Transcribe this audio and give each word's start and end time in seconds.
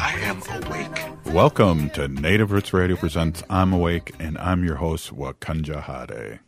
I 0.00 0.12
am 0.20 0.40
awake. 0.62 1.34
Welcome 1.34 1.90
to 1.90 2.06
Native 2.06 2.52
Roots 2.52 2.72
Radio 2.72 2.94
presents 2.94 3.42
I'm 3.50 3.72
Awake, 3.72 4.14
and 4.20 4.38
I'm 4.38 4.64
your 4.64 4.76
host, 4.76 5.12
Wakanja 5.12 5.82
Hade. 5.82 6.38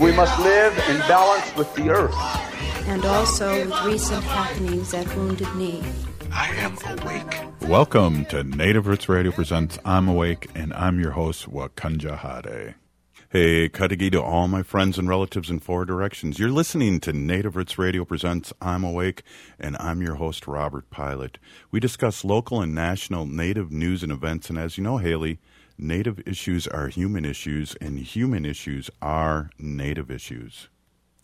We 0.00 0.10
must 0.10 0.36
live 0.40 0.76
in 0.88 0.98
balance 1.06 1.54
with 1.54 1.72
the 1.76 1.90
earth. 1.90 2.16
And 2.88 3.04
also 3.04 3.64
with 3.64 3.84
recent 3.84 4.24
happenings 4.24 4.92
at 4.92 5.06
Wounded 5.16 5.54
Knee. 5.54 5.84
I 6.32 6.48
am 6.56 6.76
awake. 6.98 7.70
Welcome 7.70 8.24
to 8.26 8.42
Native 8.42 8.88
Roots 8.88 9.08
Radio 9.08 9.30
presents 9.30 9.78
I'm 9.84 10.08
Awake, 10.08 10.50
and 10.56 10.74
I'm 10.74 10.98
your 10.98 11.12
host, 11.12 11.48
Wakanja 11.48 12.18
Hade. 12.18 12.74
Hey, 13.36 13.68
Kadagi 13.68 14.10
to 14.12 14.22
all 14.22 14.48
my 14.48 14.62
friends 14.62 14.96
and 14.96 15.10
relatives 15.10 15.50
in 15.50 15.58
four 15.58 15.84
directions. 15.84 16.38
You're 16.38 16.48
listening 16.48 17.00
to 17.00 17.12
Native 17.12 17.54
Roots 17.54 17.76
Radio 17.76 18.02
presents 18.06 18.50
I'm 18.62 18.82
Awake, 18.82 19.24
and 19.60 19.76
I'm 19.78 20.00
your 20.00 20.14
host, 20.14 20.46
Robert 20.46 20.88
Pilot. 20.88 21.36
We 21.70 21.78
discuss 21.78 22.24
local 22.24 22.62
and 22.62 22.74
national 22.74 23.26
Native 23.26 23.70
news 23.70 24.02
and 24.02 24.10
events, 24.10 24.48
and 24.48 24.58
as 24.58 24.78
you 24.78 24.84
know, 24.84 24.96
Haley, 24.96 25.38
Native 25.76 26.26
issues 26.26 26.66
are 26.66 26.88
human 26.88 27.26
issues, 27.26 27.74
and 27.78 27.98
human 27.98 28.46
issues 28.46 28.88
are 29.02 29.50
Native 29.58 30.10
issues. 30.10 30.68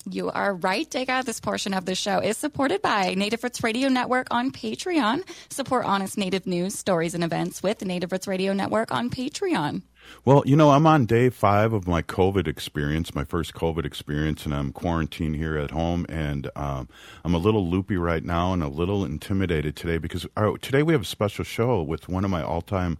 You 0.04 0.30
are 0.32 0.54
right, 0.56 0.90
Dega. 0.90 1.24
This 1.24 1.40
portion 1.40 1.72
of 1.72 1.86
the 1.86 1.94
show 1.94 2.18
is 2.18 2.36
supported 2.36 2.82
by 2.82 3.14
Native 3.14 3.42
Roots 3.42 3.62
Radio 3.62 3.88
Network 3.88 4.26
on 4.30 4.50
Patreon. 4.50 5.22
Support 5.48 5.86
honest 5.86 6.18
Native 6.18 6.46
news, 6.46 6.78
stories, 6.78 7.14
and 7.14 7.24
events 7.24 7.62
with 7.62 7.82
Native 7.82 8.12
Roots 8.12 8.28
Radio 8.28 8.52
Network 8.52 8.92
on 8.92 9.08
Patreon. 9.08 9.80
Well, 10.24 10.42
you 10.46 10.54
know, 10.54 10.70
I'm 10.70 10.86
on 10.86 11.06
day 11.06 11.30
five 11.30 11.72
of 11.72 11.88
my 11.88 12.00
COVID 12.00 12.46
experience, 12.46 13.14
my 13.14 13.24
first 13.24 13.54
COVID 13.54 13.84
experience, 13.84 14.44
and 14.44 14.54
I'm 14.54 14.72
quarantined 14.72 15.34
here 15.34 15.58
at 15.58 15.72
home. 15.72 16.06
And 16.08 16.48
um, 16.54 16.88
I'm 17.24 17.34
a 17.34 17.38
little 17.38 17.68
loopy 17.68 17.96
right 17.96 18.24
now 18.24 18.52
and 18.52 18.62
a 18.62 18.68
little 18.68 19.04
intimidated 19.04 19.74
today 19.74 19.98
because 19.98 20.26
our, 20.36 20.56
today 20.58 20.82
we 20.84 20.92
have 20.92 21.02
a 21.02 21.06
special 21.06 21.44
show 21.44 21.82
with 21.82 22.08
one 22.08 22.24
of 22.24 22.30
my 22.30 22.42
all 22.42 22.62
time 22.62 22.98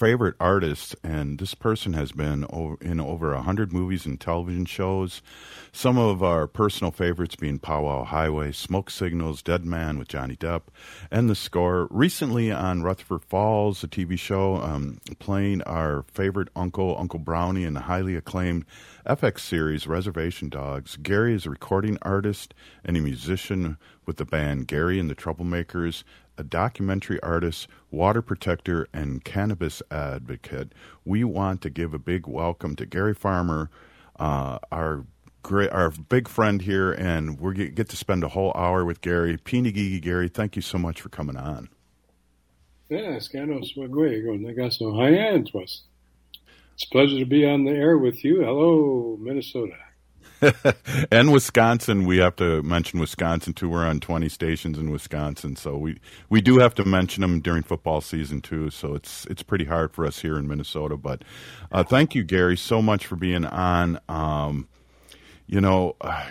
favorite 0.00 0.34
artists. 0.40 0.96
And 1.04 1.38
this 1.38 1.54
person 1.54 1.92
has 1.92 2.10
been 2.10 2.46
in 2.80 3.00
over 3.00 3.34
100 3.34 3.70
movies 3.70 4.06
and 4.06 4.18
television 4.18 4.64
shows. 4.64 5.20
Some 5.72 5.98
of 5.98 6.22
our 6.22 6.46
personal 6.46 6.90
favorites 6.90 7.36
being 7.36 7.58
Powwow 7.58 8.04
Highway, 8.04 8.52
Smoke 8.52 8.88
Signals, 8.88 9.42
Dead 9.42 9.66
Man 9.66 9.98
with 9.98 10.08
Johnny 10.08 10.36
Depp, 10.36 10.62
and 11.10 11.28
The 11.28 11.34
Score. 11.34 11.86
Recently 11.90 12.50
on 12.50 12.82
Rutherford 12.82 13.26
Falls, 13.26 13.84
a 13.84 13.88
TV 13.88 14.18
show, 14.18 14.56
um, 14.56 15.02
playing 15.18 15.60
our 15.62 16.04
favorite 16.10 16.48
uncle, 16.56 16.96
Uncle 16.98 17.18
Brownie, 17.18 17.64
in 17.64 17.74
the 17.74 17.80
highly 17.80 18.16
acclaimed 18.16 18.64
FX 19.06 19.40
series 19.40 19.86
Reservation 19.86 20.48
Dogs. 20.48 20.96
Gary 20.96 21.34
is 21.34 21.44
a 21.44 21.50
recording 21.50 21.98
artist 22.00 22.54
and 22.84 22.96
a 22.96 23.00
musician 23.02 23.76
with 24.06 24.16
the 24.16 24.24
band 24.24 24.66
Gary 24.66 24.98
and 24.98 25.10
the 25.10 25.14
Troublemakers, 25.14 26.04
a 26.40 26.42
documentary 26.42 27.22
artist, 27.22 27.68
water 27.90 28.22
protector, 28.22 28.88
and 28.94 29.22
cannabis 29.22 29.82
advocate. 29.90 30.72
We 31.04 31.22
want 31.22 31.60
to 31.62 31.70
give 31.70 31.92
a 31.92 31.98
big 31.98 32.26
welcome 32.26 32.74
to 32.76 32.86
Gary 32.86 33.14
Farmer, 33.14 33.70
uh, 34.18 34.58
our 34.72 35.04
great, 35.42 35.70
our 35.70 35.90
big 35.90 36.28
friend 36.28 36.62
here, 36.62 36.92
and 36.92 37.38
we 37.38 37.68
get 37.68 37.90
to 37.90 37.96
spend 37.96 38.24
a 38.24 38.28
whole 38.28 38.52
hour 38.56 38.84
with 38.86 39.02
Gary. 39.02 39.36
Pinigigi 39.36 40.00
Gary, 40.00 40.28
thank 40.28 40.56
you 40.56 40.62
so 40.62 40.78
much 40.78 41.02
for 41.02 41.10
coming 41.10 41.36
on. 41.36 41.68
Negaso 44.38 44.94
Hyantuas. 44.94 45.82
It's 46.74 46.84
a 46.84 46.90
pleasure 46.90 47.18
to 47.18 47.26
be 47.26 47.46
on 47.46 47.64
the 47.64 47.72
air 47.72 47.98
with 47.98 48.24
you. 48.24 48.40
Hello, 48.40 49.18
Minnesota. 49.20 49.74
and 51.10 51.32
Wisconsin, 51.32 52.06
we 52.06 52.18
have 52.18 52.36
to 52.36 52.62
mention 52.62 52.98
Wisconsin 52.98 53.52
too. 53.52 53.68
We're 53.68 53.86
on 53.86 54.00
20 54.00 54.28
stations 54.28 54.78
in 54.78 54.90
Wisconsin, 54.90 55.56
so 55.56 55.76
we 55.76 56.00
we 56.28 56.40
do 56.40 56.58
have 56.58 56.74
to 56.76 56.84
mention 56.84 57.20
them 57.20 57.40
during 57.40 57.62
football 57.62 58.00
season 58.00 58.40
too. 58.40 58.70
So 58.70 58.94
it's 58.94 59.26
it's 59.26 59.42
pretty 59.42 59.66
hard 59.66 59.92
for 59.92 60.06
us 60.06 60.20
here 60.20 60.38
in 60.38 60.48
Minnesota. 60.48 60.96
But 60.96 61.22
uh, 61.70 61.84
thank 61.84 62.14
you, 62.14 62.24
Gary, 62.24 62.56
so 62.56 62.80
much 62.80 63.06
for 63.06 63.16
being 63.16 63.44
on. 63.44 63.98
Um, 64.08 64.68
you 65.46 65.60
know, 65.60 65.96
uh, 66.00 66.26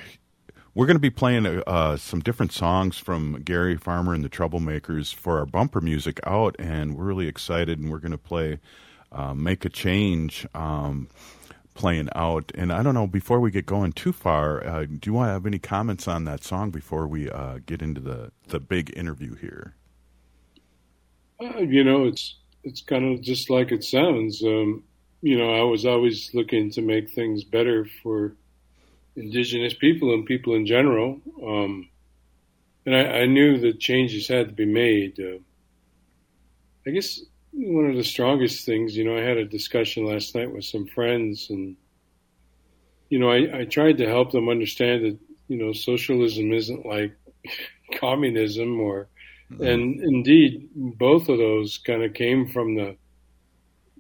we're 0.73 0.85
going 0.85 0.95
to 0.95 1.01
be 1.01 1.09
playing 1.09 1.45
uh, 1.45 1.97
some 1.97 2.21
different 2.21 2.51
songs 2.51 2.97
from 2.97 3.41
Gary 3.43 3.75
Farmer 3.75 4.13
and 4.13 4.23
the 4.23 4.29
Troublemakers 4.29 5.13
for 5.13 5.39
our 5.39 5.45
bumper 5.45 5.81
music 5.81 6.19
out, 6.25 6.55
and 6.57 6.95
we're 6.95 7.05
really 7.05 7.27
excited. 7.27 7.79
And 7.79 7.91
we're 7.91 7.99
going 7.99 8.11
to 8.11 8.17
play 8.17 8.59
uh, 9.11 9.33
"Make 9.33 9.65
a 9.65 9.69
Change." 9.69 10.47
Um, 10.55 11.09
playing 11.79 12.09
out. 12.13 12.51
And 12.56 12.73
I 12.73 12.84
don't 12.84 12.94
know, 12.94 13.07
before 13.07 13.40
we 13.40 13.51
get 13.51 13.66
going 13.66 13.94
too 13.94 14.12
far, 14.12 14.63
uh, 14.67 14.85
do 14.85 15.00
you 15.06 15.13
want 15.13 15.29
to 15.29 15.34
have 15.34 15.45
any 15.45 15.59
comments 15.59 16.09
on 16.09 16.25
that 16.25 16.44
song 16.44 16.72
before 16.72 17.07
we 17.07 17.29
uh, 17.29 17.59
get 17.66 17.81
into 17.81 18.01
the, 18.01 18.31
the 18.50 18.59
big 18.59 18.95
interview 18.97 19.34
here? 19.35 19.75
Uh, 21.41 21.59
you 21.59 21.85
know, 21.85 22.03
it's 22.03 22.35
it's 22.66 22.81
kind 22.81 23.06
of 23.06 23.22
just 23.22 23.50
like 23.50 23.72
it 23.72 23.85
sounds. 23.85 24.44
Um, 24.44 24.84
you 25.22 25.38
know, 25.38 25.53
I 25.53 25.63
was 25.63 25.85
always 25.85 26.29
looking 26.34 26.69
to 26.72 26.81
make 26.81 27.12
things 27.12 27.45
better 27.45 27.88
for 28.03 28.35
indigenous 29.16 29.73
people 29.73 30.13
and 30.13 30.25
people 30.25 30.56
in 30.56 30.66
general. 30.66 31.22
Um, 31.41 31.88
and 32.85 32.94
I, 32.94 33.22
I, 33.22 33.25
knew 33.25 33.57
that 33.59 33.79
changes 33.79 34.28
had 34.28 34.50
to 34.50 34.53
be 34.53 34.66
made. 34.66 35.18
Uh, 35.18 35.39
I 36.85 36.91
guess 36.91 37.22
one 37.51 37.85
of 37.85 37.95
the 37.95 38.03
strongest 38.03 38.65
things, 38.65 38.95
you 38.95 39.03
know, 39.03 39.17
I 39.17 39.21
had 39.21 39.37
a 39.37 39.45
discussion 39.45 40.05
last 40.05 40.35
night 40.35 40.53
with 40.53 40.65
some 40.65 40.85
friends, 40.87 41.49
and 41.49 41.75
you 43.09 43.19
know, 43.19 43.29
I, 43.31 43.61
I 43.61 43.65
tried 43.65 43.97
to 43.97 44.07
help 44.07 44.31
them 44.31 44.49
understand 44.49 45.05
that 45.05 45.17
you 45.47 45.57
know 45.57 45.73
socialism 45.73 46.53
isn't 46.53 46.85
like 46.85 47.17
communism, 47.99 48.79
or 48.79 49.09
mm-hmm. 49.51 49.63
and 49.63 50.01
indeed 50.01 50.69
both 50.75 51.29
of 51.29 51.38
those 51.38 51.77
kind 51.79 52.03
of 52.03 52.13
came 52.13 52.47
from 52.47 52.75
the, 52.75 52.97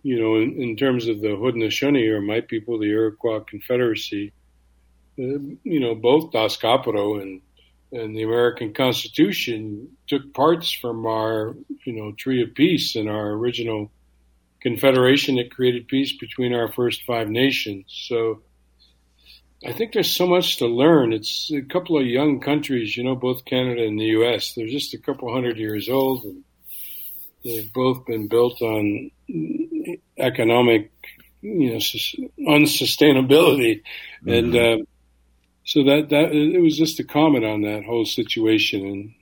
you 0.03 0.19
know, 0.19 0.35
in, 0.35 0.61
in 0.61 0.75
terms 0.75 1.07
of 1.07 1.21
the 1.21 1.29
Haudenosaunee 1.29 2.09
or 2.09 2.21
my 2.21 2.41
people, 2.41 2.79
the 2.79 2.89
Iroquois 2.89 3.41
Confederacy. 3.41 4.31
Uh, 5.17 5.57
you 5.63 5.81
know, 5.81 5.95
both 5.95 6.31
Das 6.31 6.55
Caporo 6.55 7.21
and 7.21 7.41
and 7.91 8.15
the 8.15 8.23
American 8.23 8.73
Constitution 8.73 9.89
took 10.07 10.33
parts 10.33 10.71
from 10.71 11.05
our, 11.05 11.55
you 11.85 11.93
know, 11.93 12.11
Tree 12.11 12.43
of 12.43 12.53
Peace 12.53 12.95
and 12.95 13.09
our 13.09 13.31
original 13.31 13.91
confederation 14.61 15.35
that 15.37 15.51
created 15.55 15.87
peace 15.87 16.15
between 16.17 16.53
our 16.53 16.71
first 16.71 17.03
five 17.05 17.29
nations. 17.29 17.85
So 18.07 18.41
I 19.65 19.73
think 19.73 19.93
there's 19.93 20.15
so 20.15 20.27
much 20.27 20.57
to 20.57 20.67
learn. 20.67 21.13
It's 21.13 21.51
a 21.51 21.61
couple 21.61 21.97
of 21.97 22.05
young 22.05 22.39
countries, 22.39 22.95
you 22.95 23.03
know, 23.03 23.15
both 23.15 23.45
Canada 23.45 23.83
and 23.85 23.99
the 23.99 24.05
U.S. 24.05 24.53
They're 24.53 24.67
just 24.67 24.93
a 24.93 24.97
couple 24.97 25.33
hundred 25.33 25.57
years 25.57 25.89
old, 25.89 26.23
and 26.23 26.43
they've 27.43 27.71
both 27.73 28.05
been 28.05 28.27
built 28.27 28.61
on 28.61 29.11
economic, 30.17 30.91
you 31.41 31.71
know, 31.71 31.79
unsustainability, 32.47 33.81
mm-hmm. 34.23 34.29
and. 34.29 34.55
Uh, 34.55 34.85
so 35.69 35.83
that 35.83 36.09
that 36.09 36.31
it 36.31 36.59
was 36.59 36.75
just 36.75 36.99
a 36.99 37.03
comment 37.03 37.45
on 37.45 37.61
that 37.61 37.85
whole 37.85 38.03
situation 38.03 38.83
and 38.87 39.13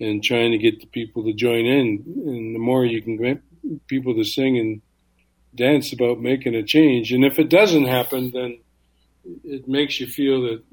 and 0.00 0.24
trying 0.24 0.50
to 0.50 0.58
get 0.58 0.80
the 0.80 0.86
people 0.86 1.22
to 1.22 1.32
join 1.32 1.64
in. 1.64 2.02
And 2.26 2.54
the 2.56 2.58
more 2.58 2.84
you 2.84 3.00
can 3.00 3.16
get 3.16 3.40
people 3.86 4.14
to 4.16 4.24
sing 4.24 4.58
and 4.58 4.82
dance 5.54 5.92
about 5.92 6.18
making 6.18 6.56
a 6.56 6.64
change, 6.64 7.12
and 7.12 7.24
if 7.24 7.38
it 7.38 7.48
doesn't 7.48 7.84
happen, 7.84 8.32
then 8.32 8.58
it 9.44 9.68
makes 9.68 10.00
you 10.00 10.08
feel 10.08 10.42
that 10.42 10.64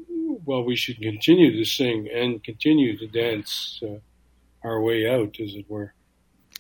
well, 0.46 0.64
we 0.64 0.76
should 0.76 1.00
continue 1.00 1.52
to 1.56 1.66
sing 1.66 2.10
and 2.12 2.44
continue 2.44 2.98
to 2.98 3.08
dance 3.08 3.80
uh, 3.84 4.00
our 4.64 4.82
way 4.82 5.08
out, 5.08 5.40
as 5.40 5.54
it 5.54 5.70
were. 5.70 5.94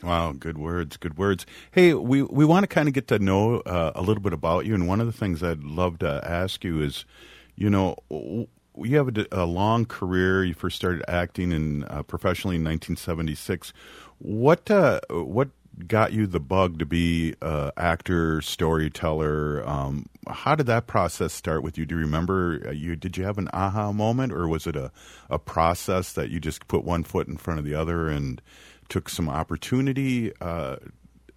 Wow, 0.03 0.33
good 0.33 0.59
words, 0.59 0.97
good 0.97 1.17
words. 1.17 1.47
Hey, 1.71 1.95
we 1.95 2.21
we 2.21 2.45
want 2.45 2.65
to 2.65 2.67
kind 2.67 2.87
of 2.87 2.93
get 2.93 3.07
to 3.07 3.17
know 3.17 3.61
uh, 3.61 3.93
a 3.95 4.03
little 4.03 4.21
bit 4.21 4.33
about 4.33 4.67
you, 4.67 4.75
and 4.75 4.87
one 4.87 5.01
of 5.01 5.07
the 5.07 5.19
things 5.21 5.41
I'd 5.41 5.63
love 5.63 5.97
to 5.99 6.21
ask 6.23 6.63
you 6.63 6.83
is 6.83 7.03
you 7.57 7.69
know, 7.69 7.95
you 8.09 8.97
have 8.97 9.17
a, 9.17 9.25
a, 9.31 9.45
long 9.45 9.85
career. 9.85 10.43
You 10.43 10.53
first 10.53 10.75
started 10.75 11.03
acting 11.07 11.51
in 11.51 11.83
uh, 11.85 12.03
professionally 12.03 12.55
in 12.55 12.63
1976. 12.63 13.73
What 14.19 14.69
uh, 14.69 14.99
what 15.09 15.49
got 15.85 16.13
you 16.13 16.25
the 16.25 16.39
bug 16.39 16.79
to 16.79 16.85
be 16.85 17.35
uh, 17.41 17.71
actor, 17.77 18.41
storyteller? 18.41 19.67
Um, 19.67 20.07
how 20.27 20.55
did 20.55 20.67
that 20.67 20.87
process 20.87 21.33
start 21.33 21.63
with 21.63 21.77
you? 21.77 21.85
Do 21.85 21.95
you 21.95 22.01
remember? 22.01 22.61
Uh, 22.67 22.71
you 22.71 22.95
did 22.95 23.17
you 23.17 23.23
have 23.23 23.39
an 23.39 23.49
aha 23.53 23.91
moment, 23.91 24.31
or 24.31 24.47
was 24.47 24.67
it 24.67 24.75
a 24.75 24.91
a 25.29 25.39
process 25.39 26.13
that 26.13 26.29
you 26.29 26.39
just 26.39 26.67
put 26.67 26.83
one 26.83 27.03
foot 27.03 27.27
in 27.27 27.37
front 27.37 27.59
of 27.59 27.65
the 27.65 27.73
other 27.73 28.07
and 28.07 28.41
took 28.87 29.09
some 29.09 29.29
opportunity? 29.29 30.31
Uh, 30.39 30.77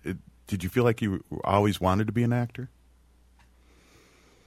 it, 0.05 0.19
Did 0.47 0.63
you 0.63 0.69
feel 0.69 0.85
like 0.85 1.01
you 1.01 1.25
always 1.45 1.81
wanted 1.81 2.07
to 2.07 2.13
be 2.13 2.23
an 2.23 2.33
actor? 2.33 2.69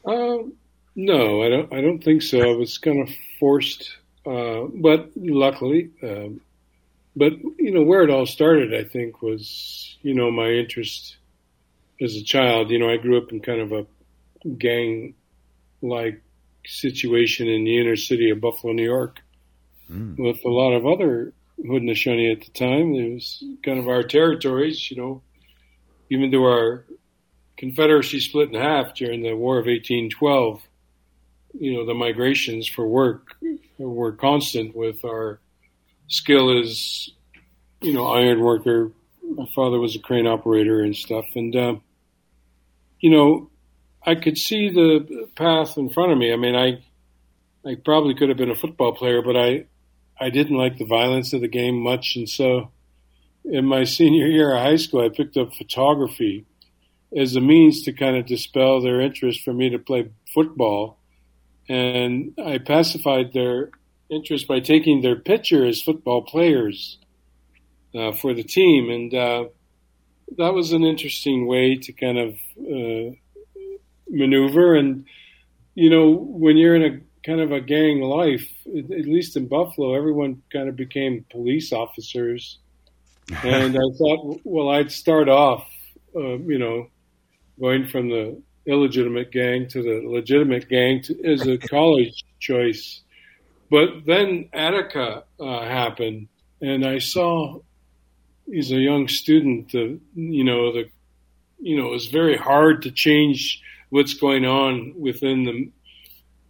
Um, 0.05 0.53
no, 0.95 1.43
I 1.43 1.49
don't. 1.49 1.73
I 1.73 1.81
don't 1.81 2.03
think 2.03 2.21
so. 2.21 2.39
I 2.39 2.55
was 2.55 2.77
kind 2.77 3.01
of 3.01 3.13
forced, 3.39 3.97
uh, 4.25 4.63
but 4.73 5.09
luckily, 5.15 5.91
um, 6.03 6.41
but 7.15 7.33
you 7.57 7.71
know 7.71 7.83
where 7.83 8.03
it 8.03 8.09
all 8.09 8.25
started. 8.25 8.73
I 8.73 8.83
think 8.87 9.21
was 9.21 9.97
you 10.01 10.13
know 10.13 10.31
my 10.31 10.49
interest 10.49 11.17
as 12.01 12.15
a 12.15 12.23
child. 12.23 12.69
You 12.69 12.79
know, 12.79 12.89
I 12.89 12.97
grew 12.97 13.17
up 13.17 13.31
in 13.31 13.39
kind 13.39 13.61
of 13.61 13.71
a 13.71 13.85
gang-like 14.57 16.21
situation 16.65 17.47
in 17.47 17.63
the 17.63 17.79
inner 17.79 17.95
city 17.95 18.29
of 18.29 18.41
Buffalo, 18.41 18.73
New 18.73 18.83
York, 18.83 19.19
mm. 19.89 20.17
with 20.17 20.43
a 20.45 20.49
lot 20.49 20.73
of 20.73 20.85
other 20.85 21.33
Haudenosaunee 21.59 22.31
at 22.31 22.45
the 22.45 22.51
time. 22.51 22.93
It 22.93 23.13
was 23.13 23.43
kind 23.63 23.79
of 23.79 23.87
our 23.87 24.03
territories, 24.03 24.91
you 24.91 24.97
know, 24.97 25.21
even 26.09 26.31
though 26.31 26.45
our 26.45 26.85
Confederacy 27.55 28.19
split 28.19 28.49
in 28.49 28.55
half 28.55 28.95
during 28.95 29.21
the 29.21 29.35
War 29.35 29.59
of 29.59 29.67
1812, 29.67 30.61
you 31.53 31.73
know, 31.73 31.85
the 31.85 31.93
migrations 31.93 32.67
for 32.67 32.87
work 32.87 33.35
were 33.77 34.11
constant 34.11 34.75
with 34.75 35.03
our 35.05 35.39
skill 36.07 36.59
as, 36.59 37.09
you 37.81 37.93
know, 37.93 38.07
iron 38.07 38.41
worker. 38.41 38.91
My 39.23 39.45
father 39.55 39.79
was 39.79 39.95
a 39.95 39.99
crane 39.99 40.27
operator 40.27 40.81
and 40.81 40.95
stuff. 40.95 41.25
And, 41.35 41.55
uh, 41.55 41.75
you 42.99 43.09
know, 43.09 43.49
I 44.05 44.15
could 44.15 44.37
see 44.37 44.69
the 44.69 45.29
path 45.35 45.77
in 45.77 45.89
front 45.89 46.11
of 46.11 46.17
me. 46.17 46.33
I 46.33 46.35
mean, 46.35 46.55
I, 46.55 46.83
I 47.67 47.75
probably 47.75 48.15
could 48.15 48.29
have 48.29 48.37
been 48.37 48.51
a 48.51 48.55
football 48.55 48.93
player, 48.93 49.21
but 49.21 49.37
I, 49.37 49.65
I 50.19 50.29
didn't 50.29 50.57
like 50.57 50.77
the 50.77 50.85
violence 50.85 51.33
of 51.33 51.41
the 51.41 51.47
game 51.47 51.79
much, 51.79 52.15
and 52.15 52.29
so 52.29 52.71
in 53.45 53.65
my 53.65 53.83
senior 53.83 54.27
year 54.27 54.55
of 54.55 54.61
high 54.61 54.75
school, 54.77 55.01
I 55.01 55.09
picked 55.09 55.37
up 55.37 55.53
photography 55.53 56.45
as 57.15 57.35
a 57.35 57.41
means 57.41 57.81
to 57.83 57.93
kind 57.93 58.17
of 58.17 58.25
dispel 58.25 58.81
their 58.81 59.01
interest 59.01 59.41
for 59.41 59.53
me 59.53 59.69
to 59.69 59.79
play 59.79 60.09
football, 60.33 60.97
and 61.69 62.33
I 62.43 62.57
pacified 62.57 63.33
their 63.33 63.71
interest 64.09 64.47
by 64.47 64.59
taking 64.59 65.01
their 65.01 65.15
picture 65.15 65.65
as 65.65 65.81
football 65.81 66.21
players 66.21 66.99
uh, 67.95 68.11
for 68.11 68.33
the 68.33 68.43
team, 68.43 68.89
and 68.89 69.13
uh, 69.13 69.45
that 70.37 70.53
was 70.53 70.71
an 70.71 70.83
interesting 70.83 71.47
way 71.47 71.75
to 71.75 71.93
kind 71.93 72.17
of 72.17 72.33
uh, 72.59 73.15
maneuver. 74.09 74.75
And 74.75 75.05
you 75.75 75.89
know, 75.89 76.11
when 76.11 76.57
you're 76.57 76.75
in 76.75 76.83
a 76.83 77.01
kind 77.25 77.39
of 77.39 77.51
a 77.51 77.61
gang 77.61 78.01
life. 78.01 78.47
At 78.67 79.05
least 79.07 79.35
in 79.37 79.47
Buffalo, 79.47 79.95
everyone 79.95 80.41
kind 80.51 80.69
of 80.69 80.75
became 80.75 81.25
police 81.29 81.71
officers, 81.71 82.59
and 83.43 83.75
I 83.75 83.97
thought, 83.97 84.41
well, 84.43 84.69
I'd 84.69 84.91
start 84.91 85.29
off, 85.29 85.65
uh, 86.15 86.37
you 86.39 86.59
know, 86.59 86.87
going 87.59 87.87
from 87.87 88.09
the 88.09 88.41
illegitimate 88.65 89.31
gang 89.31 89.67
to 89.69 89.81
the 89.81 90.07
legitimate 90.07 90.69
gang 90.69 91.01
to, 91.03 91.23
as 91.25 91.45
a 91.47 91.57
college 91.69 92.23
choice. 92.39 93.01
But 93.69 94.05
then 94.05 94.49
Attica 94.53 95.23
uh, 95.39 95.61
happened, 95.65 96.27
and 96.61 96.85
I 96.85 96.99
saw 96.99 97.59
he's 98.45 98.71
a 98.71 98.77
young 98.77 99.07
student. 99.07 99.71
The 99.71 99.99
you 100.15 100.43
know 100.43 100.71
the 100.71 100.89
you 101.59 101.77
know 101.77 101.87
it 101.87 101.91
was 101.91 102.07
very 102.07 102.37
hard 102.37 102.83
to 102.83 102.91
change 102.91 103.61
what's 103.89 104.13
going 104.15 104.45
on 104.45 104.93
within 104.97 105.43
the 105.43 105.71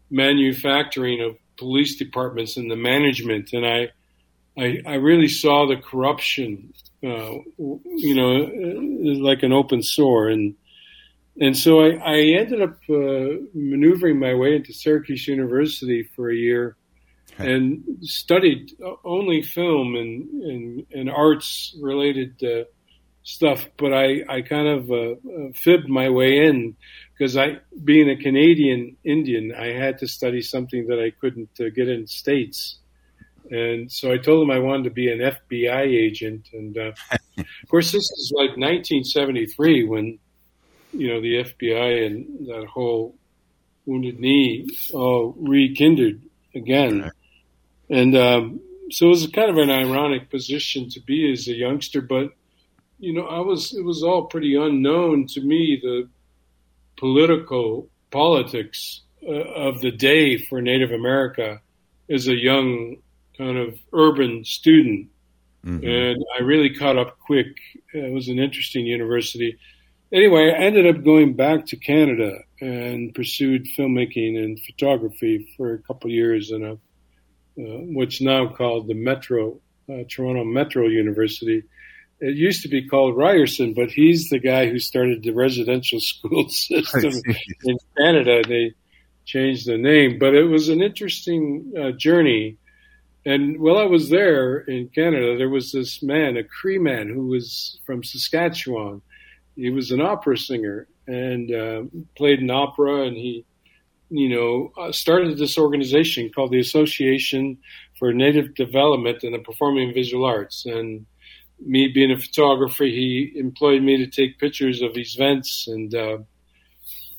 manufacturing 0.10 1.22
of 1.22 1.36
police 1.58 1.96
departments 1.98 2.58
and 2.58 2.70
the 2.70 2.76
management, 2.76 3.54
and 3.54 3.66
I, 3.66 3.92
I, 4.58 4.82
I 4.86 4.94
really 4.96 5.28
saw 5.28 5.68
the 5.68 5.78
corruption, 5.78 6.74
uh, 7.04 7.32
you 7.58 8.16
know, 8.16 8.44
uh, 8.44 9.24
like 9.24 9.44
an 9.44 9.52
open 9.52 9.82
sore, 9.82 10.30
and 10.30 10.56
and 11.40 11.58
so 11.58 11.82
I, 11.82 11.90
I 11.96 12.20
ended 12.40 12.62
up 12.62 12.78
uh, 12.90 13.42
maneuvering 13.54 14.20
my 14.20 14.36
way 14.36 14.56
into 14.56 14.74
Syracuse 14.74 15.28
University 15.28 16.04
for 16.16 16.30
a 16.30 16.36
year, 16.36 16.78
and 17.38 17.84
studied 18.02 18.72
only 19.04 19.42
film 19.42 19.96
and 19.96 20.30
and, 20.44 20.86
and 20.92 21.10
arts 21.10 21.76
related 21.82 22.44
uh, 22.44 22.66
stuff. 23.24 23.68
But 23.78 23.94
I 23.94 24.24
I 24.30 24.42
kind 24.42 24.68
of 24.68 24.92
uh, 24.92 24.96
uh, 24.96 25.52
fibbed 25.56 25.90
my 25.90 26.10
way 26.10 26.46
in 26.46 26.76
because 27.18 27.36
I, 27.36 27.58
being 27.84 28.10
a 28.10 28.18
Canadian 28.18 28.98
Indian, 29.04 29.54
I 29.58 29.74
had 29.74 29.98
to 30.00 30.08
study 30.08 30.42
something 30.42 30.86
that 30.88 31.00
I 31.00 31.10
couldn't 31.20 31.50
uh, 31.60 31.70
get 31.76 31.90
in 31.90 32.06
states, 32.06 32.78
and 33.50 33.92
so 33.92 34.12
I 34.12 34.18
told 34.18 34.42
them 34.42 34.52
I 34.52 34.60
wanted 34.60 34.84
to 34.84 34.92
be 34.92 35.12
an 35.12 35.20
FBI 35.20 35.82
agent. 35.82 36.50
And 36.54 36.78
uh, 36.78 36.92
of 37.40 37.70
course, 37.72 37.92
this 37.92 38.04
is 38.04 38.32
like 38.36 38.50
1973 38.50 39.86
when 39.86 40.20
you 40.94 41.08
know 41.08 41.22
the 41.22 41.44
FBI 41.44 42.06
and 42.06 42.48
that 42.48 42.68
whole 42.68 43.16
Wounded 43.86 44.20
Knee 44.20 44.68
all 44.94 45.36
rekindled 45.38 46.22
again, 46.56 47.12
and 47.90 48.16
um, 48.16 48.62
so 48.92 49.08
it 49.08 49.10
was 49.10 49.28
kind 49.28 49.50
of 49.50 49.58
an 49.58 49.70
ironic 49.70 50.30
position 50.30 50.90
to 50.90 51.02
be 51.02 51.32
as 51.32 51.48
a 51.48 51.54
youngster, 51.54 52.02
but 52.02 52.30
you 53.00 53.12
know, 53.12 53.26
I 53.26 53.40
was 53.40 53.74
it 53.74 53.84
was 53.84 54.02
all 54.02 54.28
pretty 54.28 54.56
unknown 54.56 55.28
to 55.28 55.42
me 55.42 55.80
the 55.82 56.08
political 56.96 57.90
politics 58.12 59.02
uh, 59.28 59.32
of 59.32 59.82
the 59.82 59.92
day 59.92 60.38
for 60.38 60.62
Native 60.62 60.92
America 60.92 61.60
as 62.10 62.28
a 62.28 62.36
young 62.36 62.98
kind 63.38 63.58
of 63.58 63.78
urban 63.92 64.46
student. 64.46 65.10
Mm-hmm. 65.66 65.86
And 65.86 66.24
I 66.38 66.44
really 66.44 66.74
caught 66.74 66.98
up 66.98 67.20
quick. 67.20 67.58
It 67.94 68.14
was 68.14 68.30
an 68.30 68.40
interesting 68.40 68.86
university. 68.86 69.58
Anyway, 70.14 70.52
I 70.52 70.64
ended 70.64 70.86
up 70.86 71.04
going 71.04 71.34
back 71.36 71.66
to 71.68 71.78
Canada 71.78 72.38
and 72.62 73.14
pursued 73.16 73.66
filmmaking 73.78 74.38
and 74.42 74.60
photography 74.60 75.54
for 75.58 75.74
a 75.74 75.80
couple 75.80 76.10
of 76.10 76.14
years 76.14 76.52
in 76.52 76.64
a 76.64 76.74
uh, 77.56 77.82
what's 77.94 78.20
now 78.20 78.48
called 78.48 78.88
the 78.88 78.96
Metro 78.96 79.60
uh, 79.90 80.04
Toronto 80.10 80.44
Metro 80.44 80.88
University 80.88 81.64
it 82.24 82.38
used 82.38 82.62
to 82.62 82.70
be 82.70 82.88
called 82.88 83.18
Ryerson, 83.18 83.74
but 83.74 83.92
he's 83.92 84.30
the 84.30 84.40
guy 84.40 84.70
who 84.70 84.80
started 84.80 85.24
the 85.24 85.34
residential 85.34 86.00
school 86.12 86.48
system 86.48 87.12
in 87.66 87.78
Canada. 87.98 88.42
They 88.48 88.74
changed 89.26 89.68
the 89.68 89.78
name, 89.78 90.20
but 90.20 90.34
it 90.34 90.46
was 90.46 90.70
an 90.70 90.82
interesting 90.82 91.74
uh, 91.78 91.92
journey. 91.92 92.58
And 93.26 93.60
while 93.60 93.78
I 93.78 93.86
was 93.86 94.10
there 94.10 94.60
in 94.60 94.88
Canada, 94.90 95.38
there 95.38 95.50
was 95.50 95.74
this 95.74 96.02
man, 96.02 96.38
a 96.38 96.44
Cree 96.44 96.78
man, 96.78 97.10
who 97.10 97.28
was 97.28 97.78
from 97.86 98.04
Saskatchewan. 98.04 99.02
He 99.56 99.70
was 99.70 99.92
an 99.92 100.02
opera 100.02 100.38
singer 100.38 100.88
and 101.08 101.54
uh, 101.54 101.84
played 102.16 102.40
in 102.40 102.50
opera, 102.50 103.04
and 103.04 103.16
he, 103.16 103.46
you 104.10 104.30
know, 104.30 104.72
uh, 104.82 104.92
started 104.92 105.38
this 105.38 105.58
organization 105.58 106.32
called 106.34 106.52
the 106.52 106.60
Association 106.60 107.58
for 108.00 108.14
Native 108.14 108.56
Development 108.56 109.24
and 109.24 109.34
the 109.34 109.40
Performing 109.40 109.94
Visual 109.94 110.26
Arts. 110.26 110.66
And 110.66 111.06
me 111.60 111.92
being 111.94 112.12
a 112.12 112.18
photographer, 112.18 112.86
he 112.86 113.32
employed 113.36 113.82
me 113.82 113.98
to 113.98 114.08
take 114.08 114.40
pictures 114.40 114.82
of 114.82 114.94
these 114.94 115.16
events, 115.16 115.68
and 115.68 115.94
uh, 115.94 116.18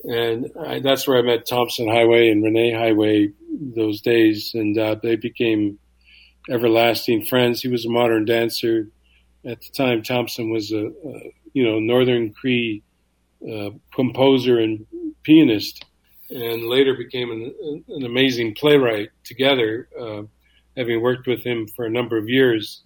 and 0.03 0.51
I, 0.59 0.79
that's 0.79 1.07
where 1.07 1.17
I 1.17 1.23
met 1.23 1.47
Tomson 1.47 1.87
Highway 1.87 2.29
and 2.29 2.43
René 2.43 2.77
Highway 2.77 3.31
those 3.75 4.01
days, 4.01 4.51
and 4.53 4.77
uh, 4.77 4.95
they 5.01 5.15
became 5.15 5.79
everlasting 6.49 7.25
friends. 7.25 7.61
He 7.61 7.69
was 7.69 7.85
a 7.85 7.89
modern 7.89 8.25
dancer 8.25 8.89
at 9.43 9.61
the 9.61 9.69
time. 9.69 10.03
Tomson 10.03 10.51
was 10.51 10.71
a, 10.71 10.87
a 10.87 11.31
you 11.55 11.63
know 11.63 11.79
Northern 11.79 12.33
Cree 12.33 12.83
uh, 13.51 13.71
composer 13.93 14.59
and 14.59 14.85
pianist, 15.23 15.83
and 16.29 16.67
later 16.67 16.93
became 16.95 17.31
an, 17.31 17.83
an 17.89 18.05
amazing 18.05 18.53
playwright 18.53 19.09
together. 19.23 19.89
Uh, 19.99 20.23
having 20.77 21.01
worked 21.01 21.25
with 21.25 21.41
him 21.41 21.67
for 21.75 21.85
a 21.85 21.89
number 21.89 22.17
of 22.17 22.27
years 22.27 22.83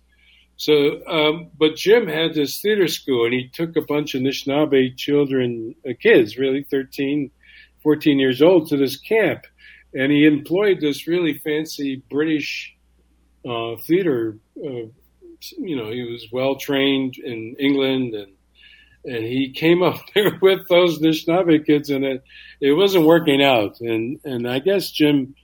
so, 0.60 1.00
um, 1.08 1.52
but 1.58 1.78
Jim 1.78 2.06
had 2.06 2.34
this 2.34 2.62
theater 2.62 2.90
school 2.90 3.24
and 3.24 3.34
he 3.34 3.48
took 3.48 3.78
a 3.78 3.82
bunch 3.82 4.14
of 4.14 4.22
Anishinaabe 4.22 4.98
children, 4.98 5.74
uh, 5.88 5.94
kids, 6.02 6.38
really 6.38 6.64
13, 6.64 7.32
14 7.82 8.20
years 8.20 8.42
old 8.42 8.68
to 8.68 8.76
this 8.76 8.98
camp. 8.98 9.46
And 9.94 10.12
he 10.12 10.26
employed 10.26 10.82
this 10.82 11.08
really 11.08 11.38
fancy 11.38 12.04
British, 12.12 12.76
uh, 13.50 13.78
theater, 13.88 14.38
uh, 14.58 14.92
you 15.58 15.78
know, 15.78 15.92
he 15.92 16.04
was 16.04 16.28
well 16.30 16.58
trained 16.58 17.16
in 17.18 17.56
England 17.58 18.14
and, 18.14 18.34
and 19.06 19.24
he 19.24 19.52
came 19.52 19.82
up 19.82 20.00
there 20.14 20.38
with 20.42 20.68
those 20.68 21.00
Anishinaabe 21.00 21.66
kids 21.66 21.90
and 21.90 22.06
it, 22.06 22.24
it 22.62 22.74
wasn't 22.74 23.06
working 23.06 23.44
out. 23.44 23.80
And, 23.82 24.20
and 24.24 24.48
I 24.50 24.60
guess 24.60 24.92
Jim 24.92 25.36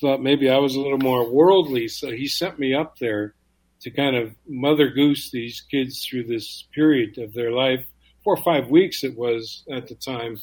thought 0.00 0.22
maybe 0.22 0.48
I 0.50 0.58
was 0.58 0.74
a 0.74 0.80
little 0.80 0.98
more 0.98 1.30
worldly. 1.30 1.88
So 1.88 2.10
he 2.10 2.26
sent 2.26 2.58
me 2.58 2.74
up 2.74 2.98
there 2.98 3.34
to 3.82 3.90
kind 3.90 4.16
of 4.16 4.34
mother 4.46 4.88
goose 4.88 5.30
these 5.30 5.60
kids 5.60 6.06
through 6.06 6.24
this 6.24 6.64
period 6.74 7.18
of 7.18 7.32
their 7.34 7.50
life. 7.50 7.84
Four 8.24 8.34
or 8.34 8.42
five 8.42 8.68
weeks 8.68 9.02
it 9.02 9.16
was 9.16 9.64
at 9.70 9.88
the 9.88 9.96
time, 9.96 10.38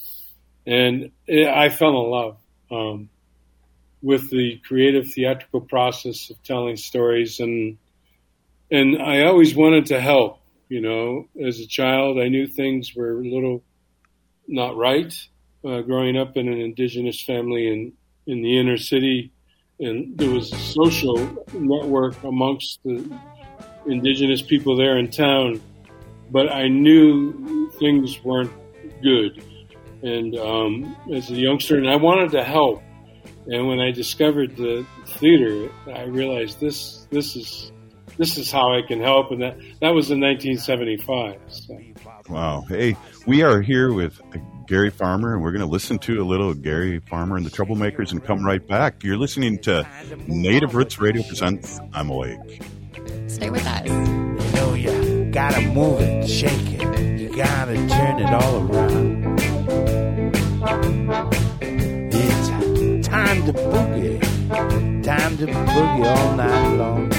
and 0.68 1.12
it, 1.28 1.48
I 1.48 1.70
fell 1.70 2.02
in 2.02 2.12
love 2.12 2.38
um, 2.70 3.10
with 4.02 4.30
the 4.30 4.60
creative 4.68 5.10
theatrical 5.10 5.62
process 5.62 6.30
of 6.30 6.44
telling 6.44 6.76
stories, 6.76 7.40
and 7.40 7.78
and 8.70 9.02
I 9.02 9.24
always 9.24 9.56
wanted 9.56 9.86
to 9.88 10.02
help. 10.02 10.39
You 10.70 10.82
know, 10.82 11.28
as 11.44 11.60
a 11.60 11.68
child, 11.68 12.20
I 12.20 12.28
knew 12.28 12.46
things 12.46 12.94
were 12.96 13.20
a 13.20 13.24
little 13.24 13.64
not 14.48 14.78
right. 14.78 15.14
Uh, 15.66 15.82
growing 15.82 16.16
up 16.16 16.38
in 16.38 16.48
an 16.48 16.60
indigenous 16.62 17.22
family 17.22 17.68
in 17.68 17.94
in 18.28 18.44
the 18.44 18.60
inner 18.60 18.78
city, 18.78 19.32
and 19.80 20.18
there 20.18 20.30
was 20.30 20.54
a 20.54 20.58
social 20.58 21.18
network 21.54 22.24
amongst 22.24 22.80
the 22.84 23.20
indigenous 23.88 24.42
people 24.42 24.78
there 24.78 24.98
in 24.98 25.10
town, 25.10 25.60
but 26.32 26.52
I 26.52 26.68
knew 26.68 27.72
things 27.80 28.24
weren't 28.24 28.52
good. 29.02 29.44
And 30.04 30.38
um, 30.38 30.96
as 31.12 31.30
a 31.32 31.36
youngster, 31.36 31.78
and 31.78 31.90
I 31.90 31.96
wanted 31.96 32.32
to 32.32 32.44
help. 32.44 32.82
And 33.48 33.68
when 33.68 33.80
I 33.80 33.92
discovered 33.92 34.56
the 34.56 34.86
theater, 35.18 35.72
I 35.88 36.04
realized 36.04 36.60
this 36.60 37.08
this 37.10 37.36
is 37.36 37.72
this 38.20 38.38
is 38.38 38.52
how 38.52 38.74
I 38.76 38.82
can 38.82 39.00
help, 39.00 39.32
and 39.32 39.42
that 39.42 39.58
that 39.80 39.92
was 39.96 40.12
in 40.12 40.20
1975. 40.20 41.40
So. 41.48 41.80
Wow. 42.28 42.66
Hey, 42.68 42.96
we 43.26 43.42
are 43.44 43.62
here 43.62 43.92
with 43.94 44.22
Gary 44.68 44.90
Farmer, 44.92 45.34
and 45.34 45.42
we're 45.42 45.52
going 45.52 45.62
to 45.62 45.72
listen 45.72 45.98
to 46.00 46.22
a 46.22 46.26
little 46.26 46.54
Gary 46.54 47.00
Farmer 47.00 47.38
and 47.38 47.46
the 47.46 47.50
Troublemakers 47.50 48.12
and 48.12 48.24
come 48.24 48.46
right 48.46 48.66
back. 48.68 49.04
You're 49.04 49.18
listening 49.18 49.58
to 49.60 49.88
Native 50.28 50.76
Roots 50.76 51.00
Radio 51.00 51.24
Presents 51.24 51.80
I'm 51.94 52.10
Awake. 52.10 52.62
Stay 53.28 53.50
with 53.50 53.66
us. 53.66 53.88
You 53.88 54.52
know, 54.56 54.74
you 54.74 55.32
gotta 55.32 55.62
move 55.70 56.02
it, 56.02 56.28
shake 56.28 56.52
it. 56.74 57.20
You 57.22 57.36
gotta 57.36 57.76
turn 57.76 58.20
it 58.20 58.30
all 58.30 58.70
around. 58.70 59.40
It's 61.62 63.08
time 63.08 63.46
to 63.46 63.54
boogie. 63.54 65.04
Time 65.04 65.38
to 65.38 65.46
boogie 65.46 66.06
all 66.06 66.36
night 66.36 66.76
long. 66.76 67.19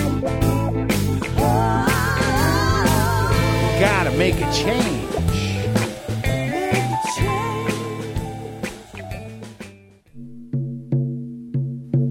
Make 4.21 4.37
a 4.43 4.53
change. 4.53 5.09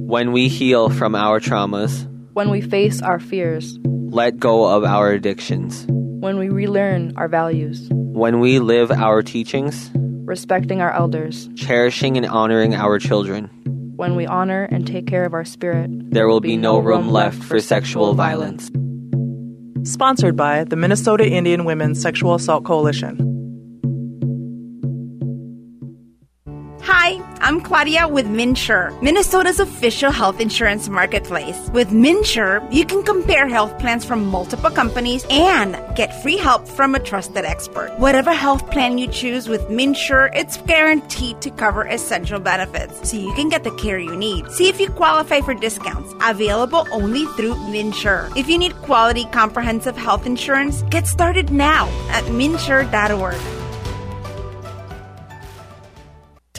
When 0.10 0.32
we 0.32 0.48
heal 0.48 0.89
from 0.89 1.13
our 1.16 1.39
traumas, 1.39 2.06
When 2.34 2.50
we 2.50 2.62
face 2.62 3.01
our 3.01 3.20
fears. 3.20 3.78
let 3.84 4.39
go 4.39 4.66
of 4.66 4.84
our 4.84 5.12
addictions, 5.12 5.86
When 5.88 6.38
we 6.39 6.50
relearn 6.50 7.13
our 7.16 7.28
values. 7.28 7.88
when 7.92 8.39
we 8.39 8.60
live 8.60 8.92
our 8.92 9.22
teachings, 9.22 9.92
Respecting 10.25 10.82
our 10.82 10.92
elders. 10.92 11.48
cherishing 11.56 12.18
and 12.18 12.25
honoring 12.25 12.74
our 12.74 12.98
children, 13.00 13.50
When 13.96 14.16
we 14.16 14.25
honor 14.25 14.63
and 14.72 14.86
take 14.88 15.06
care 15.06 15.25
of 15.25 15.34
our 15.34 15.46
spirit. 15.46 15.92
there 16.12 16.28
will 16.28 16.42
be 16.42 16.58
no 16.58 16.80
room 16.80 17.10
left 17.10 17.42
for 17.44 17.60
sexual 17.60 18.13
violence. 18.16 18.72
Sponsored 19.83 20.36
by 20.36 20.65
the 20.65 20.75
Minnesota 20.75 21.25
Indian 21.25 21.63
Women's 21.63 22.01
Sexual 22.01 22.36
Assault 22.36 22.65
Coalition. 22.65 23.38
I'm 27.50 27.62
Claudia 27.62 28.08
with 28.08 28.27
MNsure, 28.27 29.01
Minnesota's 29.01 29.60
official 29.60 30.12
health 30.12 30.39
insurance 30.39 30.88
marketplace. 30.88 31.58
With 31.74 31.89
MNsure, 31.89 32.72
you 32.72 32.86
can 32.86 33.01
compare 33.01 33.48
health 33.48 33.79
plans 33.79 34.06
from 34.06 34.24
multiple 34.24 34.70
companies 34.70 35.25
and 35.32 35.75
get 35.96 36.22
free 36.22 36.38
help 36.38 36.68
from 36.68 36.94
a 36.94 37.00
trusted 37.00 37.46
expert. 37.46 37.91
Whatever 37.98 38.32
health 38.34 38.70
plan 38.70 39.00
you 39.00 39.08
choose 39.08 39.50
with 39.50 39.68
MNsure, 39.68 40.29
it's 40.36 40.58
guaranteed 40.58 41.41
to 41.41 41.50
cover 41.50 41.88
essential 41.88 42.39
benefits 42.39 43.10
so 43.10 43.18
you 43.18 43.34
can 43.34 43.50
get 43.50 43.63
the 43.63 43.75
care 43.77 43.98
you 43.98 44.15
need. 44.15 44.48
See 44.51 44.70
if 44.70 44.79
you 44.79 44.88
qualify 44.88 45.41
for 45.41 45.56
discounts 45.56 46.13
available 46.22 46.86
only 46.91 47.25
through 47.36 47.56
MNsure. 47.56 48.32
If 48.38 48.48
you 48.48 48.60
need 48.60 48.75
quality 48.84 49.25
comprehensive 49.32 49.98
health 49.98 50.27
insurance, 50.27 50.84
get 50.91 51.08
started 51.08 51.51
now 51.51 51.88
at 52.12 52.24
mnsure.org. 52.25 53.59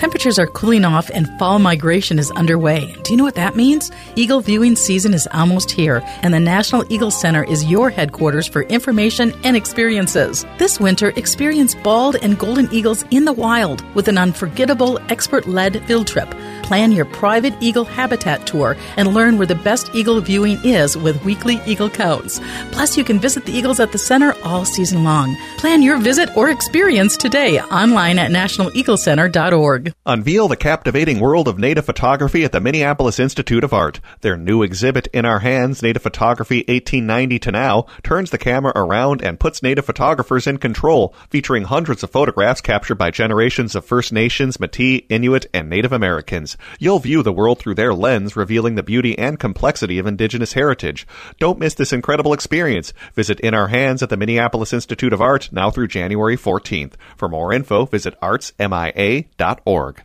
Temperatures 0.00 0.38
are 0.38 0.47
cooling 0.47 0.87
off 0.87 1.11
and 1.12 1.28
fall 1.38 1.59
migration 1.59 2.19
is 2.19 2.30
underway. 2.30 2.90
Do 3.02 3.11
you 3.11 3.19
know 3.19 3.25
what 3.25 3.35
that 3.35 3.54
means? 3.54 3.92
Eagle 4.16 4.40
viewing 4.40 4.75
season 4.75 5.12
is 5.12 5.28
almost 5.35 5.71
here, 5.71 6.00
and 6.23 6.33
the 6.33 6.40
National 6.40 6.90
Eagle 6.90 7.11
Center 7.11 7.45
is 7.45 7.66
your 7.66 7.90
headquarters 7.90 8.47
for 8.47 8.62
information 8.62 9.35
and 9.45 9.59
experiences. 9.59 10.47
This 10.57 10.80
winter, 10.80 11.11
experience 11.16 11.75
bald 11.75 12.16
and 12.16 12.38
golden 12.38 12.73
eagles 12.73 13.04
in 13.11 13.26
the 13.26 13.35
wild 13.35 13.85
with 13.95 14.09
an 14.09 14.16
unforgettable 14.16 14.99
expert 15.11 15.47
led 15.47 15.85
field 15.87 16.07
trip. 16.07 16.35
Plan 16.70 16.92
your 16.92 17.06
private 17.06 17.52
eagle 17.58 17.84
habitat 17.84 18.46
tour 18.46 18.76
and 18.96 19.12
learn 19.12 19.38
where 19.38 19.46
the 19.48 19.56
best 19.56 19.92
eagle 19.92 20.20
viewing 20.20 20.56
is 20.62 20.96
with 20.96 21.24
weekly 21.24 21.60
eagle 21.66 21.90
counts. 21.90 22.40
Plus, 22.70 22.96
you 22.96 23.02
can 23.02 23.18
visit 23.18 23.44
the 23.44 23.50
eagles 23.50 23.80
at 23.80 23.90
the 23.90 23.98
center 23.98 24.36
all 24.44 24.64
season 24.64 25.02
long. 25.02 25.36
Plan 25.56 25.82
your 25.82 25.98
visit 25.98 26.28
or 26.36 26.48
experience 26.48 27.16
today 27.16 27.60
online 27.60 28.20
at 28.20 28.30
nationaleaglecenter.org. 28.30 29.92
Unveil 30.06 30.46
the 30.46 30.56
captivating 30.56 31.18
world 31.18 31.48
of 31.48 31.58
native 31.58 31.86
photography 31.86 32.44
at 32.44 32.52
the 32.52 32.60
Minneapolis 32.60 33.18
Institute 33.18 33.64
of 33.64 33.72
Art. 33.72 33.98
Their 34.20 34.36
new 34.36 34.62
exhibit, 34.62 35.08
In 35.08 35.24
Our 35.24 35.40
Hands 35.40 35.82
Native 35.82 36.02
Photography 36.02 36.58
1890 36.68 37.40
to 37.40 37.50
Now, 37.50 37.86
turns 38.04 38.30
the 38.30 38.38
camera 38.38 38.72
around 38.76 39.24
and 39.24 39.40
puts 39.40 39.60
native 39.60 39.86
photographers 39.86 40.46
in 40.46 40.58
control, 40.58 41.16
featuring 41.30 41.64
hundreds 41.64 42.04
of 42.04 42.10
photographs 42.10 42.60
captured 42.60 42.94
by 42.94 43.10
generations 43.10 43.74
of 43.74 43.84
First 43.84 44.12
Nations, 44.12 44.58
Métis, 44.58 45.04
Inuit, 45.08 45.46
and 45.52 45.68
Native 45.68 45.92
Americans. 45.92 46.56
You'll 46.78 46.98
view 46.98 47.22
the 47.22 47.32
world 47.32 47.58
through 47.58 47.74
their 47.74 47.94
lens, 47.94 48.36
revealing 48.36 48.74
the 48.74 48.82
beauty 48.82 49.18
and 49.18 49.38
complexity 49.38 49.98
of 49.98 50.06
Indigenous 50.06 50.52
heritage. 50.52 51.06
Don't 51.38 51.58
miss 51.58 51.74
this 51.74 51.92
incredible 51.92 52.32
experience. 52.32 52.92
Visit 53.14 53.40
In 53.40 53.54
Our 53.54 53.68
Hands 53.68 54.02
at 54.02 54.08
the 54.08 54.16
Minneapolis 54.16 54.72
Institute 54.72 55.12
of 55.12 55.20
Art 55.20 55.50
now 55.52 55.70
through 55.70 55.88
January 55.88 56.36
14th. 56.36 56.94
For 57.16 57.28
more 57.28 57.52
info, 57.52 57.86
visit 57.86 58.18
artsmia.org. 58.20 60.02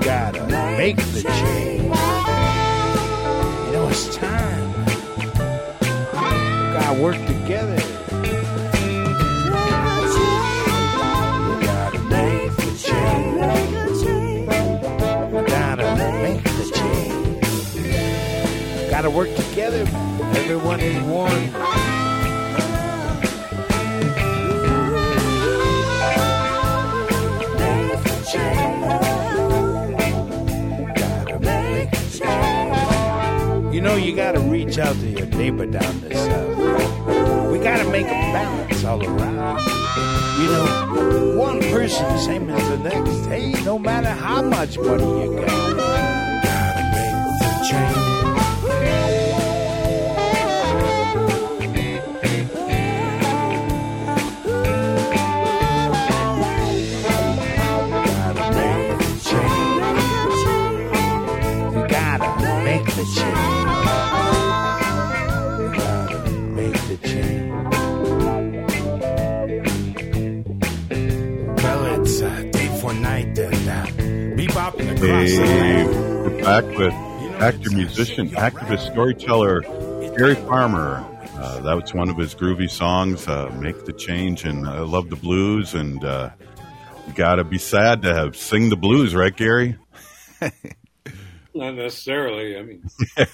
Gotta 0.00 0.46
make 0.78 0.96
the 0.96 1.22
change. 1.22 1.82
You 3.66 3.72
know, 3.72 3.88
it's 3.90 4.16
time. 4.16 4.86
We 6.12 6.72
gotta 6.72 7.02
work 7.02 7.16
together. 7.26 8.07
Gotta 18.98 19.10
work 19.10 19.32
together. 19.36 19.86
Everyone 20.34 20.80
is 20.80 21.00
one. 21.04 21.30
You 33.72 33.80
know, 33.80 33.94
you 33.94 34.16
gotta 34.16 34.40
reach 34.40 34.78
out 34.78 34.96
to 34.96 35.06
your 35.06 35.26
neighbor 35.26 35.66
down 35.66 36.00
the 36.00 36.16
south. 36.16 37.52
We 37.52 37.60
gotta 37.60 37.88
make 37.88 38.06
a 38.06 38.08
balance 38.08 38.82
all 38.84 39.00
around. 39.00 39.60
You 40.40 40.48
know, 40.50 41.36
one 41.38 41.60
person 41.60 42.18
same 42.18 42.50
as 42.50 42.68
the 42.68 42.78
next. 42.78 43.26
Hey, 43.26 43.52
no 43.64 43.78
matter 43.78 44.08
how 44.08 44.42
much 44.42 44.76
money 44.76 45.04
you 45.04 45.36
got, 45.36 45.46
gotta 46.42 46.82
make 46.96 47.38
the 47.38 47.68
change. 47.70 48.17
The 62.98 63.04
change. 63.14 63.38
Gotta 65.76 66.18
the. 67.02 67.52
Well, 71.62 72.00
it's 72.00 72.20
uh, 72.22 72.42
day 72.52 72.78
for 72.80 72.92
night 72.94 73.38
and 73.38 73.68
uh, 73.68 73.86
bebopping 74.36 74.88
across 74.96 74.98
the 74.98 75.06
Hey, 75.06 75.84
land. 75.84 76.24
we're 76.24 76.42
back 76.42 76.64
with 76.76 76.92
actor, 77.40 77.70
musician, 77.70 78.30
activist, 78.30 78.90
storyteller 78.90 79.60
Gary 80.16 80.34
Farmer. 80.34 81.04
Uh, 81.34 81.60
that 81.60 81.74
was 81.80 81.94
one 81.94 82.08
of 82.08 82.16
his 82.16 82.34
groovy 82.34 82.68
songs, 82.68 83.28
uh, 83.28 83.48
"Make 83.60 83.84
the 83.84 83.92
Change," 83.92 84.44
and 84.44 84.66
I 84.68 84.80
love 84.80 85.08
the 85.08 85.14
blues. 85.16 85.74
And 85.74 86.02
uh, 86.04 86.30
you 87.06 87.12
got 87.12 87.36
to 87.36 87.44
be 87.44 87.58
sad 87.58 88.02
to 88.02 88.12
have 88.12 88.36
sing 88.36 88.70
the 88.70 88.76
blues, 88.76 89.14
right, 89.14 89.34
Gary? 89.36 89.76
Not 91.58 91.74
necessarily. 91.74 92.56
I 92.56 92.62
mean, 92.62 92.88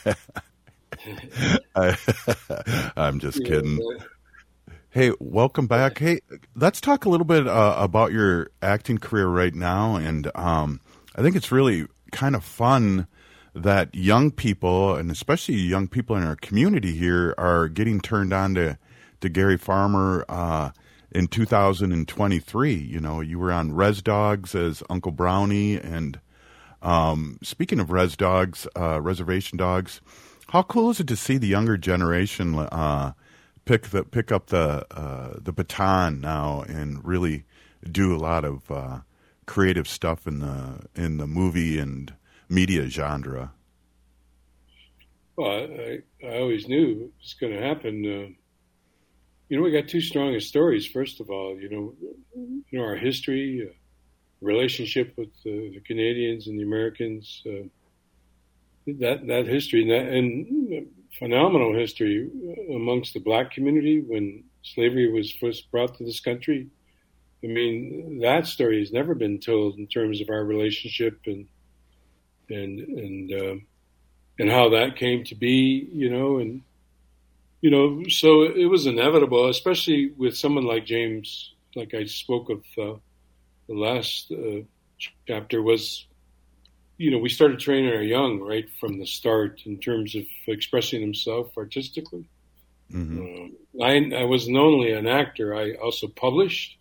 I, 1.76 1.96
I'm 2.96 3.18
just 3.20 3.40
Yeah, 3.40 3.46
kidding. 3.48 3.76
but- 3.76 4.06
Hey, 4.88 5.10
welcome 5.18 5.66
back. 5.66 5.98
Hey, 5.98 6.20
let's 6.54 6.80
talk 6.80 7.04
a 7.04 7.08
little 7.08 7.24
bit 7.26 7.48
uh, 7.48 7.74
about 7.76 8.12
your 8.12 8.50
acting 8.62 8.96
career 8.98 9.26
right 9.26 9.52
now, 9.52 9.96
and 9.96 10.30
um, 10.36 10.80
I 11.16 11.20
think 11.20 11.34
it's 11.34 11.50
really 11.50 11.88
kind 12.12 12.36
of 12.36 12.44
fun 12.44 13.08
that 13.56 13.92
young 13.92 14.30
people, 14.30 14.94
and 14.94 15.10
especially 15.10 15.56
young 15.56 15.88
people 15.88 16.14
in 16.16 16.22
our 16.22 16.36
community 16.36 16.92
here, 16.92 17.34
are 17.36 17.66
getting 17.68 18.00
turned 18.00 18.32
on 18.32 18.54
to 18.54 18.78
to 19.20 19.28
Gary 19.28 19.56
Farmer 19.58 20.24
uh, 20.28 20.70
in 21.10 21.26
2023. 21.26 22.72
You 22.74 23.00
know, 23.00 23.20
you 23.20 23.40
were 23.40 23.50
on 23.50 23.72
Res 23.74 24.00
Dogs 24.00 24.54
as 24.54 24.80
Uncle 24.88 25.10
Brownie, 25.12 25.74
and 25.74 26.20
um, 26.84 27.38
speaking 27.42 27.80
of 27.80 27.90
Res 27.90 28.16
Dogs, 28.16 28.66
uh, 28.76 29.00
Reservation 29.00 29.58
Dogs, 29.58 30.00
how 30.48 30.62
cool 30.62 30.90
is 30.90 31.00
it 31.00 31.08
to 31.08 31.16
see 31.16 31.38
the 31.38 31.46
younger 31.46 31.76
generation 31.76 32.54
uh, 32.56 33.12
pick 33.64 33.88
the 33.88 34.04
pick 34.04 34.30
up 34.30 34.46
the 34.46 34.86
uh, 34.90 35.34
the 35.38 35.52
baton 35.52 36.20
now 36.20 36.62
and 36.68 37.04
really 37.04 37.44
do 37.90 38.14
a 38.14 38.18
lot 38.18 38.44
of 38.44 38.70
uh, 38.70 39.00
creative 39.46 39.88
stuff 39.88 40.26
in 40.26 40.40
the 40.40 40.80
in 40.94 41.16
the 41.16 41.26
movie 41.26 41.78
and 41.78 42.14
media 42.48 42.88
genre? 42.88 43.52
Well, 45.36 45.50
I, 45.50 45.98
I 46.24 46.38
always 46.38 46.68
knew 46.68 47.06
it 47.06 47.12
was 47.20 47.34
going 47.40 47.54
to 47.54 47.60
happen. 47.60 48.04
Uh, 48.04 48.34
you 49.48 49.56
know, 49.56 49.62
we 49.62 49.72
got 49.72 49.88
two 49.88 50.00
strongest 50.00 50.48
stories. 50.48 50.86
First 50.86 51.20
of 51.20 51.30
all, 51.30 51.58
you 51.58 51.68
know, 51.68 51.94
you 52.70 52.78
know 52.78 52.84
our 52.84 52.96
history, 52.96 53.68
uh, 53.68 53.72
relationship 54.44 55.14
with 55.16 55.30
the, 55.42 55.70
the, 55.74 55.80
Canadians 55.80 56.46
and 56.46 56.58
the 56.58 56.62
Americans. 56.62 57.42
Uh, 57.46 57.68
that 58.86 59.26
that 59.26 59.46
history 59.46 59.82
and, 59.82 59.90
that, 59.90 60.12
and 60.12 60.86
phenomenal 61.18 61.74
history 61.74 62.30
amongst 62.74 63.14
the 63.14 63.20
black 63.20 63.50
community 63.50 64.00
when 64.00 64.44
slavery 64.62 65.10
was 65.10 65.32
first 65.32 65.70
brought 65.70 65.96
to 65.96 66.04
this 66.04 66.20
country. 66.20 66.68
I 67.42 67.46
mean, 67.46 68.20
that 68.20 68.46
story 68.46 68.80
has 68.80 68.92
never 68.92 69.14
been 69.14 69.38
told 69.38 69.78
in 69.78 69.86
terms 69.86 70.20
of 70.20 70.30
our 70.30 70.44
relationship 70.44 71.20
and 71.26 71.46
and 72.48 72.80
and 72.80 73.32
uh, 73.32 73.54
and 74.38 74.50
how 74.50 74.70
that 74.70 74.96
came 74.96 75.24
to 75.24 75.34
be, 75.34 75.88
you 75.92 76.10
know, 76.10 76.38
and 76.38 76.62
you 77.60 77.70
know, 77.70 78.02
so 78.08 78.42
it 78.42 78.66
was 78.66 78.86
inevitable, 78.86 79.48
especially 79.48 80.10
with 80.18 80.36
someone 80.36 80.64
like 80.64 80.84
James, 80.84 81.54
like 81.74 81.94
I 81.94 82.04
spoke 82.04 82.50
of 82.50 82.62
uh, 82.76 82.98
the 83.66 83.74
last 83.74 84.30
uh, 84.32 84.62
chapter 85.26 85.62
was, 85.62 86.06
you 86.98 87.10
know, 87.10 87.18
we 87.18 87.28
started 87.28 87.58
training 87.58 87.92
our 87.92 88.02
young 88.02 88.40
right 88.40 88.68
from 88.80 88.98
the 88.98 89.06
start 89.06 89.62
in 89.64 89.78
terms 89.78 90.14
of 90.14 90.24
expressing 90.46 91.00
himself 91.00 91.56
artistically. 91.56 92.28
Mm-hmm. 92.92 93.80
Uh, 93.80 93.84
I, 93.84 94.22
I 94.22 94.24
was 94.24 94.48
not 94.48 94.64
only 94.64 94.92
an 94.92 95.06
actor, 95.06 95.54
I 95.54 95.72
also 95.74 96.06
published. 96.08 96.78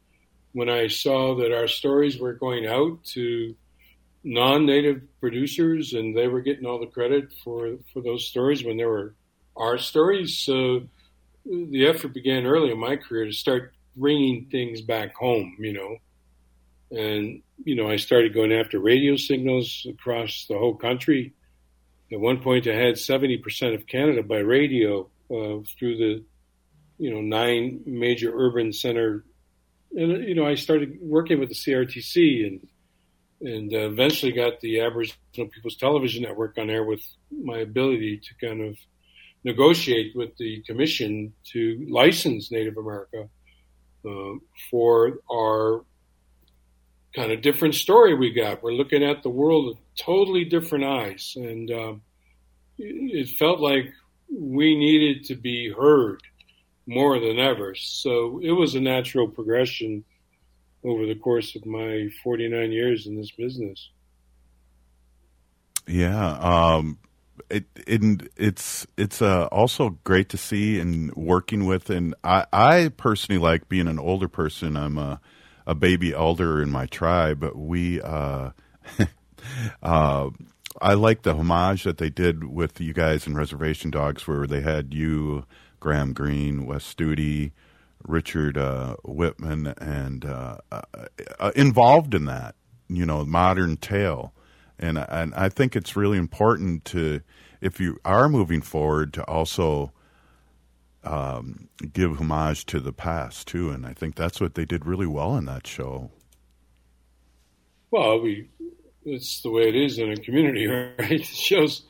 When 0.52 0.70
I 0.70 0.88
saw 0.88 1.36
that 1.38 1.52
our 1.52 1.68
stories 1.68 2.20
were 2.20 2.34
going 2.34 2.68
out 2.68 3.04
to 3.13 3.56
non-native 4.24 5.02
producers, 5.20 5.94
and 5.94 6.16
they 6.16 6.28
were 6.28 6.42
getting 6.42 6.66
all 6.66 6.80
the 6.80 6.86
credit 6.86 7.34
for 7.44 7.78
for 7.92 8.02
those 8.02 8.28
stories 8.28 8.63
when 8.63 8.78
they 8.78 8.86
were 8.86 9.16
our 9.58 9.78
stories. 9.78 10.38
So 10.38 10.84
the 11.46 11.88
effort 11.88 12.13
began 12.13 12.46
early 12.46 12.72
in 12.72 12.80
my 12.80 12.98
career 12.98 13.25
to 13.25 13.34
start 13.34 13.74
bringing 13.96 14.46
things 14.46 14.82
back 14.82 15.16
home, 15.16 15.58
you 15.60 15.74
know, 15.74 15.98
and 16.92 17.42
you 17.63 17.75
know 17.75 17.90
I 17.90 17.98
started 17.98 18.34
going 18.34 18.52
after 18.52 18.80
radio 18.80 19.16
signals 19.16 19.86
across 19.90 20.46
the 20.48 20.58
whole 20.58 20.75
country. 20.75 21.34
At 22.12 22.20
one 22.20 22.42
point, 22.42 22.68
I 22.68 22.75
had 22.75 22.98
seventy 22.98 23.38
percent 23.38 23.75
of 23.75 23.88
Canada 23.88 24.24
by 24.24 24.40
radio 24.40 25.10
uh, 25.30 25.63
through 25.78 25.98
the 25.98 26.24
you 26.98 27.13
know 27.13 27.22
nine 27.22 27.82
major 27.86 28.32
urban 28.34 28.72
center, 28.72 29.24
and 29.96 30.24
you 30.28 30.36
know 30.36 30.46
I 30.46 30.56
started 30.56 30.98
working 31.02 31.40
with 31.40 31.50
the 31.50 31.56
CRTC 31.56 32.48
and 32.48 32.68
and 33.42 33.74
uh, 33.74 33.90
eventually 33.90 34.32
got 34.32 34.60
the 34.62 34.80
Aboriginal 34.80 35.50
People's 35.50 35.75
Television 35.75 36.24
Network 36.24 36.58
on 36.58 36.70
air 36.70 36.84
with 36.84 37.02
my 37.32 37.58
ability 37.58 38.22
to 38.24 38.46
kind 38.46 38.62
of 38.62 38.78
negotiate 39.44 40.16
with 40.16 40.36
the 40.38 40.62
commission 40.62 41.34
to 41.52 41.86
license 41.90 42.52
Native 42.52 42.78
America 42.78 43.28
uh, 44.08 44.34
for 44.72 45.20
our 45.31 45.84
kind 47.16 47.32
of 47.32 47.42
different 47.42 47.76
story 47.76 48.16
we 48.16 48.32
got. 48.32 48.64
We're 48.64 48.74
looking 48.74 49.04
at 49.04 49.24
the 49.24 49.30
world 49.30 49.68
with 49.68 49.78
totally 49.98 50.46
different 50.46 50.86
eyes, 50.86 51.34
and 51.36 51.72
uh, 51.72 51.94
it 52.78 53.30
felt 53.30 53.60
like 53.60 53.92
we 54.30 54.76
needed 54.76 55.26
to 55.26 55.36
be 55.36 55.72
heard 55.72 56.22
more 56.86 57.20
than 57.20 57.40
ever. 57.40 57.76
So 57.76 58.40
it 58.44 58.52
was 58.52 58.76
a 58.76 58.82
natural 58.82 59.28
progression 59.28 60.04
over 60.84 61.06
the 61.06 61.16
course 61.16 61.56
of 61.56 61.66
my 61.66 62.10
49 62.24 62.72
years 62.72 63.08
in 63.08 63.16
this 63.16 63.32
business. 63.32 63.90
Yeah, 65.88 66.38
um, 66.40 66.98
it, 67.50 67.66
it, 67.76 68.32
it's 68.38 68.88
it's 68.98 69.22
uh, 69.22 69.48
also 69.48 69.98
great 70.04 70.30
to 70.30 70.38
see 70.38 70.80
and 70.80 71.14
working 71.14 71.66
with, 71.66 71.90
and 71.90 72.16
I, 72.24 72.46
I 72.54 72.92
personally 72.96 73.40
like 73.40 73.68
being 73.68 73.88
an 73.88 74.00
older 74.00 74.30
person. 74.30 74.78
I'm 74.78 74.98
a, 74.98 75.20
a 75.66 75.76
baby 75.76 76.14
elder 76.14 76.62
in 76.62 76.70
my 76.70 76.86
tribe, 76.86 77.40
but 77.40 77.56
we 77.56 78.02
uh, 78.02 78.52
uh, 79.84 80.30
I 80.82 80.94
like 80.96 81.22
the 81.22 81.36
homage 81.36 81.84
that 81.84 81.98
they 81.98 82.10
did 82.10 82.44
with 82.46 82.82
you 82.82 82.94
guys 82.94 83.28
in 83.28 83.36
Reservation 83.36 83.92
Dogs, 83.92 84.28
where 84.28 84.48
they 84.48 84.62
had 84.62 84.94
you, 84.94 85.46
Graham 85.80 86.14
Greene, 86.14 86.66
Wes 86.66 86.84
Studi, 86.84 87.52
Richard 88.06 88.58
uh, 88.58 88.96
Whitman, 89.04 89.74
and 89.80 90.26
uh, 90.26 90.58
uh, 90.72 91.52
involved 91.56 92.14
in 92.14 92.26
that, 92.26 92.56
you 92.90 93.06
know, 93.06 93.24
modern 93.24 93.78
tale. 93.78 94.34
And, 94.80 94.98
and 94.98 95.34
I 95.36 95.50
think 95.50 95.76
it's 95.76 95.96
really 95.96 96.18
important 96.18 96.86
to, 96.86 97.22
if 97.62 97.80
you 97.80 98.00
are 98.04 98.28
moving 98.28 98.62
forward, 98.62 99.14
to 99.14 99.24
also 99.24 99.94
um, 101.03 101.70
give 101.92 102.18
homage 102.18 102.66
to 102.68 102.79
the 102.79 102.94
past 102.94 103.48
too. 103.48 103.70
And 103.70 103.85
I 103.85 103.94
think 103.94 104.16
that's 104.16 104.39
what 104.39 104.55
they 104.55 104.66
did 104.66 104.85
really 104.85 105.07
well 105.07 105.35
in 105.35 105.46
that 105.46 105.68
show. 105.68 106.11
Well, 107.92 108.22
we 108.22 108.50
it's 109.05 109.42
the 109.42 109.51
way 109.51 109.68
it 109.68 109.75
is 109.75 110.00
in 110.00 110.11
a 110.11 110.18
community, 110.18 110.66
right? 111.00 111.11
It 111.11 111.25
shows 111.25 111.83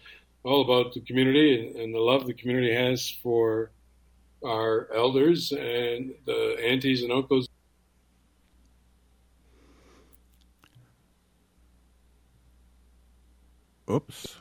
all 0.43 0.62
about 0.62 0.93
the 0.93 1.02
community 1.02 1.67
and, 1.67 1.76
and 1.78 1.95
the 1.95 1.99
love 1.99 2.26
the 2.26 2.34
community 2.34 2.73
has 2.73 3.10
for 3.10 3.71
our 4.43 4.89
elders 4.93 5.52
and 5.52 6.13
the 6.26 6.58
aunties 6.62 7.04
and 7.04 7.12
uncles. 7.12 7.47
Oops. 13.89 14.36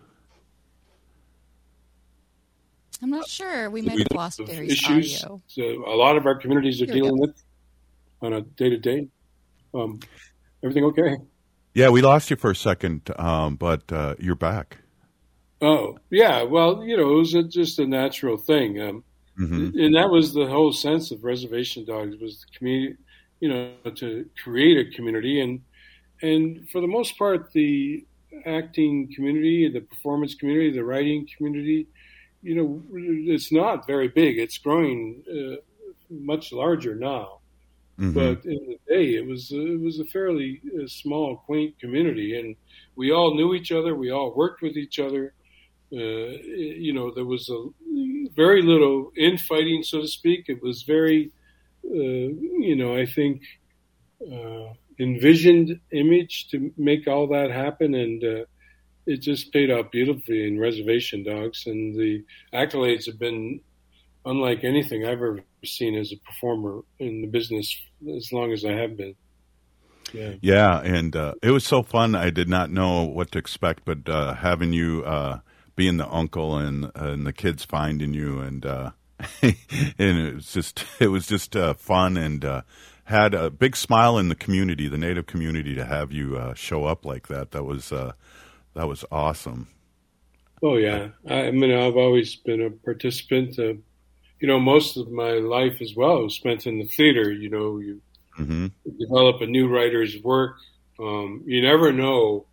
I'm 3.23 3.47
not 3.47 3.55
sure. 3.55 3.71
We 3.71 3.83
might 3.83 3.99
have 3.99 4.09
lost 4.15 4.41
Gary's 4.45 4.73
issues 4.73 5.23
audio. 5.25 5.43
So 5.47 5.63
a 5.87 5.97
lot 5.97 6.17
of 6.17 6.27
our 6.27 6.35
communities 6.35 6.83
are 6.83 6.87
Here 6.87 6.95
dealing 6.95 7.19
with 7.19 7.43
on 8.21 8.33
a 8.33 8.41
day 8.43 8.71
to 8.71 8.79
day. 8.79 9.09
Um, 9.75 10.01
everything 10.63 10.85
okay? 10.85 11.17
Yeah, 11.75 11.89
we 11.89 12.03
lost 12.03 12.31
you 12.31 12.37
for 12.37 12.51
a 12.51 12.57
second, 12.57 13.11
um, 13.19 13.57
but 13.57 13.91
uh, 13.93 14.15
you're 14.19 14.35
back. 14.35 14.79
Oh, 15.61 15.99
yeah. 16.11 16.43
Well, 16.43 16.85
you 16.85 16.97
know, 16.97 17.13
it 17.13 17.17
was 17.17 17.35
a, 17.35 17.43
just 17.43 17.79
a 17.79 17.87
natural 17.87 18.37
thing. 18.37 18.81
Um, 18.81 19.05
Mhm. 19.39 19.83
And 19.83 19.95
that 19.95 20.11
was 20.11 20.35
the 20.35 20.47
whole 20.47 20.73
sense 20.73 21.11
of 21.11 21.25
Reservation 21.25 21.85
Dogs 21.85 22.17
was 22.21 22.41
the 22.41 22.59
community, 22.59 22.97
you 23.41 23.49
know, 23.49 23.73
to 23.95 24.29
create 24.43 24.87
a 24.87 24.91
community. 24.95 25.41
And, 25.41 25.63
and 26.21 26.69
for 26.69 26.81
the 26.81 26.87
most 26.87 27.19
part, 27.19 27.51
the 27.53 28.05
acting 28.45 29.13
community, 29.15 29.69
the 29.69 29.81
performance 29.81 30.35
community, 30.35 30.71
the 30.71 30.85
writing 30.85 31.27
community, 31.37 31.87
you 32.43 32.55
know, 32.55 32.83
it's 33.35 33.53
not 33.53 33.87
very 33.87 34.09
big. 34.09 34.39
It's 34.39 34.59
growing 34.59 35.23
uh, 35.31 35.57
much 36.11 36.53
larger 36.53 36.95
now. 36.95 37.39
Mhm. 37.99 38.15
But 38.15 38.45
in 38.47 38.61
the 38.67 38.79
day, 38.89 39.15
it 39.15 39.27
was 39.27 39.53
it 39.53 39.81
was 39.81 40.01
a 40.01 40.05
fairly 40.07 40.61
uh, 40.77 40.87
small, 40.87 41.37
quaint 41.37 41.79
community, 41.79 42.39
and 42.39 42.57
we 42.97 43.13
all 43.13 43.35
knew 43.35 43.55
each 43.55 43.71
other. 43.71 43.95
We 43.95 44.11
all 44.11 44.35
worked 44.35 44.63
with 44.63 44.77
each 44.77 44.99
other. 44.99 45.35
Uh, 45.93 46.33
you 46.87 46.93
know, 46.95 47.11
there 47.11 47.27
was 47.27 47.51
a 47.51 47.61
very 48.35 48.63
little 48.63 49.13
infighting, 49.17 49.83
so 49.83 50.01
to 50.01 50.09
speak. 50.09 50.47
It 50.49 50.63
was 50.63 50.85
very, 50.85 51.31
uh, 51.85 52.29
you 52.69 52.77
know, 52.77 52.97
I 52.97 53.05
think 53.05 53.43
uh, 54.33 54.73
envisioned 54.99 55.79
image 55.91 56.49
to 56.49 56.73
make 56.79 57.07
all 57.07 57.27
that 57.29 57.51
happen, 57.51 57.95
and 57.95 58.25
uh, 58.25 58.45
it 59.07 59.19
just 59.19 59.53
paid 59.53 59.71
out 59.71 59.91
beautifully 59.91 60.47
in 60.47 60.59
Reservation 60.59 61.25
Dogs, 61.25 61.65
and 61.67 61.95
the 61.95 62.25
accolades 62.53 63.07
have 63.07 63.19
been 63.19 63.61
unlike 64.25 64.65
anything 64.65 65.05
I've 65.05 65.13
ever 65.13 65.41
seen 65.65 65.97
as 65.97 66.13
a 66.13 66.17
performer 66.17 66.83
in 66.99 67.23
the 67.23 67.27
business 67.27 67.75
as 68.17 68.33
long 68.33 68.53
as 68.53 68.65
I 68.65 68.73
have 68.73 68.97
been. 68.97 69.15
Yeah. 70.13 70.35
Yeah, 70.41 70.81
and 70.81 71.17
uh, 71.17 71.35
it 71.43 71.51
was 71.51 71.65
so 71.65 71.83
fun. 71.83 72.15
I 72.15 72.31
did 72.31 72.49
not 72.49 72.71
know 72.71 73.05
what 73.05 73.33
to 73.33 73.39
expect, 73.39 73.85
but 73.85 74.09
uh, 74.09 74.35
having 74.35 74.73
you 74.73 75.03
uh, 75.05 75.41
being 75.75 75.97
the 75.97 76.09
uncle 76.09 76.59
and 76.59 76.91
and 76.95 77.27
the 77.27 77.33
kids 77.33 77.65
finding 77.65 78.13
you, 78.13 78.41
and 78.41 78.67
uh, 78.67 78.91
and 79.43 79.57
it 79.99 80.35
was 80.35 80.53
just 80.53 80.85
it 81.01 81.09
was 81.09 81.27
just 81.27 81.57
uh, 81.57 81.75
fun 81.75 82.17
and 82.17 82.45
uh, 82.45 82.63
had 83.05 83.35
a 83.35 83.51
big 83.51 83.77
smile 83.77 84.19
in 84.19 84.29
the 84.29 84.35
community, 84.35 84.89
the 84.89 84.99
native 84.99 85.27
community, 85.27 85.75
to 85.75 85.85
have 85.85 86.13
you 86.13 86.37
uh, 86.37 86.55
show 86.55 86.85
up 86.85 87.05
like 87.05 87.29
that. 87.29 87.53
That 87.53 87.65
was 87.65 87.93
uh, 87.93 88.13
that 88.75 88.87
was 88.89 89.05
awesome. 89.11 89.69
Oh 90.63 90.77
yeah, 90.77 91.09
I, 91.29 91.49
I 91.49 91.51
mean 91.51 91.73
I've 91.73 91.97
always 91.97 92.37
been 92.37 92.63
a 92.63 92.71
participant. 92.71 93.59
Uh, 93.59 93.75
you 94.41 94.49
know, 94.49 94.61
most 94.61 94.97
of 94.97 95.11
my 95.11 95.33
life 95.35 95.81
as 95.81 95.95
well 95.97 96.23
was 96.25 96.35
spent 96.37 96.67
in 96.67 96.79
the 96.79 96.87
theater. 96.87 97.33
You 97.33 97.51
know, 97.51 97.79
you 97.79 98.03
Mm-hmm. 98.39 98.67
develop 98.99 99.41
a 99.43 99.47
new 99.47 99.69
writer's 99.69 100.17
work. 100.23 100.57
Um, 101.01 101.43
you 101.47 101.63
never 101.63 101.93
know 101.93 102.47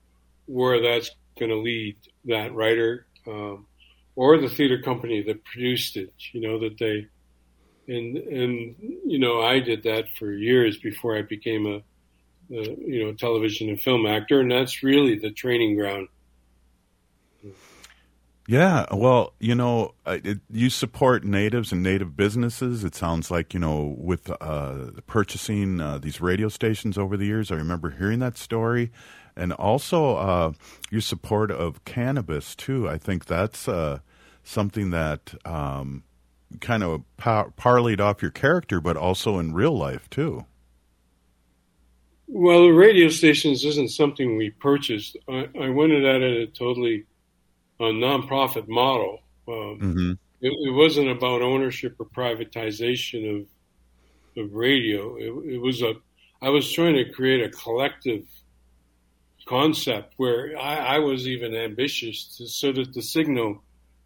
where 0.45 0.81
that's 0.81 1.11
going 1.39 1.51
to 1.51 1.57
lead 1.57 1.97
that 2.25 2.53
writer 2.53 3.07
um, 3.27 3.67
or 4.15 4.37
the 4.37 4.49
theater 4.49 4.81
company 4.81 5.21
that 5.23 5.43
produced 5.45 5.97
it. 5.97 6.13
You 6.33 6.41
know 6.41 6.59
that 6.59 6.77
they 6.79 7.07
and 7.87 8.17
and 8.17 8.75
you 9.05 9.19
know 9.19 9.41
I 9.41 9.59
did 9.59 9.83
that 9.83 10.05
for 10.17 10.31
years 10.31 10.77
before 10.79 11.17
I 11.17 11.23
became 11.23 11.65
a, 11.67 11.81
a 12.51 12.55
you 12.55 13.05
know 13.05 13.13
television 13.13 13.69
and 13.69 13.81
film 13.81 14.05
actor, 14.05 14.41
and 14.41 14.51
that's 14.51 14.83
really 14.83 15.17
the 15.17 15.31
training 15.31 15.75
ground. 15.75 16.07
Yeah, 18.49 18.87
well, 18.91 19.33
you 19.39 19.53
know, 19.53 19.93
uh, 20.07 20.17
it, 20.23 20.39
you 20.49 20.71
support 20.71 21.23
natives 21.23 21.71
and 21.71 21.83
native 21.83 22.17
businesses. 22.17 22.83
It 22.83 22.95
sounds 22.95 23.29
like 23.29 23.53
you 23.53 23.59
know, 23.59 23.95
with 23.95 24.31
uh, 24.41 24.89
purchasing 25.05 25.79
uh, 25.79 25.99
these 25.99 26.19
radio 26.19 26.49
stations 26.49 26.97
over 26.97 27.15
the 27.15 27.27
years. 27.27 27.51
I 27.51 27.55
remember 27.55 27.91
hearing 27.91 28.17
that 28.19 28.39
story, 28.39 28.91
and 29.35 29.53
also 29.53 30.15
uh, 30.15 30.53
your 30.89 31.01
support 31.01 31.51
of 31.51 31.85
cannabis 31.85 32.55
too. 32.55 32.89
I 32.89 32.97
think 32.97 33.25
that's 33.25 33.67
uh, 33.67 33.99
something 34.43 34.89
that 34.89 35.35
um, 35.45 36.03
kind 36.59 36.81
of 36.81 37.03
par- 37.17 37.53
parlayed 37.55 37.99
off 37.99 38.23
your 38.23 38.31
character, 38.31 38.81
but 38.81 38.97
also 38.97 39.37
in 39.37 39.53
real 39.53 39.77
life 39.77 40.09
too. 40.09 40.47
Well, 42.31 42.63
the 42.63 42.73
radio 42.73 43.09
stations 43.09 43.65
isn't 43.65 43.89
something 43.89 44.37
we 44.37 44.51
purchased. 44.51 45.17
I, 45.27 45.49
I 45.59 45.69
went 45.69 45.93
at 45.93 46.21
it 46.21 46.41
a 46.41 46.47
totally 46.47 47.05
a 47.79 47.85
nonprofit 47.85 48.67
model. 48.67 49.19
Um, 49.47 49.79
Mm-hmm. 49.81 50.11
it, 50.41 50.53
it 50.67 50.71
wasn't 50.71 51.09
about 51.09 51.41
ownership 51.41 51.95
or 51.99 52.05
privatization 52.05 53.41
of 53.41 53.47
of 54.37 54.53
radio. 54.53 55.15
It, 55.17 55.55
it 55.55 55.57
was 55.57 55.81
a 55.81 55.93
I 56.41 56.49
was 56.49 56.71
trying 56.71 56.95
to 56.95 57.11
create 57.11 57.43
a 57.43 57.49
collective 57.49 58.25
concept 59.47 60.13
where 60.17 60.55
I, 60.57 60.95
I 60.95 60.99
was 60.99 61.27
even 61.27 61.55
ambitious 61.55 62.37
to, 62.37 62.47
so 62.47 62.71
that 62.71 62.93
the 62.93 63.01
signal 63.01 63.63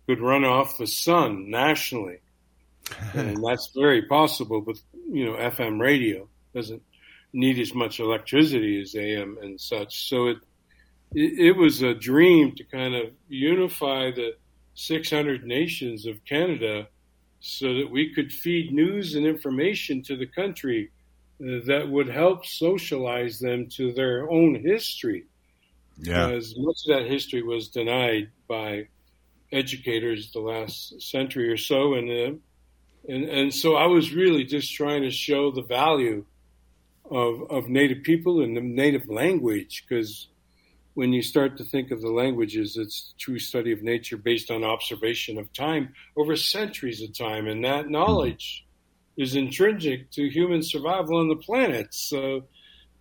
could 0.08 0.22
run 0.22 0.46
off 0.46 0.78
the 0.78 0.88
sun 0.88 1.50
nationally, 1.50 2.20
and 3.14 3.44
that's 3.44 3.68
very 3.76 4.04
possible. 4.04 4.62
But 4.62 4.78
you 5.12 5.26
know, 5.26 5.34
FM 5.34 5.80
radio 5.80 6.30
doesn't 6.56 6.82
need 7.34 7.60
as 7.60 7.74
much 7.74 8.00
electricity 8.00 8.80
as 8.82 8.96
AM 8.96 9.38
and 9.42 9.60
such. 9.60 10.08
So 10.08 10.28
it 10.28 10.38
it, 11.14 11.40
it 11.40 11.52
was 11.58 11.82
a 11.82 11.94
dream 11.94 12.54
to 12.56 12.64
kind 12.64 12.96
of 12.96 13.12
unify 13.28 14.12
the 14.12 14.36
600 14.76 15.46
nations 15.46 16.06
of 16.06 16.24
Canada 16.26 16.88
so 17.40 17.74
that 17.76 17.92
we 17.92 18.14
could 18.14 18.32
feed 18.32 18.72
news 18.72 19.16
and 19.16 19.26
information 19.26 20.02
to 20.04 20.16
the 20.16 20.26
country 20.26 20.92
that 21.40 21.90
would 21.90 22.08
help 22.08 22.46
socialize 22.46 23.40
them 23.40 23.68
to 23.68 23.92
their 23.92 24.30
own 24.30 24.56
history. 24.64 25.26
Yeah. 25.98 26.28
Because 26.28 26.56
much 26.58 26.78
of 26.88 26.98
that 26.98 27.10
history 27.10 27.44
was 27.44 27.68
denied 27.68 28.32
by 28.48 28.88
educators 29.52 30.32
the 30.32 30.40
last 30.40 31.02
century 31.02 31.50
or 31.50 31.58
so, 31.58 31.94
and 31.94 32.10
uh, 32.10 32.38
and 33.08 33.26
and 33.26 33.54
so 33.54 33.76
I 33.76 33.86
was 33.86 34.14
really 34.14 34.44
just 34.44 34.74
trying 34.74 35.04
to 35.04 35.12
show 35.12 35.52
the 35.52 35.62
value 35.62 36.26
of 37.10 37.50
of 37.50 37.68
Native 37.68 38.04
people 38.04 38.42
and 38.42 38.56
the 38.56 38.62
Native 38.62 39.08
language, 39.08 39.86
because 39.88 40.30
when 40.94 41.12
you 41.12 41.22
start 41.22 41.58
to 41.58 41.64
think 41.64 41.92
of 41.92 42.02
the 42.02 42.12
languages, 42.12 42.78
it's 42.78 43.14
a 43.16 43.20
true 43.20 43.40
study 43.40 43.72
of 43.72 43.82
nature 43.82 44.18
based 44.18 44.52
on 44.52 44.64
observation 44.64 45.38
of 45.38 45.52
time 45.54 45.94
over 46.16 46.36
centuries 46.36 47.02
of 47.02 47.18
time, 47.18 47.48
and 47.48 47.66
that 47.66 47.90
knowledge 47.90 48.66
is 49.18 49.36
intrinsic 49.36 50.10
to 50.12 50.30
human 50.30 50.62
survival 50.62 51.18
on 51.18 51.28
the 51.28 51.36
planet. 51.36 51.88
So 51.94 52.44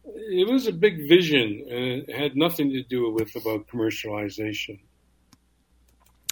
it 0.04 0.48
was 0.48 0.66
a 0.66 0.72
big 0.72 1.08
vision, 1.08 1.66
and 1.70 2.08
it 2.08 2.16
had 2.16 2.36
nothing 2.36 2.70
to 2.70 2.82
do 2.82 3.10
with 3.10 3.34
about 3.36 3.68
commercialization. 3.68 4.80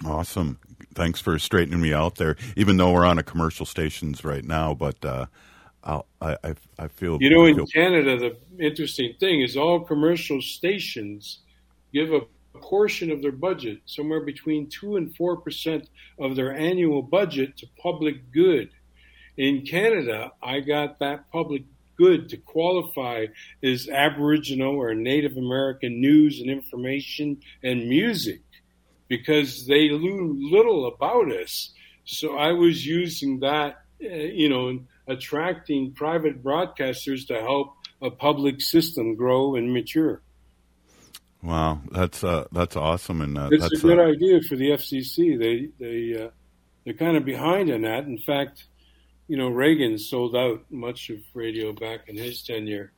Awesome. 0.05 0.59
Thanks 0.95 1.21
for 1.21 1.37
straightening 1.37 1.81
me 1.81 1.93
out 1.93 2.15
there. 2.15 2.35
Even 2.55 2.77
though 2.77 2.91
we're 2.91 3.05
on 3.05 3.19
a 3.19 3.23
commercial 3.23 3.65
stations 3.65 4.23
right 4.23 4.43
now, 4.43 4.73
but 4.73 5.03
uh, 5.05 5.27
I, 5.83 6.01
I 6.21 6.53
I 6.77 6.87
feel 6.87 7.17
You 7.21 7.29
know, 7.29 7.45
I 7.45 7.49
in 7.49 7.55
feel- 7.55 7.65
Canada, 7.67 8.17
the 8.17 8.63
interesting 8.65 9.13
thing 9.19 9.41
is 9.41 9.57
all 9.57 9.79
commercial 9.81 10.41
stations 10.41 11.39
give 11.93 12.13
a 12.13 12.21
portion 12.59 13.11
of 13.11 13.21
their 13.21 13.31
budget, 13.31 13.79
somewhere 13.85 14.21
between 14.21 14.69
two 14.69 14.97
and 14.97 15.15
four 15.15 15.37
percent 15.37 15.89
of 16.19 16.35
their 16.35 16.53
annual 16.55 17.01
budget, 17.01 17.57
to 17.57 17.67
public 17.81 18.31
good. 18.31 18.69
In 19.37 19.65
Canada, 19.65 20.31
I 20.43 20.59
got 20.59 20.99
that 20.99 21.31
public 21.31 21.63
good 21.97 22.29
to 22.29 22.37
qualify 22.37 23.25
as 23.63 23.87
Aboriginal 23.89 24.75
or 24.75 24.93
Native 24.93 25.37
American 25.37 25.99
news 26.01 26.39
and 26.41 26.49
information 26.49 27.39
and 27.63 27.87
music 27.87 28.41
because 29.07 29.65
they 29.67 29.87
knew 29.89 30.37
little 30.51 30.87
about 30.87 31.31
us. 31.31 31.73
So 32.05 32.37
I 32.37 32.51
was 32.53 32.85
using 32.85 33.39
that, 33.41 33.81
uh, 34.03 34.07
you 34.07 34.49
know, 34.49 34.79
attracting 35.07 35.93
private 35.93 36.43
broadcasters 36.43 37.27
to 37.27 37.39
help 37.41 37.73
a 38.01 38.09
public 38.11 38.61
system 38.61 39.15
grow 39.15 39.55
and 39.55 39.73
mature. 39.73 40.21
wow, 41.43 41.81
that's 41.91 42.23
uh, 42.23 42.45
that's 42.51 42.75
awesome, 42.75 43.21
and 43.21 43.37
uh, 43.37 43.49
It's 43.51 43.63
that's 43.63 43.83
a 43.83 43.87
good 43.87 43.99
uh, 43.99 44.03
idea 44.03 44.41
for 44.41 44.55
the 44.55 44.69
FCC. 44.71 45.37
They 45.39 45.69
they 45.79 46.23
uh, 46.25 46.29
they're 46.85 46.93
kind 46.93 47.17
of 47.17 47.25
behind 47.25 47.71
on 47.71 47.81
that. 47.81 48.05
In 48.05 48.17
fact, 48.17 48.65
you 49.27 49.37
know, 49.37 49.49
Reagan 49.49 49.97
sold 49.97 50.35
out 50.35 50.63
much 50.71 51.09
of 51.09 51.17
radio 51.33 51.73
back 51.73 52.07
in 52.09 52.15
his 52.17 52.41
tenure 52.43 52.91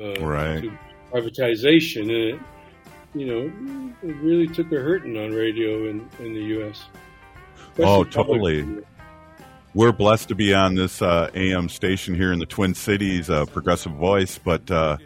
uh, 0.00 0.14
Right. 0.20 0.62
to 0.62 0.78
privatization, 1.12 2.02
and 2.02 2.10
it, 2.10 2.40
you 3.14 3.26
know, 3.26 3.92
it 4.02 4.16
really 4.16 4.46
took 4.46 4.70
a 4.72 4.76
hurting 4.76 5.16
on 5.16 5.32
radio 5.32 5.88
in, 5.88 6.08
in 6.20 6.34
the 6.34 6.42
U.S. 6.58 6.82
Oh, 7.78 8.02
Especially 8.02 8.04
public 8.04 8.12
totally. 8.12 8.62
radio. 8.62 8.84
We're 9.74 9.90
blessed 9.90 10.28
to 10.28 10.36
be 10.36 10.54
on 10.54 10.76
this 10.76 11.02
uh, 11.02 11.30
AM 11.34 11.68
station 11.68 12.14
here 12.14 12.32
in 12.32 12.38
the 12.38 12.46
Twin 12.46 12.74
Cities, 12.74 13.28
uh, 13.28 13.44
Progressive 13.46 13.90
Voice. 13.92 14.38
But 14.38 14.70
uh, 14.70 14.98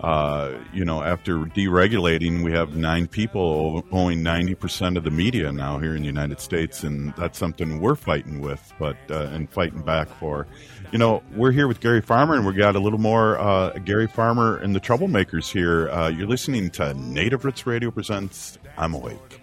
uh, 0.00 0.54
you 0.72 0.86
know, 0.86 1.02
after 1.02 1.40
deregulating, 1.40 2.42
we 2.42 2.52
have 2.52 2.74
nine 2.74 3.06
people 3.06 3.84
owning 3.92 4.22
ninety 4.22 4.54
percent 4.54 4.96
of 4.96 5.04
the 5.04 5.10
media 5.10 5.52
now 5.52 5.78
here 5.78 5.94
in 5.94 6.00
the 6.00 6.06
United 6.06 6.40
States, 6.40 6.84
and 6.84 7.14
that's 7.16 7.38
something 7.38 7.80
we're 7.82 7.96
fighting 7.96 8.40
with, 8.40 8.72
but 8.78 8.96
uh, 9.10 9.28
and 9.32 9.50
fighting 9.50 9.82
back 9.82 10.08
for. 10.18 10.46
You 10.90 10.96
know, 10.96 11.22
we're 11.36 11.52
here 11.52 11.68
with 11.68 11.80
Gary 11.80 12.00
Farmer, 12.00 12.34
and 12.34 12.46
we 12.46 12.54
got 12.54 12.76
a 12.76 12.80
little 12.80 12.98
more 12.98 13.38
uh, 13.38 13.72
Gary 13.80 14.06
Farmer 14.06 14.56
and 14.56 14.74
the 14.74 14.80
Troublemakers 14.80 15.52
here. 15.52 15.90
You're 16.08 16.26
listening 16.26 16.70
to 16.70 16.94
Native 16.94 17.44
Roots 17.44 17.66
Radio 17.66 17.90
presents 17.90 18.56
"I'm 18.78 18.94
Awake." 18.94 19.42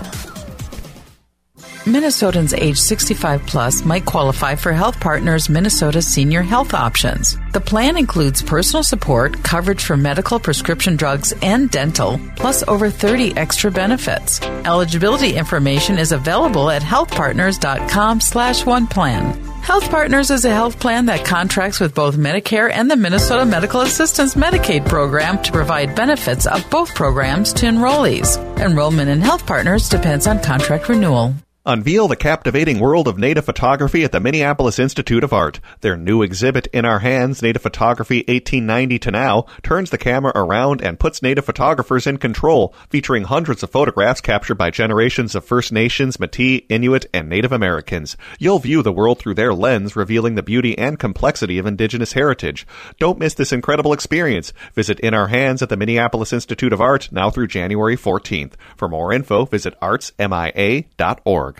Minnesotans 1.85 2.55
age 2.55 2.77
65 2.77 3.45
plus 3.47 3.83
might 3.83 4.05
qualify 4.05 4.53
for 4.53 4.71
Health 4.71 4.99
Partners 4.99 5.49
Minnesota 5.49 5.99
Senior 5.99 6.43
Health 6.43 6.75
Options. 6.75 7.39
The 7.53 7.59
plan 7.59 7.97
includes 7.97 8.43
personal 8.43 8.83
support, 8.83 9.43
coverage 9.43 9.83
for 9.83 9.97
medical 9.97 10.39
prescription 10.39 10.95
drugs 10.95 11.33
and 11.41 11.71
dental, 11.71 12.19
plus 12.35 12.63
over 12.67 12.91
30 12.91 13.35
extra 13.35 13.71
benefits. 13.71 14.39
Eligibility 14.41 15.35
information 15.35 15.97
is 15.97 16.11
available 16.11 16.69
at 16.69 16.83
healthpartners.com 16.83 18.21
slash 18.21 18.63
one 18.63 18.85
plan. 18.85 19.33
Health 19.63 19.89
Partners 19.89 20.29
is 20.29 20.45
a 20.45 20.51
health 20.51 20.79
plan 20.79 21.07
that 21.07 21.25
contracts 21.25 21.79
with 21.79 21.95
both 21.95 22.15
Medicare 22.15 22.71
and 22.71 22.91
the 22.91 22.95
Minnesota 22.95 23.43
Medical 23.43 23.81
Assistance 23.81 24.35
Medicaid 24.35 24.87
program 24.87 25.41
to 25.41 25.51
provide 25.51 25.95
benefits 25.95 26.45
of 26.45 26.67
both 26.69 26.93
programs 26.93 27.51
to 27.53 27.65
enrollees. 27.65 28.37
Enrollment 28.59 29.09
in 29.09 29.19
Health 29.21 29.47
Partners 29.47 29.89
depends 29.89 30.27
on 30.27 30.43
contract 30.43 30.87
renewal. 30.87 31.33
Unveil 31.63 32.07
the 32.07 32.15
captivating 32.15 32.79
world 32.79 33.07
of 33.07 33.19
native 33.19 33.45
photography 33.45 34.03
at 34.03 34.11
the 34.11 34.19
Minneapolis 34.19 34.79
Institute 34.79 35.23
of 35.23 35.31
Art. 35.31 35.59
Their 35.81 35.95
new 35.95 36.23
exhibit, 36.23 36.65
In 36.73 36.85
Our 36.85 36.97
Hands, 36.97 37.39
Native 37.39 37.61
Photography 37.61 38.25
1890 38.27 38.97
to 38.97 39.11
Now, 39.11 39.45
turns 39.61 39.91
the 39.91 39.99
camera 39.99 40.31
around 40.33 40.81
and 40.81 40.99
puts 40.99 41.21
native 41.21 41.45
photographers 41.45 42.07
in 42.07 42.17
control, 42.17 42.73
featuring 42.89 43.25
hundreds 43.25 43.61
of 43.61 43.69
photographs 43.69 44.21
captured 44.21 44.55
by 44.55 44.71
generations 44.71 45.35
of 45.35 45.45
First 45.45 45.71
Nations, 45.71 46.17
Métis, 46.17 46.65
Inuit, 46.67 47.05
and 47.13 47.29
Native 47.29 47.51
Americans. 47.51 48.17
You'll 48.39 48.57
view 48.57 48.81
the 48.81 48.91
world 48.91 49.19
through 49.19 49.35
their 49.35 49.53
lens, 49.53 49.95
revealing 49.95 50.33
the 50.33 50.41
beauty 50.41 50.75
and 50.79 50.97
complexity 50.97 51.59
of 51.59 51.67
Indigenous 51.67 52.13
heritage. 52.13 52.65
Don't 52.97 53.19
miss 53.19 53.35
this 53.35 53.53
incredible 53.53 53.93
experience. 53.93 54.51
Visit 54.73 54.99
In 55.01 55.13
Our 55.13 55.27
Hands 55.27 55.61
at 55.61 55.69
the 55.69 55.77
Minneapolis 55.77 56.33
Institute 56.33 56.73
of 56.73 56.81
Art 56.81 57.11
now 57.11 57.29
through 57.29 57.49
January 57.49 57.95
14th. 57.95 58.53
For 58.75 58.89
more 58.89 59.13
info, 59.13 59.45
visit 59.45 59.79
artsmia.org. 59.79 61.50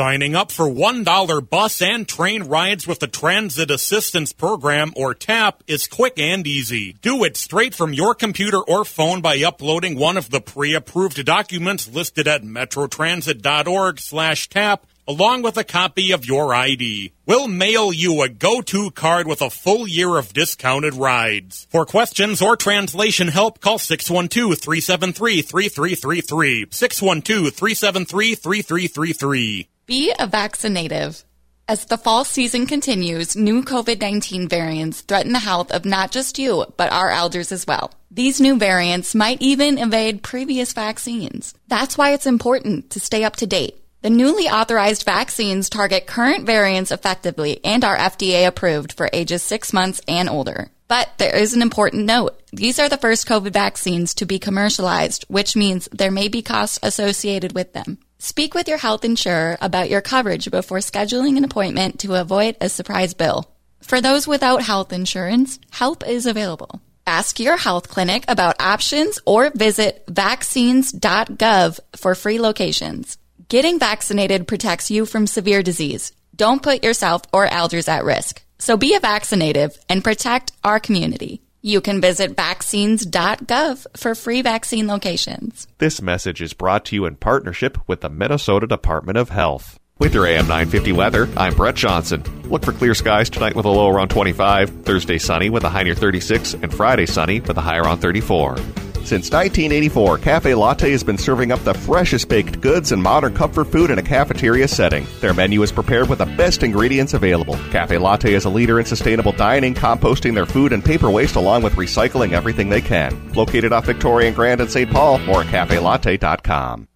Signing 0.00 0.32
up 0.34 0.50
for 0.50 0.64
$1 0.64 1.50
bus 1.50 1.82
and 1.82 2.08
train 2.08 2.44
rides 2.44 2.86
with 2.86 3.00
the 3.00 3.06
Transit 3.06 3.70
Assistance 3.70 4.32
Program 4.32 4.94
or 4.96 5.12
TAP 5.12 5.62
is 5.66 5.86
quick 5.86 6.18
and 6.18 6.46
easy. 6.46 6.94
Do 7.02 7.22
it 7.22 7.36
straight 7.36 7.74
from 7.74 7.92
your 7.92 8.14
computer 8.14 8.60
or 8.60 8.86
phone 8.86 9.20
by 9.20 9.42
uploading 9.42 9.98
one 9.98 10.16
of 10.16 10.30
the 10.30 10.40
pre-approved 10.40 11.22
documents 11.26 11.86
listed 11.86 12.26
at 12.26 12.42
metrotransit.org 12.42 14.00
slash 14.00 14.48
TAP 14.48 14.86
along 15.06 15.42
with 15.42 15.58
a 15.58 15.64
copy 15.64 16.12
of 16.12 16.24
your 16.24 16.54
ID. 16.54 17.12
We'll 17.26 17.48
mail 17.48 17.92
you 17.92 18.22
a 18.22 18.28
go-to 18.28 18.92
card 18.92 19.26
with 19.26 19.42
a 19.42 19.50
full 19.50 19.88
year 19.88 20.16
of 20.16 20.32
discounted 20.32 20.94
rides. 20.94 21.66
For 21.70 21.84
questions 21.84 22.40
or 22.40 22.56
translation 22.56 23.28
help, 23.28 23.60
call 23.60 23.78
612-373-3333. 23.78 26.70
612-373-3333. 26.70 29.66
Be 29.90 30.14
a 30.16 30.28
vaccinative. 30.28 31.24
As 31.66 31.86
the 31.86 31.98
fall 31.98 32.22
season 32.22 32.68
continues, 32.68 33.34
new 33.34 33.64
COVID 33.64 34.00
19 34.00 34.46
variants 34.48 35.00
threaten 35.00 35.32
the 35.32 35.40
health 35.40 35.72
of 35.72 35.84
not 35.84 36.12
just 36.12 36.38
you, 36.38 36.64
but 36.76 36.92
our 36.92 37.10
elders 37.10 37.50
as 37.50 37.66
well. 37.66 37.92
These 38.08 38.40
new 38.40 38.56
variants 38.56 39.16
might 39.16 39.42
even 39.42 39.78
evade 39.78 40.22
previous 40.22 40.72
vaccines. 40.72 41.54
That's 41.66 41.98
why 41.98 42.12
it's 42.12 42.24
important 42.24 42.90
to 42.90 43.00
stay 43.00 43.24
up 43.24 43.34
to 43.38 43.48
date. 43.48 43.82
The 44.02 44.10
newly 44.10 44.44
authorized 44.48 45.04
vaccines 45.04 45.68
target 45.68 46.06
current 46.06 46.46
variants 46.46 46.92
effectively 46.92 47.58
and 47.64 47.84
are 47.84 47.96
FDA 47.96 48.46
approved 48.46 48.92
for 48.92 49.10
ages 49.12 49.42
six 49.42 49.72
months 49.72 50.00
and 50.06 50.28
older. 50.28 50.70
But 50.86 51.08
there 51.18 51.34
is 51.34 51.52
an 51.52 51.62
important 51.62 52.04
note. 52.04 52.40
These 52.52 52.78
are 52.78 52.88
the 52.88 52.96
first 52.96 53.26
COVID 53.26 53.52
vaccines 53.52 54.14
to 54.14 54.24
be 54.24 54.38
commercialized, 54.38 55.24
which 55.26 55.56
means 55.56 55.88
there 55.90 56.12
may 56.12 56.28
be 56.28 56.42
costs 56.42 56.78
associated 56.80 57.56
with 57.56 57.72
them. 57.72 57.98
Speak 58.22 58.52
with 58.52 58.68
your 58.68 58.76
health 58.76 59.02
insurer 59.02 59.56
about 59.62 59.88
your 59.88 60.02
coverage 60.02 60.50
before 60.50 60.80
scheduling 60.80 61.38
an 61.38 61.44
appointment 61.44 62.00
to 62.00 62.20
avoid 62.20 62.54
a 62.60 62.68
surprise 62.68 63.14
bill. 63.14 63.50
For 63.80 64.02
those 64.02 64.28
without 64.28 64.60
health 64.60 64.92
insurance, 64.92 65.58
help 65.70 66.06
is 66.06 66.26
available. 66.26 66.82
Ask 67.06 67.40
your 67.40 67.56
health 67.56 67.88
clinic 67.88 68.26
about 68.28 68.60
options 68.60 69.18
or 69.24 69.48
visit 69.48 70.04
vaccines.gov 70.06 71.80
for 71.96 72.14
free 72.14 72.38
locations. 72.38 73.16
Getting 73.48 73.78
vaccinated 73.78 74.46
protects 74.46 74.90
you 74.90 75.06
from 75.06 75.26
severe 75.26 75.62
disease. 75.62 76.12
Don't 76.36 76.62
put 76.62 76.84
yourself 76.84 77.22
or 77.32 77.46
elders 77.46 77.88
at 77.88 78.04
risk. 78.04 78.42
So 78.58 78.76
be 78.76 78.96
a 78.96 79.00
vaccinative 79.00 79.78
and 79.88 80.04
protect 80.04 80.52
our 80.62 80.78
community. 80.78 81.40
You 81.62 81.82
can 81.82 82.00
visit 82.00 82.36
vaccines.gov 82.36 83.86
for 83.94 84.14
free 84.14 84.40
vaccine 84.40 84.86
locations. 84.86 85.66
This 85.76 86.00
message 86.00 86.40
is 86.40 86.54
brought 86.54 86.86
to 86.86 86.96
you 86.96 87.04
in 87.04 87.16
partnership 87.16 87.76
with 87.86 88.00
the 88.00 88.08
Minnesota 88.08 88.66
Department 88.66 89.18
of 89.18 89.28
Health. 89.28 89.78
With 89.98 90.14
your 90.14 90.24
AM 90.24 90.48
950 90.48 90.92
weather, 90.92 91.28
I'm 91.36 91.54
Brett 91.54 91.74
Johnson. 91.74 92.24
Look 92.48 92.64
for 92.64 92.72
clear 92.72 92.94
skies 92.94 93.28
tonight 93.28 93.54
with 93.54 93.66
a 93.66 93.68
low 93.68 93.90
around 93.90 94.08
25, 94.08 94.84
Thursday 94.84 95.18
sunny 95.18 95.50
with 95.50 95.64
a 95.64 95.68
high 95.68 95.82
near 95.82 95.94
36, 95.94 96.54
and 96.54 96.72
Friday 96.72 97.04
sunny 97.04 97.40
with 97.40 97.58
a 97.58 97.60
high 97.60 97.76
around 97.76 97.98
34. 97.98 98.56
Since 99.04 99.30
1984, 99.32 100.18
Cafe 100.18 100.54
Latte 100.54 100.90
has 100.92 101.02
been 101.02 101.18
serving 101.18 101.50
up 101.50 101.58
the 101.60 101.74
freshest 101.74 102.28
baked 102.28 102.60
goods 102.60 102.92
and 102.92 103.02
modern 103.02 103.34
comfort 103.34 103.64
food 103.64 103.90
in 103.90 103.98
a 103.98 104.02
cafeteria 104.02 104.68
setting. 104.68 105.06
Their 105.20 105.34
menu 105.34 105.62
is 105.62 105.72
prepared 105.72 106.08
with 106.08 106.18
the 106.18 106.26
best 106.26 106.62
ingredients 106.62 107.14
available. 107.14 107.56
Cafe 107.70 107.98
Latte 107.98 108.34
is 108.34 108.44
a 108.44 108.50
leader 108.50 108.78
in 108.78 108.86
sustainable 108.86 109.32
dining, 109.32 109.74
composting 109.74 110.34
their 110.34 110.46
food 110.46 110.72
and 110.72 110.84
paper 110.84 111.10
waste 111.10 111.36
along 111.36 111.62
with 111.62 111.74
recycling 111.74 112.32
everything 112.32 112.68
they 112.68 112.80
can. 112.80 113.32
Located 113.32 113.72
off 113.72 113.86
Victoria 113.86 114.28
and 114.28 114.36
Grand 114.36 114.60
in 114.60 114.68
St. 114.68 114.90
Paul 114.90 115.16
or 115.28 115.42
at 115.42 115.46
cafelatte.com. 115.46 116.86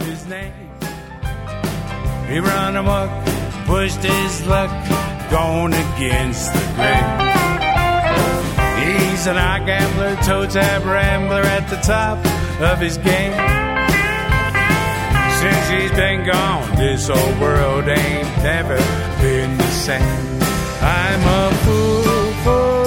His 0.00 0.26
name. 0.26 0.52
He 2.28 2.38
run 2.38 2.76
amok, 2.76 3.10
pushed 3.66 4.02
his 4.02 4.46
luck, 4.46 4.70
gone 5.30 5.74
against 5.74 6.52
the 6.52 6.72
grain. 6.76 7.21
He's 9.22 9.28
an 9.28 9.38
eye 9.38 9.64
gambler, 9.64 10.16
toe 10.24 10.46
tap 10.46 10.84
rambler 10.84 11.42
at 11.42 11.70
the 11.70 11.76
top 11.76 12.18
of 12.60 12.80
his 12.80 12.98
game. 12.98 13.30
Since 15.38 15.68
he's 15.68 15.92
been 15.92 16.26
gone, 16.26 16.74
this 16.74 17.08
old 17.08 17.40
world 17.40 17.86
ain't 17.86 18.26
never 18.38 18.78
been 19.22 19.56
the 19.58 19.70
same. 19.70 20.42
I'm 20.82 21.22
a 21.22 21.54
fool 21.62 22.32
for 22.42 22.81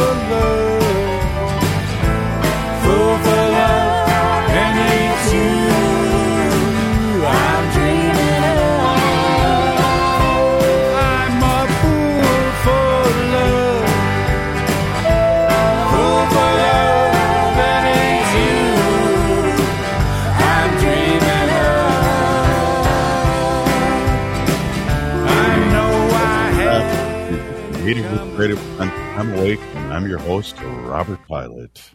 I'm, 29.16 29.34
awake, 29.34 29.62
and 29.76 29.94
I'm 29.94 30.10
your 30.10 30.18
host, 30.20 30.58
Robert 30.62 31.26
Pilot. 31.26 31.92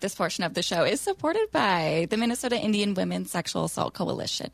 This 0.00 0.14
portion 0.14 0.42
of 0.42 0.54
the 0.54 0.62
show 0.62 0.82
is 0.82 0.98
supported 0.98 1.50
by 1.52 2.06
the 2.08 2.16
Minnesota 2.16 2.58
Indian 2.58 2.94
Women's 2.94 3.30
Sexual 3.30 3.66
Assault 3.66 3.92
Coalition. 3.92 4.50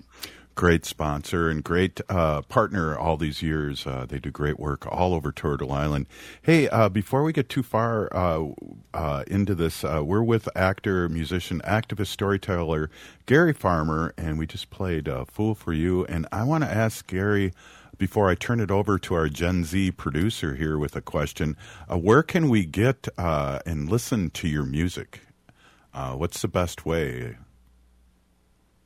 Great 0.57 0.85
sponsor 0.85 1.49
and 1.49 1.63
great 1.63 2.01
uh, 2.09 2.43
partner 2.43 2.99
all 2.99 3.17
these 3.17 3.41
years. 3.41 3.87
Uh, 3.87 4.05
they 4.09 4.19
do 4.19 4.33
great 4.33 4.59
work 4.59 4.85
all 4.85 5.15
over 5.15 5.31
Turtle 5.31 5.71
Island. 5.71 6.07
Hey, 6.43 6.69
uh, 6.69 6.89
before 6.89 7.23
we 7.23 7.33
get 7.33 7.49
too 7.49 7.63
far 7.63 8.13
uh, 8.13 8.49
uh, 8.93 9.23
into 9.29 9.55
this, 9.55 9.85
uh, 9.85 10.03
we're 10.05 10.25
with 10.25 10.49
actor, 10.57 11.09
musician, 11.09 11.63
activist, 11.65 12.09
storyteller 12.09 12.91
Gary 13.27 13.53
Farmer, 13.53 14.13
and 14.19 14.41
we 14.41 14.47
just 14.47 14.71
played 14.71 15.09
"Fool 15.29 15.55
for 15.55 15.73
You." 15.73 16.05
And 16.07 16.27
I 16.33 16.43
want 16.43 16.65
to 16.65 16.71
ask 16.71 17.07
Gary 17.07 17.53
before 18.01 18.31
I 18.31 18.35
turn 18.35 18.61
it 18.61 18.71
over 18.71 18.99
to 18.99 19.15
our 19.15 19.29
Gen 19.29 19.63
Z 19.63 19.91
producer 19.91 20.55
here 20.57 20.79
with 20.79 20.97
a 20.97 21.03
question, 21.03 21.55
uh, 21.87 21.99
where 21.99 22.23
can 22.23 22.49
we 22.49 22.65
get 22.65 23.07
uh, 23.19 23.59
and 23.67 23.91
listen 23.91 24.31
to 24.31 24.49
your 24.49 24.65
music? 24.65 25.21
Uh, 25.93 26.15
what's 26.15 26.41
the 26.41 26.49
best 26.49 26.87
way? 26.87 27.37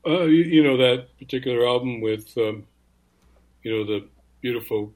Uh, 0.05 0.24
you, 0.24 0.42
you 0.42 0.62
know 0.64 0.77
that 0.77 1.16
particular 1.16 1.64
album 1.64 2.00
with, 2.00 2.37
um, 2.37 2.66
you 3.62 3.70
know, 3.70 3.85
the 3.87 4.09
beautiful 4.40 4.92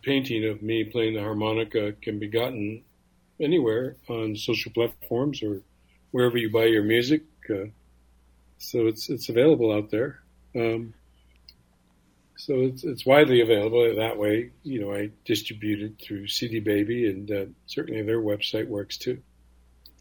painting 0.00 0.48
of 0.48 0.62
me 0.62 0.82
playing 0.82 1.12
the 1.12 1.20
harmonica 1.20 1.92
can 2.00 2.18
be 2.18 2.28
gotten 2.28 2.82
anywhere 3.38 3.96
on 4.08 4.34
social 4.34 4.72
platforms 4.72 5.42
or 5.42 5.60
wherever 6.12 6.38
you 6.38 6.50
buy 6.50 6.64
your 6.64 6.82
music. 6.82 7.22
Uh, 7.50 7.66
so 8.56 8.86
it's 8.86 9.10
it's 9.10 9.28
available 9.28 9.70
out 9.70 9.90
there. 9.90 10.20
Um, 10.56 10.94
so 12.36 12.54
it's 12.54 12.84
it's 12.84 13.06
widely 13.06 13.40
available 13.40 13.94
that 13.96 14.18
way. 14.18 14.50
You 14.62 14.80
know, 14.80 14.92
I 14.92 15.10
distribute 15.24 15.82
it 15.82 16.04
through 16.04 16.28
CD 16.28 16.60
Baby, 16.60 17.08
and 17.08 17.30
uh, 17.30 17.44
certainly 17.66 18.02
their 18.02 18.20
website 18.20 18.68
works 18.68 18.96
too. 18.96 19.22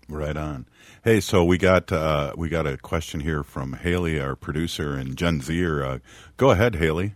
Right 0.09 0.35
on. 0.35 0.67
Hey, 1.03 1.21
so 1.21 1.43
we 1.45 1.57
got 1.57 1.91
uh, 1.91 2.33
we 2.35 2.49
got 2.49 2.67
a 2.67 2.77
question 2.77 3.21
here 3.21 3.43
from 3.43 3.73
Haley, 3.73 4.19
our 4.19 4.35
producer, 4.35 4.95
and 4.95 5.15
Gen 5.15 5.41
Zer. 5.41 5.83
Uh, 5.83 5.99
go 6.37 6.51
ahead, 6.51 6.75
Haley. 6.75 7.15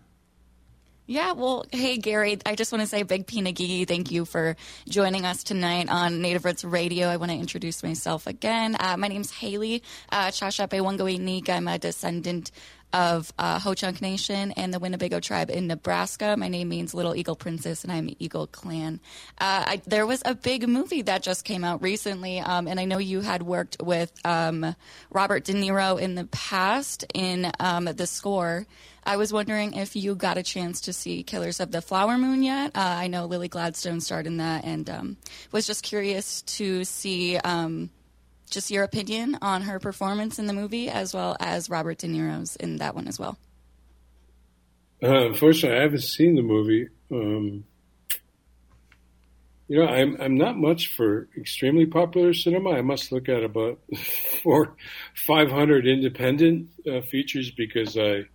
Yeah, 1.09 1.31
well, 1.31 1.65
hey, 1.71 1.95
Gary, 1.95 2.37
I 2.45 2.55
just 2.55 2.73
want 2.73 2.81
to 2.81 2.87
say 2.87 3.03
big 3.03 3.27
Pinagigi, 3.27 3.87
thank 3.87 4.11
you 4.11 4.25
for 4.25 4.57
joining 4.89 5.25
us 5.25 5.41
tonight 5.41 5.87
on 5.87 6.21
Native 6.21 6.43
Roots 6.43 6.65
Radio. 6.65 7.07
I 7.07 7.15
want 7.15 7.31
to 7.31 7.37
introduce 7.37 7.81
myself 7.81 8.27
again. 8.27 8.75
Uh, 8.77 8.97
my 8.97 9.07
name's 9.07 9.31
Haley 9.31 9.83
uh, 10.11 10.27
Chashape 10.27 10.81
Wangoinik. 10.81 11.47
I'm 11.47 11.69
a 11.69 11.79
descendant 11.79 12.51
of 12.93 13.31
uh, 13.37 13.59
Ho 13.59 13.73
Chunk 13.73 14.01
Nation 14.01 14.51
and 14.53 14.73
the 14.73 14.79
Winnebago 14.79 15.19
tribe 15.19 15.49
in 15.49 15.67
Nebraska. 15.67 16.35
My 16.37 16.47
name 16.47 16.69
means 16.69 16.93
Little 16.93 17.15
Eagle 17.15 17.35
Princess, 17.35 17.83
and 17.83 17.91
I'm 17.91 18.09
Eagle 18.19 18.47
Clan. 18.47 18.99
Uh, 19.39 19.63
I, 19.67 19.81
there 19.85 20.05
was 20.05 20.21
a 20.25 20.35
big 20.35 20.67
movie 20.67 21.01
that 21.03 21.23
just 21.23 21.43
came 21.43 21.63
out 21.63 21.81
recently, 21.81 22.39
um, 22.39 22.67
and 22.67 22.79
I 22.79 22.85
know 22.85 22.97
you 22.97 23.21
had 23.21 23.43
worked 23.43 23.77
with 23.81 24.11
um, 24.25 24.75
Robert 25.11 25.43
De 25.43 25.53
Niro 25.53 25.99
in 25.99 26.15
the 26.15 26.25
past 26.25 27.05
in 27.13 27.51
um, 27.59 27.85
the 27.85 28.07
score. 28.07 28.65
I 29.03 29.15
was 29.15 29.31
wondering 29.31 29.73
if 29.73 29.95
you 29.95 30.15
got 30.15 30.37
a 30.37 30.43
chance 30.43 30.81
to 30.81 30.93
see 30.93 31.23
Killers 31.23 31.59
of 31.59 31.71
the 31.71 31.81
Flower 31.81 32.17
Moon 32.17 32.43
yet. 32.43 32.75
Uh, 32.75 32.81
I 32.81 33.07
know 33.07 33.25
Lily 33.25 33.47
Gladstone 33.47 34.01
starred 34.01 34.27
in 34.27 34.37
that, 34.37 34.65
and 34.65 34.89
um, 34.89 35.17
was 35.51 35.65
just 35.65 35.83
curious 35.83 36.41
to 36.43 36.83
see 36.83 37.37
um, 37.37 37.89
just 38.49 38.71
your 38.71 38.83
opinion 38.83 39.37
on 39.41 39.63
her 39.63 39.79
performance 39.79 40.39
in 40.39 40.47
the 40.47 40.53
movie, 40.53 40.89
as 40.89 41.13
well 41.13 41.35
as 41.39 41.69
Robert 41.69 41.97
De 41.97 42.07
Niro's 42.07 42.55
in 42.55 42.77
that 42.77 42.95
one 42.95 43.07
as 43.07 43.19
well. 43.19 43.37
Uh, 45.03 45.27
unfortunately, 45.27 45.77
I 45.77 45.81
haven't 45.81 46.01
seen 46.01 46.35
the 46.35 46.41
movie. 46.41 46.87
Um, 47.11 47.63
you 49.67 49.79
know, 49.79 49.87
I'm 49.87 50.19
I'm 50.19 50.37
not 50.37 50.57
much 50.57 50.95
for 50.95 51.27
extremely 51.37 51.85
popular 51.85 52.33
cinema. 52.33 52.71
I 52.71 52.81
must 52.81 53.11
look 53.11 53.27
at 53.29 53.43
about 53.43 53.79
four, 54.43 54.75
five 55.13 55.51
hundred 55.51 55.85
independent 55.85 56.69
uh, 56.89 57.01
features 57.01 57.51
because 57.51 57.97
I've 57.97 58.29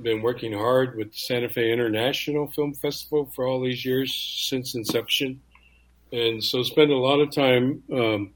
been 0.00 0.20
working 0.22 0.52
hard 0.52 0.96
with 0.96 1.14
Santa 1.14 1.48
Fe 1.48 1.72
International 1.72 2.48
Film 2.48 2.74
Festival 2.74 3.30
for 3.34 3.46
all 3.46 3.62
these 3.62 3.84
years 3.84 4.14
since 4.14 4.74
inception, 4.74 5.40
and 6.12 6.44
so 6.44 6.62
spend 6.62 6.92
a 6.92 6.96
lot 6.96 7.20
of 7.20 7.32
time 7.32 7.82
um, 7.92 8.34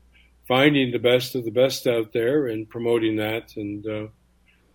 finding 0.53 0.91
the 0.91 0.99
best 0.99 1.35
of 1.35 1.45
the 1.45 1.51
best 1.51 1.87
out 1.87 2.13
there 2.13 2.47
and 2.47 2.69
promoting 2.69 3.17
that. 3.17 3.57
And 3.57 3.87
uh, 3.87 4.07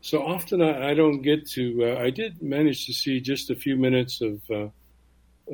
so 0.01 0.23
often 0.23 0.61
I, 0.61 0.89
I, 0.89 0.93
don't 0.93 1.21
get 1.21 1.47
to. 1.51 1.63
Uh, 1.87 2.01
I 2.01 2.09
did 2.09 2.41
manage 2.41 2.85
to 2.87 2.93
see 2.93 3.19
just 3.19 3.49
a 3.49 3.55
few 3.55 3.75
minutes 3.75 4.21
of 4.21 4.41
uh, 4.49 4.69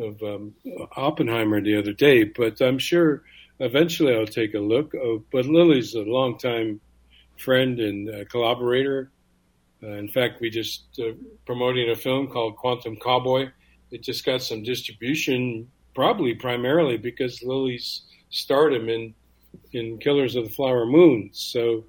of 0.07 0.21
um, 0.23 0.53
Oppenheimer 0.95 1.61
the 1.61 1.77
other 1.77 1.93
day, 1.93 2.23
but 2.23 2.61
I'm 2.61 2.79
sure 2.79 3.23
eventually 3.59 4.15
I'll 4.15 4.25
take 4.41 4.53
a 4.53 4.59
look. 4.73 4.93
Oh, 4.95 5.23
but 5.31 5.45
Lily's 5.45 5.93
a 5.93 6.01
longtime 6.01 6.79
friend 7.37 7.79
and 7.79 8.29
collaborator 8.29 9.11
uh, 9.83 9.97
in 9.97 10.07
fact, 10.07 10.39
we 10.39 10.49
just 10.49 10.85
uh, 10.99 11.11
promoting 11.45 11.89
a 11.89 11.95
film 11.95 12.27
called 12.27 12.55
Quantum 12.55 12.95
Cowboy. 12.95 13.49
It 13.91 14.01
just 14.01 14.25
got 14.25 14.41
some 14.41 14.63
distribution, 14.63 15.69
probably 15.93 16.33
primarily 16.33 16.97
because 16.97 17.43
Lily's 17.43 18.03
stardom 18.29 18.87
in 18.87 19.13
in 19.71 19.97
Killers 19.99 20.35
of 20.35 20.45
the 20.45 20.53
Flower 20.53 20.85
Moon. 20.85 21.29
So 21.33 21.85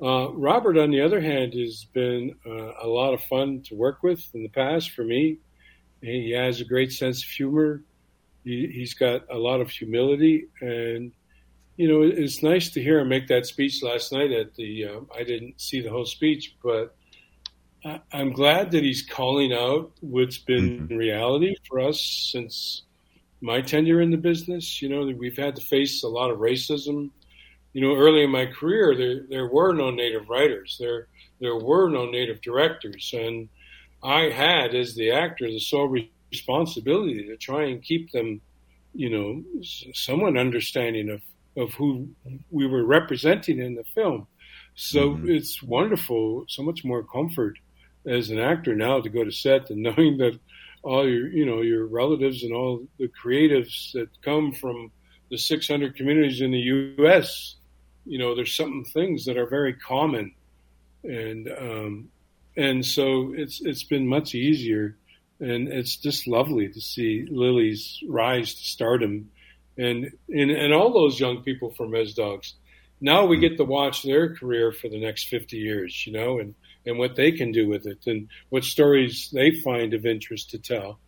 uh, 0.00 0.32
Robert, 0.32 0.78
on 0.78 0.90
the 0.90 1.00
other 1.00 1.20
hand, 1.20 1.54
has 1.54 1.84
been 1.92 2.34
uh, 2.46 2.72
a 2.82 2.86
lot 2.86 3.14
of 3.14 3.22
fun 3.24 3.62
to 3.62 3.74
work 3.74 4.02
with 4.02 4.24
in 4.34 4.42
the 4.42 4.48
past 4.48 4.90
for 4.90 5.04
me. 5.04 5.38
He 6.00 6.32
has 6.32 6.60
a 6.60 6.64
great 6.64 6.92
sense 6.92 7.22
of 7.22 7.28
humor. 7.28 7.82
He, 8.44 8.80
has 8.80 8.94
got 8.94 9.30
a 9.30 9.36
lot 9.36 9.60
of 9.60 9.70
humility, 9.70 10.48
and 10.60 11.12
you 11.76 11.86
know 11.86 12.02
it's 12.02 12.42
nice 12.42 12.70
to 12.70 12.82
hear 12.82 12.98
him 12.98 13.08
make 13.08 13.28
that 13.28 13.46
speech 13.46 13.82
last 13.82 14.12
night 14.12 14.32
at 14.32 14.54
the. 14.56 14.86
Uh, 14.86 15.00
I 15.16 15.22
didn't 15.22 15.60
see 15.60 15.80
the 15.80 15.90
whole 15.90 16.06
speech, 16.06 16.56
but 16.62 16.96
I'm 18.12 18.32
glad 18.32 18.70
that 18.72 18.82
he's 18.82 19.02
calling 19.02 19.52
out 19.52 19.92
what's 20.00 20.38
been 20.38 20.80
mm-hmm. 20.80 20.96
reality 20.96 21.54
for 21.68 21.80
us 21.80 22.30
since 22.32 22.82
my 23.42 23.60
tenure 23.60 24.00
in 24.00 24.10
the 24.10 24.16
business. 24.16 24.80
You 24.80 24.88
know, 24.88 25.12
we've 25.18 25.36
had 25.36 25.56
to 25.56 25.62
face 25.62 26.02
a 26.02 26.08
lot 26.08 26.30
of 26.30 26.38
racism. 26.38 27.10
You 27.74 27.80
know, 27.82 27.96
early 27.96 28.22
in 28.22 28.30
my 28.30 28.46
career, 28.46 28.94
there 28.96 29.24
there 29.28 29.48
were 29.48 29.74
no 29.74 29.90
Native 29.90 30.28
writers. 30.28 30.76
There 30.80 31.08
there 31.40 31.56
were 31.56 31.90
no 31.90 32.06
Native 32.06 32.40
directors, 32.40 33.12
and 33.12 33.48
I 34.02 34.30
had, 34.30 34.74
as 34.74 34.94
the 34.94 35.10
actor, 35.10 35.46
the 35.48 35.58
sole 35.58 35.94
responsibility 36.30 37.26
to 37.26 37.36
try 37.36 37.64
and 37.64 37.82
keep 37.82 38.12
them, 38.12 38.40
you 38.94 39.10
know, 39.10 39.42
somewhat 39.92 40.36
understanding 40.36 41.10
of 41.10 41.20
of 41.56 41.74
who 41.74 42.08
we 42.50 42.66
were 42.66 42.84
representing 42.84 43.58
in 43.58 43.74
the 43.74 43.84
film. 43.94 44.26
So 44.74 45.10
mm-hmm. 45.10 45.30
it's 45.30 45.62
wonderful, 45.62 46.44
so 46.48 46.62
much 46.62 46.84
more 46.84 47.02
comfort 47.02 47.58
as 48.06 48.30
an 48.30 48.38
actor 48.38 48.74
now 48.74 49.00
to 49.00 49.08
go 49.08 49.24
to 49.24 49.30
set 49.30 49.70
and 49.70 49.82
knowing 49.82 50.18
that 50.18 50.38
all 50.82 51.08
your 51.08 51.28
you 51.28 51.46
know 51.46 51.62
your 51.62 51.86
relatives 51.86 52.42
and 52.42 52.52
all 52.52 52.86
the 52.98 53.08
creatives 53.08 53.92
that 53.92 54.08
come 54.22 54.52
from 54.52 54.90
the 55.30 55.38
600 55.38 55.96
communities 55.96 56.40
in 56.40 56.50
the 56.50 56.58
U.S. 56.58 57.56
You 58.04 58.18
know, 58.18 58.34
there's 58.34 58.54
some 58.54 58.84
things 58.92 59.24
that 59.24 59.38
are 59.38 59.46
very 59.46 59.72
common, 59.72 60.34
and 61.04 61.48
um, 61.48 62.08
and 62.56 62.84
so 62.84 63.32
it's 63.34 63.60
it's 63.62 63.84
been 63.84 64.06
much 64.06 64.34
easier, 64.34 64.98
and 65.40 65.68
it's 65.68 65.96
just 65.96 66.26
lovely 66.26 66.68
to 66.68 66.80
see 66.80 67.26
Lily's 67.30 68.02
rise 68.06 68.54
to 68.54 68.62
stardom, 68.62 69.30
and 69.78 70.10
and 70.28 70.50
and 70.50 70.74
all 70.74 70.92
those 70.92 71.18
young 71.18 71.42
people 71.42 71.70
from 71.70 71.90
Rez 71.90 72.14
Dogs. 72.14 72.54
Now 73.00 73.26
we 73.26 73.38
get 73.38 73.56
to 73.56 73.64
watch 73.64 74.02
their 74.02 74.36
career 74.36 74.70
for 74.70 74.88
the 74.88 75.00
next 75.00 75.28
50 75.28 75.56
years, 75.56 76.06
you 76.06 76.12
know, 76.12 76.38
and 76.38 76.54
and 76.86 76.98
what 76.98 77.16
they 77.16 77.32
can 77.32 77.52
do 77.52 77.68
with 77.68 77.86
it 77.86 77.98
and 78.06 78.28
what 78.50 78.64
stories 78.64 79.30
they 79.32 79.52
find 79.52 79.94
of 79.94 80.06
interest 80.06 80.50
to 80.50 80.58
tell 80.58 80.98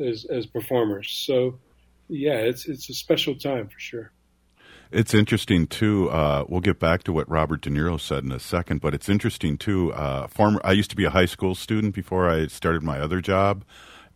as, 0.00 0.24
as 0.26 0.46
performers. 0.46 1.10
So, 1.26 1.58
yeah, 2.08 2.36
it's 2.36 2.66
it's 2.66 2.88
a 2.90 2.94
special 2.94 3.34
time 3.34 3.68
for 3.68 3.78
sure. 3.78 4.12
It's 4.90 5.14
interesting 5.14 5.66
too. 5.66 6.10
Uh, 6.10 6.44
we'll 6.48 6.60
get 6.60 6.78
back 6.78 7.02
to 7.04 7.12
what 7.12 7.28
Robert 7.28 7.62
De 7.62 7.70
Niro 7.70 7.98
said 7.98 8.24
in 8.24 8.32
a 8.32 8.38
second, 8.38 8.82
but 8.82 8.92
it's 8.92 9.08
interesting 9.08 9.56
too. 9.56 9.92
Uh, 9.94 10.26
former, 10.26 10.60
I 10.64 10.72
used 10.72 10.90
to 10.90 10.96
be 10.96 11.06
a 11.06 11.10
high 11.10 11.26
school 11.26 11.54
student 11.54 11.94
before 11.94 12.28
I 12.28 12.46
started 12.48 12.82
my 12.82 13.00
other 13.00 13.22
job, 13.22 13.64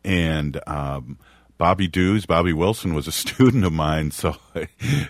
and 0.05 0.61
um, 0.67 1.19
Bobby 1.59 1.89
Dews, 1.89 2.27
Bobby 2.27 2.53
Wilson 2.53 2.95
was 2.95 3.07
a 3.07 3.13
student 3.27 3.65
of 3.65 3.73
mine, 3.73 4.11
so 4.11 4.37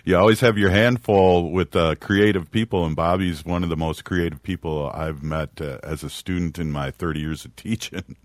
you 0.05 0.17
always 0.17 0.39
have 0.39 0.57
your 0.57 0.69
handful 0.69 1.51
with 1.51 1.75
uh, 1.75 1.95
creative 1.95 2.49
people, 2.51 2.85
and 2.85 2.95
Bobby's 2.95 3.45
one 3.45 3.63
of 3.63 3.69
the 3.69 3.75
most 3.75 4.05
creative 4.05 4.41
people 4.41 4.89
I've 4.93 5.23
met 5.23 5.59
uh, 5.59 5.79
as 5.83 6.03
a 6.03 6.09
student 6.09 6.57
in 6.57 6.71
my 6.71 6.91
30 6.91 7.19
years 7.19 7.45
of 7.45 7.55
teaching. 7.57 8.15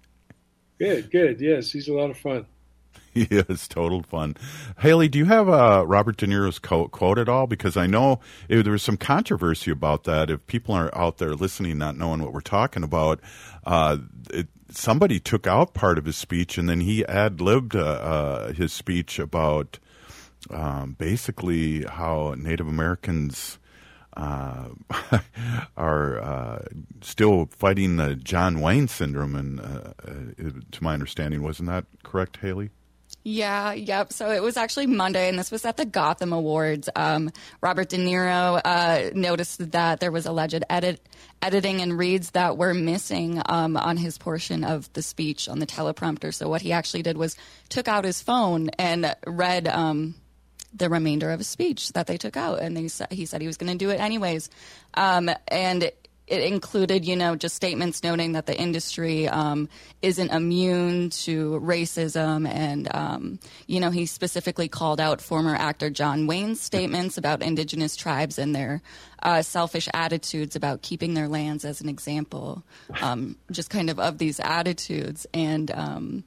Good, 0.78 1.10
good. 1.10 1.40
Yes, 1.40 1.70
he's 1.70 1.88
a 1.88 1.92
lot 1.92 2.10
of 2.10 2.18
fun. 2.18 2.46
He 3.14 3.24
is 3.24 3.68
total 3.68 4.02
fun. 4.02 4.36
Haley, 4.78 5.06
do 5.06 5.18
you 5.18 5.26
have 5.26 5.46
uh, 5.46 5.84
Robert 5.86 6.16
De 6.16 6.26
Niro's 6.26 6.58
quote, 6.58 6.92
quote 6.92 7.18
at 7.18 7.28
all? 7.28 7.46
Because 7.46 7.76
I 7.76 7.86
know 7.86 8.20
it, 8.48 8.62
there 8.62 8.72
was 8.72 8.82
some 8.82 8.96
controversy 8.96 9.70
about 9.70 10.04
that. 10.04 10.30
If 10.30 10.46
people 10.46 10.74
are 10.74 10.90
out 10.96 11.18
there 11.18 11.34
listening, 11.34 11.76
not 11.76 11.98
knowing 11.98 12.22
what 12.22 12.32
we're 12.32 12.40
talking 12.40 12.82
about, 12.82 13.20
uh, 13.66 13.98
it, 14.30 14.48
somebody 14.72 15.20
took 15.20 15.46
out 15.46 15.74
part 15.74 15.98
of 15.98 16.04
his 16.04 16.16
speech 16.16 16.58
and 16.58 16.68
then 16.68 16.80
he 16.80 17.04
ad 17.06 17.40
libbed 17.40 17.74
uh, 17.74 17.80
uh, 17.80 18.52
his 18.52 18.72
speech 18.72 19.18
about 19.18 19.78
um, 20.50 20.96
basically 20.98 21.84
how 21.84 22.34
Native 22.36 22.66
Americans 22.66 23.58
uh, 24.16 24.68
are 25.76 26.20
uh, 26.20 26.64
still 27.00 27.46
fighting 27.46 27.96
the 27.96 28.14
John 28.14 28.60
Wayne 28.60 28.88
syndrome. 28.88 29.34
And 29.36 29.60
uh, 29.60 29.92
uh, 30.06 30.50
to 30.70 30.84
my 30.84 30.94
understanding, 30.94 31.42
wasn't 31.42 31.68
that 31.68 31.86
correct, 32.02 32.38
Haley? 32.38 32.70
Yeah, 33.24 33.72
yep. 33.72 34.12
So 34.12 34.30
it 34.30 34.42
was 34.42 34.56
actually 34.56 34.86
Monday, 34.86 35.28
and 35.28 35.38
this 35.38 35.52
was 35.52 35.64
at 35.64 35.76
the 35.76 35.84
Gotham 35.84 36.32
Awards. 36.32 36.88
Um, 36.96 37.30
Robert 37.60 37.88
De 37.88 37.96
Niro 37.96 38.60
uh, 38.64 39.10
noticed 39.14 39.70
that 39.72 40.00
there 40.00 40.10
was 40.10 40.26
alleged 40.26 40.64
edit, 40.68 41.00
editing 41.40 41.80
and 41.80 41.96
reads 41.96 42.32
that 42.32 42.56
were 42.56 42.74
missing 42.74 43.40
um, 43.46 43.76
on 43.76 43.96
his 43.96 44.18
portion 44.18 44.64
of 44.64 44.92
the 44.94 45.02
speech 45.02 45.48
on 45.48 45.60
the 45.60 45.66
teleprompter. 45.66 46.34
So 46.34 46.48
what 46.48 46.62
he 46.62 46.72
actually 46.72 47.02
did 47.02 47.16
was 47.16 47.36
took 47.68 47.86
out 47.86 48.04
his 48.04 48.20
phone 48.20 48.70
and 48.70 49.14
read 49.24 49.68
um, 49.68 50.16
the 50.74 50.90
remainder 50.90 51.30
of 51.30 51.38
his 51.38 51.48
speech 51.48 51.92
that 51.92 52.08
they 52.08 52.16
took 52.16 52.36
out, 52.36 52.60
and 52.60 52.76
they 52.76 52.88
he 53.14 53.26
said 53.26 53.40
he 53.40 53.46
was 53.46 53.56
going 53.56 53.70
to 53.70 53.78
do 53.78 53.90
it 53.90 54.00
anyways. 54.00 54.50
Um, 54.94 55.30
and 55.46 55.92
it 56.32 56.44
included, 56.44 57.04
you 57.04 57.14
know, 57.14 57.36
just 57.36 57.54
statements 57.54 58.02
noting 58.02 58.32
that 58.32 58.46
the 58.46 58.58
industry 58.58 59.28
um, 59.28 59.68
isn't 60.00 60.30
immune 60.30 61.10
to 61.10 61.60
racism. 61.60 62.48
And, 62.48 62.88
um, 62.94 63.38
you 63.66 63.80
know, 63.80 63.90
he 63.90 64.06
specifically 64.06 64.66
called 64.66 64.98
out 64.98 65.20
former 65.20 65.54
actor 65.54 65.90
John 65.90 66.26
Wayne's 66.26 66.58
statements 66.58 67.18
about 67.18 67.42
indigenous 67.42 67.96
tribes 67.96 68.38
and 68.38 68.54
their 68.54 68.80
uh, 69.22 69.42
selfish 69.42 69.90
attitudes 69.92 70.56
about 70.56 70.80
keeping 70.80 71.12
their 71.12 71.28
lands 71.28 71.66
as 71.66 71.82
an 71.82 71.90
example, 71.90 72.64
um, 73.02 73.36
just 73.50 73.68
kind 73.68 73.90
of 73.90 74.00
of 74.00 74.16
these 74.16 74.40
attitudes. 74.40 75.26
And, 75.34 75.70
um, 75.70 76.24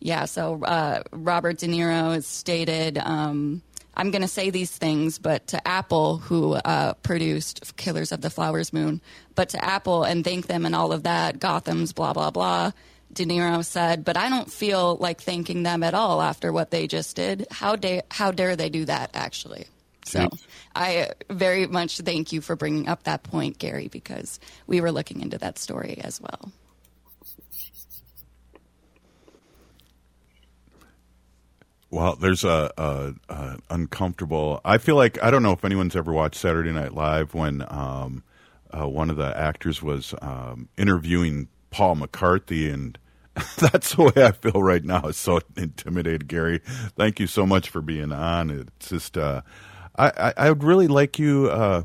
yeah, 0.00 0.24
so 0.24 0.64
uh, 0.64 1.04
Robert 1.12 1.58
De 1.58 1.68
Niro 1.68 2.12
has 2.12 2.26
stated. 2.26 2.98
Um, 2.98 3.62
I'm 3.96 4.10
going 4.10 4.22
to 4.22 4.28
say 4.28 4.50
these 4.50 4.76
things, 4.76 5.18
but 5.18 5.46
to 5.48 5.68
Apple, 5.68 6.18
who 6.18 6.54
uh, 6.54 6.94
produced 6.94 7.76
Killers 7.76 8.12
of 8.12 8.20
the 8.20 8.30
Flowers 8.30 8.72
Moon, 8.72 9.00
but 9.34 9.50
to 9.50 9.64
Apple 9.64 10.04
and 10.04 10.24
thank 10.24 10.46
them 10.46 10.66
and 10.66 10.74
all 10.74 10.92
of 10.92 11.04
that, 11.04 11.38
Gotham's 11.38 11.92
blah, 11.92 12.12
blah, 12.12 12.30
blah. 12.30 12.72
De 13.12 13.24
Niro 13.24 13.64
said, 13.64 14.04
but 14.04 14.16
I 14.16 14.28
don't 14.28 14.50
feel 14.50 14.96
like 14.96 15.20
thanking 15.20 15.62
them 15.62 15.84
at 15.84 15.94
all 15.94 16.20
after 16.20 16.52
what 16.52 16.70
they 16.70 16.88
just 16.88 17.14
did. 17.14 17.46
How, 17.50 17.76
da- 17.76 18.02
how 18.10 18.32
dare 18.32 18.56
they 18.56 18.68
do 18.68 18.84
that, 18.86 19.10
actually? 19.14 19.66
So 20.04 20.28
I 20.74 21.10
very 21.30 21.66
much 21.66 21.98
thank 21.98 22.32
you 22.32 22.40
for 22.40 22.56
bringing 22.56 22.88
up 22.88 23.04
that 23.04 23.22
point, 23.22 23.58
Gary, 23.58 23.88
because 23.88 24.40
we 24.66 24.80
were 24.80 24.92
looking 24.92 25.20
into 25.20 25.38
that 25.38 25.58
story 25.58 25.98
as 26.02 26.20
well. 26.20 26.52
Well, 31.94 32.16
there's 32.16 32.42
a, 32.42 32.72
a, 32.76 33.14
a, 33.28 33.58
uncomfortable. 33.70 34.60
I 34.64 34.78
feel 34.78 34.96
like 34.96 35.22
I 35.22 35.30
don't 35.30 35.44
know 35.44 35.52
if 35.52 35.64
anyone's 35.64 35.94
ever 35.94 36.12
watched 36.12 36.40
Saturday 36.40 36.72
Night 36.72 36.92
Live 36.92 37.34
when 37.34 37.64
um, 37.68 38.24
uh, 38.76 38.88
one 38.88 39.10
of 39.10 39.16
the 39.16 39.38
actors 39.38 39.80
was 39.80 40.12
um, 40.20 40.68
interviewing 40.76 41.46
Paul 41.70 41.94
McCartney, 41.94 42.74
and 42.74 42.98
that's 43.58 43.94
the 43.94 44.02
way 44.02 44.24
I 44.24 44.32
feel 44.32 44.60
right 44.60 44.82
now. 44.84 45.12
So 45.12 45.38
intimidated, 45.56 46.26
Gary. 46.26 46.62
Thank 46.96 47.20
you 47.20 47.28
so 47.28 47.46
much 47.46 47.70
for 47.70 47.80
being 47.80 48.10
on. 48.10 48.50
It's 48.50 48.88
just 48.88 49.16
uh, 49.16 49.42
I, 49.94 50.08
I, 50.08 50.34
I 50.36 50.48
would 50.48 50.64
really 50.64 50.88
like 50.88 51.20
you. 51.20 51.48
Uh, 51.48 51.84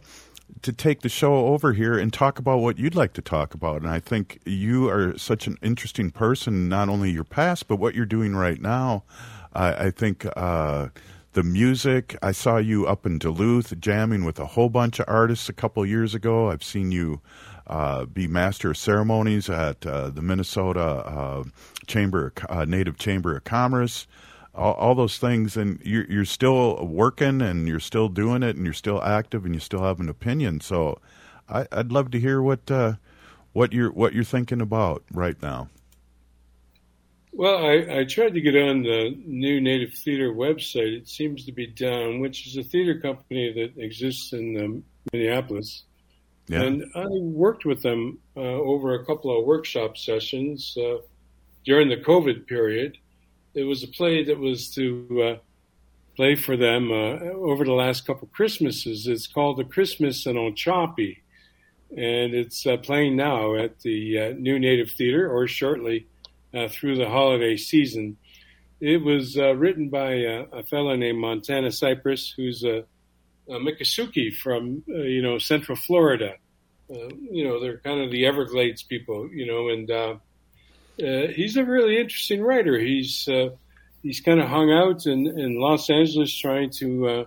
to 0.62 0.74
take 0.74 1.02
the 1.02 1.10
show 1.10 1.48
over 1.48 1.72
here 1.72 1.98
and 1.98 2.12
talk 2.12 2.38
about 2.38 2.60
what 2.60 2.78
you'd 2.78 2.96
like 2.96 3.14
to 3.14 3.22
talk 3.22 3.54
about. 3.54 3.82
And 3.82 3.90
I 3.90 4.00
think 4.02 4.40
you 4.46 4.90
are 4.90 5.18
such 5.18 5.48
an 5.48 5.58
interesting 5.62 6.12
person, 6.12 6.68
not 6.68 6.90
only 6.90 7.12
your 7.12 7.24
past, 7.24 7.70
but 7.70 7.78
what 7.78 7.96
you're 7.96 8.06
doing 8.06 8.36
right 8.36 8.60
now. 8.60 9.04
I, 9.54 9.88
I 9.88 9.92
think 9.92 10.26
uh, 10.36 10.90
the 11.34 11.44
music. 11.44 12.18
I 12.22 12.32
saw 12.32 12.58
you 12.58 12.88
up 12.88 13.06
in 13.06 13.20
Duluth 13.20 13.80
jamming 13.80 14.26
with 14.26 14.40
a 14.40 14.46
whole 14.46 14.70
bunch 14.70 15.00
of 15.00 15.06
artists 15.08 15.50
a 15.50 15.54
couple 15.54 15.86
years 15.86 16.16
ago. 16.16 16.50
I've 16.50 16.64
seen 16.64 16.92
you 16.92 17.22
uh, 17.68 18.06
be 18.06 18.28
master 18.28 18.72
of 18.72 18.78
ceremonies 18.78 19.50
at 19.50 19.86
uh, 19.86 20.10
the 20.10 20.22
Minnesota 20.22 20.82
uh, 20.82 21.44
Chamber 21.88 22.34
uh, 22.50 22.66
Native 22.66 22.98
Chamber 22.98 23.36
of 23.36 23.44
Commerce. 23.44 24.08
All, 24.56 24.74
all, 24.74 24.96
those 24.96 25.20
things, 25.20 25.56
and 25.56 25.80
you're, 25.86 26.06
you're 26.06 26.26
still 26.26 26.84
working, 26.86 27.40
and 27.42 27.68
you're 27.68 27.80
still 27.80 28.10
doing 28.10 28.42
it, 28.42 28.56
and 28.56 28.66
you're 28.66 28.74
still 28.74 29.02
active, 29.02 29.46
and 29.46 29.54
you 29.54 29.62
still 29.62 29.84
have 29.84 30.00
an 30.00 30.10
opinion. 30.10 30.60
So, 30.60 31.00
I, 31.48 31.68
would 31.72 31.92
love 31.92 32.12
to 32.12 32.20
hear 32.20 32.42
what 32.42 32.70
uh, 32.70 32.94
what 33.54 33.74
you're 33.74 33.92
what 33.92 34.14
you're 34.14 34.24
thinking 34.24 34.60
about 34.60 35.04
right 35.12 35.40
now. 35.42 35.70
Well, 37.40 37.66
I, 37.66 38.00
I, 38.00 38.04
tried 38.04 38.34
to 38.34 38.42
get 38.42 38.58
on 38.58 38.84
the 38.84 39.18
new 39.26 39.62
Native 39.62 39.94
Theater 39.94 40.34
website. 40.34 40.92
It 40.94 41.08
seems 41.08 41.46
to 41.46 41.54
be 41.54 41.68
down, 41.68 42.20
which 42.20 42.46
is 42.46 42.58
a 42.58 42.64
theater 42.64 43.00
company 43.00 43.54
that 43.54 43.82
exists 43.82 44.34
in 44.34 44.62
um, 44.62 44.84
Minneapolis. 45.14 45.84
Yeah. 46.50 46.64
And 46.64 46.92
I 46.94 47.06
worked 47.08 47.64
with 47.64 47.82
them 47.82 48.20
uh, 48.36 48.42
over 48.42 48.94
a 48.94 49.06
couple 49.06 49.40
of 49.40 49.46
workshop 49.46 49.96
sessions 49.98 50.76
uh, 50.78 50.98
during 51.64 51.88
the 51.88 51.96
COVID 51.96 52.46
period. 52.46 52.98
It 53.54 53.64
was 53.64 53.84
a 53.84 53.88
play 53.88 54.22
that 54.26 54.38
was 54.38 54.70
to 54.72 55.24
uh, 55.24 55.36
play 56.18 56.36
for 56.36 56.58
them 56.58 56.92
uh, 56.92 57.24
over 57.24 57.64
the 57.64 57.72
last 57.72 58.06
couple 58.06 58.28
of 58.28 58.34
Christmases. 58.34 59.08
It's 59.08 59.28
called 59.28 59.60
The 59.60 59.64
Christmas 59.64 60.26
in 60.26 60.36
Ochopee, 60.36 61.20
and 61.92 62.34
it's 62.34 62.68
uh, 62.68 62.76
playing 62.76 63.16
now 63.16 63.56
at 63.56 63.80
the 63.80 64.20
uh, 64.20 64.34
New 64.38 64.60
Native 64.60 64.92
Theater 64.92 65.32
or 65.32 65.48
shortly 65.48 66.06
through 66.70 66.98
the 66.98 67.10
holiday 67.10 67.58
season. 67.58 68.18
It 68.80 69.04
was 69.04 69.38
uh, 69.38 69.56
written 69.56 69.90
by 69.90 70.14
a, 70.14 70.46
a 70.54 70.64
fellow 70.64 70.96
named 70.96 71.20
Montana 71.20 71.72
Cypress, 71.72 72.34
who's 72.36 72.64
a, 72.64 72.86
a 73.50 73.60
Miccosukee 73.60 74.34
from 74.34 74.84
uh, 74.90 75.02
you 75.02 75.22
know 75.22 75.38
Central 75.38 75.76
Florida. 75.76 76.36
Uh, 76.90 77.10
you 77.30 77.44
know 77.44 77.60
they're 77.60 77.80
kind 77.80 78.02
of 78.02 78.12
the 78.12 78.26
Everglades 78.26 78.84
people, 78.84 79.30
you 79.32 79.46
know, 79.46 79.70
and 79.70 79.92
uh, 79.92 80.16
uh, 81.04 81.28
he's 81.28 81.58
a 81.58 81.66
really 81.66 82.00
interesting 82.00 82.42
writer. 82.42 82.80
He's 82.80 83.28
he's 84.02 84.22
kind 84.22 84.40
of 84.40 84.48
hung 84.48 84.72
out 84.72 85.06
in, 85.06 85.28
in 85.28 85.60
Los 85.60 85.90
Angeles 85.90 86.34
trying 86.34 86.70
to 86.78 87.26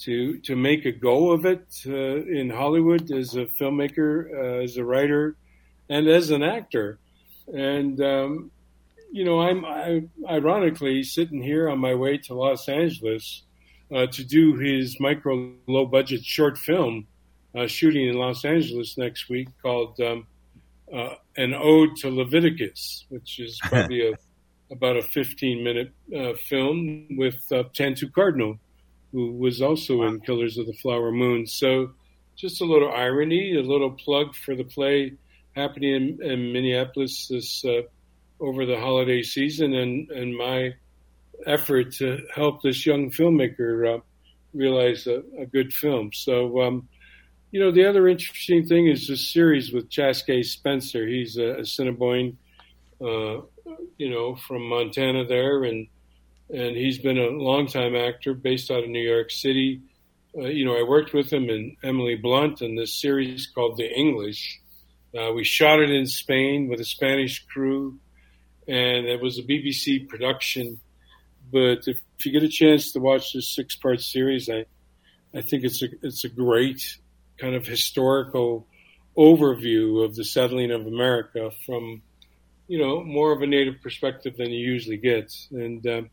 to 0.00 0.38
to 0.38 0.56
make 0.56 0.86
a 0.86 0.92
go 0.92 1.32
of 1.32 1.44
it 1.44 1.84
in 1.84 2.48
Hollywood 2.48 3.10
as 3.12 3.34
a 3.34 3.44
filmmaker, 3.44 4.62
as 4.62 4.78
a 4.78 4.84
writer, 4.84 5.36
and 5.90 6.08
as 6.08 6.30
an 6.30 6.42
actor. 6.42 6.98
And, 7.54 8.00
um, 8.00 8.50
you 9.10 9.24
know, 9.24 9.40
I'm 9.40 9.64
I, 9.64 10.02
ironically 10.28 11.02
sitting 11.02 11.42
here 11.42 11.68
on 11.68 11.78
my 11.78 11.94
way 11.94 12.18
to 12.18 12.34
Los 12.34 12.68
Angeles 12.68 13.42
uh, 13.94 14.06
to 14.06 14.24
do 14.24 14.56
his 14.56 14.98
micro 15.00 15.52
low 15.66 15.86
budget 15.86 16.24
short 16.24 16.58
film 16.58 17.06
uh, 17.56 17.66
shooting 17.66 18.08
in 18.08 18.16
Los 18.16 18.44
Angeles 18.44 18.98
next 18.98 19.28
week 19.28 19.48
called 19.62 19.98
um, 20.00 20.26
uh, 20.92 21.14
An 21.36 21.54
Ode 21.54 21.96
to 21.96 22.10
Leviticus, 22.10 23.06
which 23.08 23.40
is 23.40 23.58
probably 23.64 24.08
a, 24.08 24.14
about 24.70 24.96
a 24.96 25.02
15 25.02 25.64
minute 25.64 25.92
uh, 26.16 26.34
film 26.34 27.08
with 27.16 27.40
uh, 27.50 27.64
Tantoo 27.74 28.12
Cardinal, 28.12 28.58
who 29.12 29.32
was 29.32 29.62
also 29.62 30.02
in 30.02 30.20
Killers 30.20 30.58
of 30.58 30.66
the 30.66 30.74
Flower 30.74 31.10
Moon. 31.10 31.46
So 31.46 31.92
just 32.36 32.60
a 32.60 32.64
little 32.64 32.92
irony, 32.92 33.56
a 33.56 33.62
little 33.62 33.90
plug 33.90 34.34
for 34.34 34.54
the 34.54 34.64
play 34.64 35.14
happening 35.58 36.18
in, 36.20 36.22
in 36.22 36.52
Minneapolis 36.52 37.28
this 37.28 37.64
uh, 37.64 37.82
over 38.40 38.66
the 38.66 38.78
holiday 38.78 39.22
season, 39.22 39.74
and 39.74 40.10
and 40.10 40.36
my 40.36 40.74
effort 41.46 41.92
to 41.94 42.26
help 42.34 42.62
this 42.62 42.84
young 42.86 43.10
filmmaker 43.10 43.96
uh, 43.96 44.00
realize 44.54 45.06
a, 45.06 45.22
a, 45.38 45.46
good 45.46 45.72
film. 45.72 46.10
So, 46.12 46.60
um, 46.62 46.88
you 47.50 47.60
know, 47.60 47.70
the 47.70 47.86
other 47.86 48.08
interesting 48.08 48.66
thing 48.66 48.88
is 48.88 49.08
this 49.08 49.32
series 49.32 49.72
with 49.72 49.88
Chaske 49.88 50.44
Spencer. 50.44 51.06
He's 51.06 51.36
a, 51.36 51.60
Assiniboine, 51.60 52.36
uh, 53.00 53.42
you 53.96 54.10
know, 54.10 54.36
from 54.36 54.68
Montana 54.68 55.24
there, 55.26 55.64
and 55.64 55.86
and 56.50 56.76
he's 56.76 56.98
been 56.98 57.18
a 57.18 57.28
longtime 57.28 57.94
actor 57.94 58.32
based 58.32 58.70
out 58.70 58.84
of 58.84 58.88
New 58.88 59.06
York 59.06 59.30
City. 59.30 59.82
Uh, 60.36 60.42
you 60.42 60.64
know, 60.64 60.76
I 60.78 60.82
worked 60.82 61.12
with 61.12 61.30
him 61.30 61.48
and 61.50 61.76
Emily 61.82 62.14
Blunt 62.14 62.62
in 62.62 62.74
this 62.74 62.94
series 62.94 63.46
called 63.46 63.76
The 63.76 63.90
English, 63.90 64.60
uh, 65.16 65.32
we 65.32 65.44
shot 65.44 65.80
it 65.80 65.90
in 65.90 66.06
Spain 66.06 66.68
with 66.68 66.80
a 66.80 66.84
Spanish 66.84 67.44
crew, 67.46 67.98
and 68.66 69.06
it 69.06 69.20
was 69.20 69.38
a 69.38 69.42
BBC 69.42 70.08
production. 70.08 70.80
But 71.50 71.88
if, 71.88 72.00
if 72.18 72.26
you 72.26 72.32
get 72.32 72.42
a 72.42 72.48
chance 72.48 72.92
to 72.92 73.00
watch 73.00 73.32
this 73.32 73.48
six-part 73.48 74.02
series, 74.02 74.50
I, 74.50 74.66
I 75.34 75.40
think 75.40 75.64
it's 75.64 75.82
a 75.82 75.88
it's 76.02 76.24
a 76.24 76.28
great 76.28 76.98
kind 77.38 77.54
of 77.54 77.66
historical 77.66 78.66
overview 79.16 80.04
of 80.04 80.14
the 80.14 80.24
settling 80.24 80.70
of 80.70 80.86
America 80.86 81.50
from, 81.64 82.02
you 82.66 82.78
know, 82.78 83.02
more 83.02 83.32
of 83.32 83.40
a 83.42 83.46
native 83.46 83.80
perspective 83.82 84.36
than 84.36 84.50
you 84.50 84.58
usually 84.58 84.96
get. 84.96 85.34
And 85.50 85.86
um, 85.86 86.10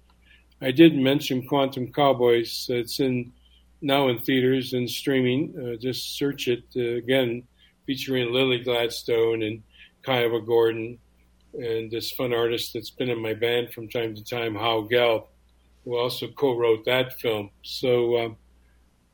I 0.62 0.72
did 0.72 0.96
mention 0.96 1.48
Quantum 1.48 1.92
Cowboys. 1.92 2.68
It's 2.70 3.00
in 3.00 3.34
now 3.82 4.08
in 4.08 4.20
theaters 4.20 4.72
and 4.74 4.90
streaming. 4.90 5.54
Uh, 5.60 5.76
just 5.76 6.18
search 6.18 6.48
it 6.48 6.64
uh, 6.78 6.96
again 6.98 7.44
featuring 7.86 8.34
Lily 8.34 8.60
Gladstone 8.60 9.44
and 9.44 9.64
Kiowa 10.04 10.42
Gordon 10.42 11.00
and 11.54 11.90
this 11.90 12.12
fun 12.12 12.34
artist 12.34 12.74
that's 12.74 12.90
been 12.90 13.10
in 13.10 13.22
my 13.22 13.34
band 13.34 13.72
from 13.72 13.88
time 13.88 14.16
to 14.16 14.24
time, 14.24 14.56
Hal 14.56 14.88
Gelb, 14.88 15.28
who 15.84 15.98
also 15.98 16.28
co-wrote 16.28 16.86
that 16.86 17.14
film. 17.20 17.50
So, 17.64 18.18
um, 18.18 18.38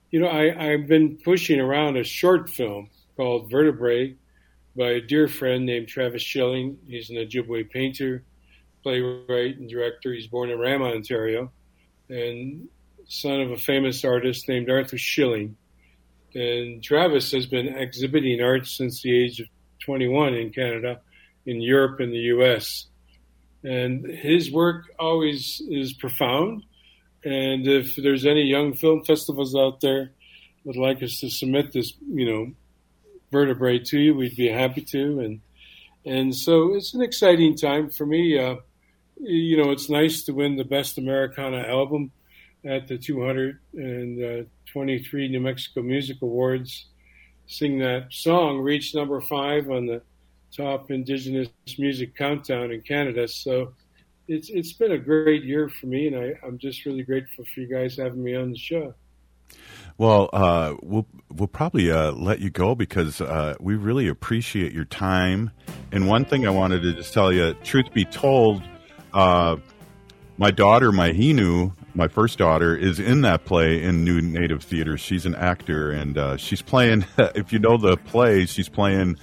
you 0.10 0.20
know, 0.20 0.28
I, 0.28 0.72
I've 0.72 0.88
been 0.88 1.18
pushing 1.18 1.60
around 1.60 1.98
a 1.98 2.04
short 2.04 2.50
film 2.50 2.90
called 3.16 3.52
Vertebrae 3.52 4.16
by 4.76 4.92
a 4.92 5.02
dear 5.02 5.28
friend 5.28 5.66
named 5.66 5.88
Travis 5.88 6.22
Shilling. 6.22 6.78
He's 6.88 7.10
an 7.10 7.18
Ojibwe 7.18 7.70
painter, 7.70 8.24
playwright, 8.84 9.58
and 9.58 9.70
director. 9.70 10.14
He's 10.14 10.28
born 10.28 10.50
in 10.50 10.60
Rama, 10.60 10.86
Ontario, 10.86 11.52
and 12.10 12.68
son 13.08 13.42
of 13.42 13.52
a 13.52 13.58
famous 13.58 14.04
artist 14.04 14.48
named 14.48 14.70
Arthur 14.70 14.98
Shilling. 14.98 15.58
And 16.36 16.84
Travis 16.84 17.32
has 17.32 17.46
been 17.46 17.68
exhibiting 17.68 18.42
art 18.42 18.68
since 18.68 19.02
the 19.02 19.24
age 19.24 19.40
of 19.40 19.48
21 19.86 20.34
in 20.34 20.52
Canada, 20.52 21.02
in 21.46 21.62
Europe, 21.62 22.00
and 22.00 22.14
the 22.14 22.32
US. 22.36 22.88
And 23.64 24.06
his 24.06 24.52
work 24.52 24.86
always 25.00 25.62
is 25.70 25.94
profound. 25.94 26.64
And 27.24 27.68
if 27.68 27.96
there's 27.96 28.26
any 28.26 28.44
young 28.44 28.74
film 28.74 29.04
festivals 29.04 29.56
out 29.56 29.82
there 29.82 30.12
would 30.64 30.78
like 30.78 31.04
us 31.04 31.20
to 31.20 31.30
submit 31.30 31.72
this, 31.74 31.94
you 32.08 32.26
know, 32.26 32.52
vertebrae 33.32 33.80
to 33.80 34.00
you, 34.00 34.16
we'd 34.16 34.36
be 34.36 34.50
happy 34.50 34.82
to. 34.82 35.20
And 35.20 35.42
and 36.04 36.36
so 36.36 36.74
it's 36.74 36.94
an 36.94 37.02
exciting 37.02 37.56
time 37.56 37.90
for 37.90 38.06
me. 38.06 38.38
Uh, 38.40 38.56
you 39.20 39.58
know, 39.58 39.72
it's 39.72 39.90
nice 39.90 40.24
to 40.24 40.34
win 40.34 40.56
the 40.56 40.64
Best 40.64 40.98
Americana 40.98 41.60
Album 41.60 42.12
at 42.64 42.88
the 42.88 42.98
223 42.98 45.28
New 45.28 45.40
Mexico 45.40 45.82
Music 45.82 46.18
Awards. 46.22 46.86
Sing 47.48 47.80
that 47.80 48.08
song, 48.12 48.60
reached 48.60 48.94
number 48.96 49.20
five 49.20 49.70
on 49.70 49.86
the 49.86 50.02
top 50.56 50.90
Indigenous 50.92 51.50
music 51.78 52.16
countdown 52.16 52.72
in 52.72 52.82
Canada. 52.82 53.28
So 53.28 53.74
it's 54.28 54.50
it's 54.50 54.74
been 54.74 54.94
a 54.94 54.98
great 54.98 55.44
year 55.44 55.70
for 55.70 55.86
me, 55.88 56.08
and 56.08 56.16
I, 56.16 56.34
I'm 56.46 56.58
just 56.58 56.86
really 56.86 57.04
grateful 57.04 57.46
for 57.54 57.60
you 57.60 57.68
guys 57.68 57.98
having 57.98 58.24
me 58.24 58.36
on 58.36 58.52
the 58.52 58.58
show. 58.58 58.94
Well, 59.98 60.30
uh, 60.32 60.76
we'll 60.82 61.08
we'll 61.30 61.48
probably 61.48 61.92
uh, 61.92 62.12
let 62.12 62.40
you 62.40 62.50
go 62.50 62.76
because 62.76 63.20
uh, 63.20 63.56
we 63.60 63.76
really 63.76 64.08
appreciate 64.08 64.72
your 64.72 64.86
time. 64.86 65.52
And 65.92 66.08
one 66.08 66.26
thing 66.26 66.48
I 66.48 66.52
wanted 66.52 66.84
to 66.84 66.94
just 66.94 67.14
tell 67.14 67.34
you, 67.34 67.54
truth 67.64 67.92
be 67.94 68.06
told, 68.06 68.64
uh, 69.14 69.58
my 70.38 70.52
daughter, 70.52 70.92
my 70.92 71.12
Hinu, 71.12 71.74
my 71.94 72.08
first 72.08 72.38
daughter, 72.38 72.76
is 72.76 73.00
in 73.00 73.22
that 73.22 73.46
play 73.46 73.82
in 73.82 74.04
New 74.04 74.22
Native 74.22 74.64
Theater. 74.64 74.98
She's 74.98 75.26
an 75.26 75.36
actor, 75.36 75.92
and 75.92 76.18
uh, 76.18 76.38
she's 76.38 76.62
playing. 76.62 77.06
if 77.18 77.52
you 77.54 77.60
know 77.60 77.78
the 77.78 77.98
play, 77.98 78.46
she's 78.46 78.70
playing 78.70 79.18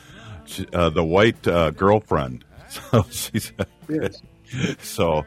uh, 0.72 0.90
the 0.90 1.04
white 1.04 1.42
girlfriend. 1.42 2.44
So 2.92 3.02
she's. 3.10 3.50
Yes. 3.88 4.20
so 4.82 5.24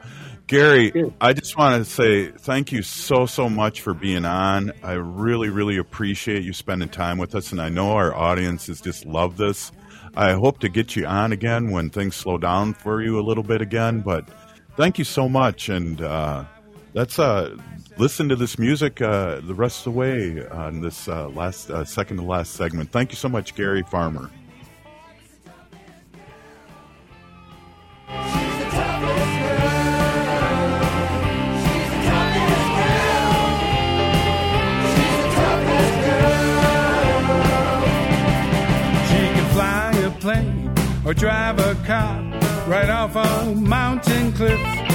Gary, 0.51 0.91
I 1.21 1.31
just 1.31 1.57
want 1.57 1.81
to 1.81 1.89
say 1.89 2.31
thank 2.31 2.73
you 2.73 2.81
so, 2.81 3.25
so 3.25 3.49
much 3.49 3.79
for 3.79 3.93
being 3.93 4.25
on. 4.25 4.73
I 4.83 4.93
really, 4.93 5.49
really 5.49 5.77
appreciate 5.77 6.43
you 6.43 6.51
spending 6.51 6.89
time 6.89 7.17
with 7.17 7.35
us, 7.35 7.53
and 7.53 7.61
I 7.61 7.69
know 7.69 7.91
our 7.93 8.13
audiences 8.13 8.81
just 8.81 9.05
love 9.05 9.37
this. 9.37 9.71
I 10.15 10.33
hope 10.33 10.59
to 10.59 10.67
get 10.67 10.95
you 10.97 11.05
on 11.05 11.31
again 11.31 11.71
when 11.71 11.89
things 11.89 12.17
slow 12.17 12.37
down 12.37 12.73
for 12.73 13.01
you 13.01 13.17
a 13.17 13.23
little 13.23 13.43
bit 13.43 13.61
again, 13.61 14.01
but 14.01 14.27
thank 14.75 14.97
you 14.97 15.05
so 15.05 15.29
much. 15.29 15.69
And 15.69 16.01
let's 16.93 17.19
uh, 17.19 17.55
listen 17.97 18.29
to 18.29 18.35
this 18.35 18.57
music 18.57 19.01
uh, 19.01 19.39
the 19.41 19.53
rest 19.53 19.79
of 19.79 19.93
the 19.93 19.99
way 19.99 20.47
on 20.47 20.81
this 20.81 21.07
uh, 21.07 21.29
last 21.29 21.69
uh, 21.69 21.83
second 21.85 22.17
to 22.17 22.23
last 22.23 22.53
segment. 22.53 22.91
Thank 22.91 23.11
you 23.11 23.17
so 23.17 23.29
much, 23.29 23.55
Gary 23.55 23.83
Farmer. 23.83 24.29
or 41.03 41.13
drive 41.15 41.59
a 41.59 41.75
car 41.85 42.21
right 42.67 42.89
off 42.89 43.15
a 43.17 43.53
mountain 43.55 44.31
cliff. 44.31 44.90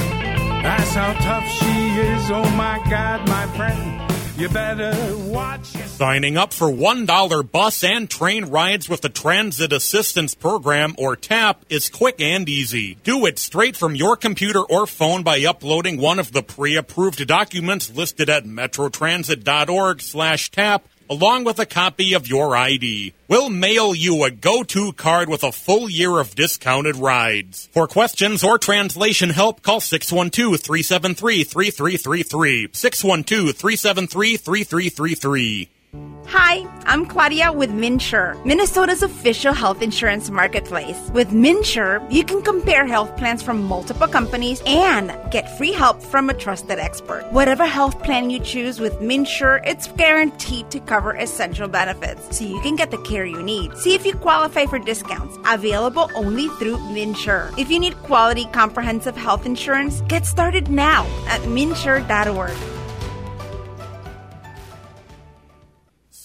That's 0.63 0.93
how 0.93 1.13
tough 1.13 1.47
she 1.49 1.89
is. 1.99 2.31
Oh 2.31 2.49
my 2.55 2.81
God, 2.89 3.27
my 3.27 3.47
friend. 3.55 4.03
You 4.37 4.49
better 4.49 5.17
watch. 5.17 5.65
Signing 5.65 6.37
up 6.37 6.53
for 6.53 6.67
$1 6.67 7.51
bus 7.51 7.83
and 7.83 8.07
train 8.07 8.45
rides 8.45 8.87
with 8.87 9.01
the 9.01 9.09
Transit 9.09 9.73
Assistance 9.73 10.35
Program 10.35 10.93
or 10.99 11.15
TAP 11.15 11.65
is 11.69 11.89
quick 11.89 12.21
and 12.21 12.47
easy. 12.47 12.99
Do 13.03 13.25
it 13.25 13.39
straight 13.39 13.75
from 13.75 13.95
your 13.95 14.15
computer 14.15 14.61
or 14.61 14.85
phone 14.85 15.23
by 15.23 15.43
uploading 15.43 15.99
one 15.99 16.19
of 16.19 16.33
the 16.33 16.43
pre-approved 16.43 17.25
documents 17.25 17.89
listed 17.95 18.29
at 18.29 18.45
metrotransit.org 18.45 20.01
slash 20.01 20.51
TAP 20.51 20.87
along 21.09 21.43
with 21.43 21.59
a 21.59 21.65
copy 21.65 22.13
of 22.13 22.27
your 22.27 22.55
ID. 22.55 23.13
We'll 23.27 23.49
mail 23.49 23.95
you 23.95 24.23
a 24.23 24.31
go-to 24.31 24.93
card 24.93 25.27
with 25.29 25.43
a 25.43 25.51
full 25.51 25.89
year 25.89 26.19
of 26.19 26.35
discounted 26.35 26.95
rides. 26.95 27.67
For 27.71 27.87
questions 27.87 28.43
or 28.43 28.57
translation 28.57 29.29
help, 29.31 29.61
call 29.61 29.79
612-373-3333. 29.79 32.71
612-373-3333. 32.71 35.67
Hi, 35.93 36.67
I'm 36.85 37.05
Claudia 37.05 37.53
with 37.53 37.69
MNsure, 37.69 38.43
Minnesota's 38.45 39.01
official 39.01 39.53
health 39.53 39.81
insurance 39.81 40.29
marketplace. 40.29 41.09
With 41.13 41.29
MNsure, 41.29 42.11
you 42.11 42.25
can 42.25 42.41
compare 42.41 42.85
health 42.85 43.15
plans 43.15 43.41
from 43.41 43.63
multiple 43.63 44.07
companies 44.07 44.61
and 44.65 45.17
get 45.31 45.57
free 45.57 45.71
help 45.71 46.01
from 46.01 46.29
a 46.29 46.33
trusted 46.33 46.79
expert. 46.79 47.25
Whatever 47.31 47.65
health 47.65 48.03
plan 48.03 48.29
you 48.29 48.41
choose 48.41 48.81
with 48.81 48.99
MNsure, 48.99 49.65
it's 49.65 49.87
guaranteed 49.93 50.69
to 50.71 50.81
cover 50.81 51.15
essential 51.15 51.69
benefits 51.69 52.37
so 52.37 52.43
you 52.43 52.59
can 52.59 52.75
get 52.75 52.91
the 52.91 53.01
care 53.03 53.25
you 53.25 53.41
need. 53.41 53.77
See 53.77 53.95
if 53.95 54.05
you 54.05 54.13
qualify 54.13 54.65
for 54.65 54.79
discounts 54.79 55.37
available 55.47 56.11
only 56.13 56.49
through 56.59 56.77
MNsure. 56.77 57.57
If 57.57 57.71
you 57.71 57.79
need 57.79 57.95
quality 58.03 58.45
comprehensive 58.51 59.15
health 59.15 59.45
insurance, 59.45 60.01
get 60.09 60.25
started 60.25 60.69
now 60.69 61.05
at 61.27 61.39
mnsure.org. 61.41 62.76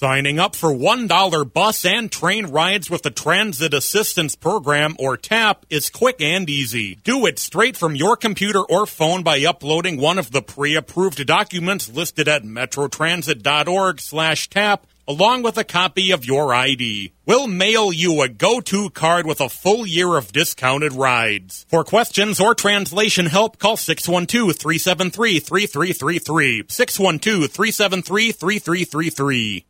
Signing 0.02 0.40
up 0.40 0.56
for 0.56 0.74
$1 0.74 1.52
bus 1.52 1.84
and 1.84 2.10
train 2.10 2.46
rides 2.46 2.90
with 2.90 3.02
the 3.02 3.12
Transit 3.12 3.72
Assistance 3.72 4.34
Program 4.34 4.96
or 4.98 5.16
TAP 5.16 5.64
is 5.70 5.90
quick 5.90 6.20
and 6.20 6.50
easy. 6.50 6.96
Do 7.04 7.24
it 7.24 7.38
straight 7.38 7.76
from 7.76 7.94
your 7.94 8.16
computer 8.16 8.62
or 8.62 8.84
phone 8.84 9.22
by 9.22 9.44
uploading 9.44 10.00
one 10.00 10.18
of 10.18 10.32
the 10.32 10.42
pre-approved 10.42 11.24
documents 11.24 11.88
listed 11.88 12.26
at 12.26 12.42
metrotransit.org 12.42 14.00
slash 14.00 14.50
TAP 14.50 14.88
along 15.06 15.42
with 15.42 15.56
a 15.56 15.62
copy 15.62 16.10
of 16.10 16.24
your 16.24 16.52
ID. 16.52 17.12
We'll 17.24 17.46
mail 17.46 17.92
you 17.92 18.22
a 18.22 18.28
go-to 18.28 18.90
card 18.90 19.24
with 19.24 19.40
a 19.40 19.48
full 19.48 19.86
year 19.86 20.16
of 20.16 20.32
discounted 20.32 20.94
rides. 20.94 21.64
For 21.68 21.84
questions 21.84 22.40
or 22.40 22.56
translation 22.56 23.26
help, 23.26 23.60
call 23.60 23.76
612-373-3333. 23.76 26.66
612-373-3333. 26.66 29.62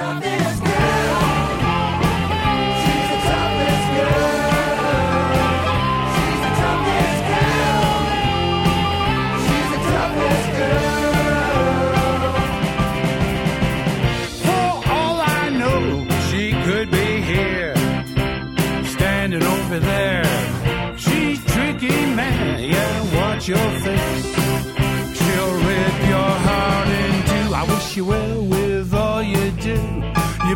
She's 0.00 0.39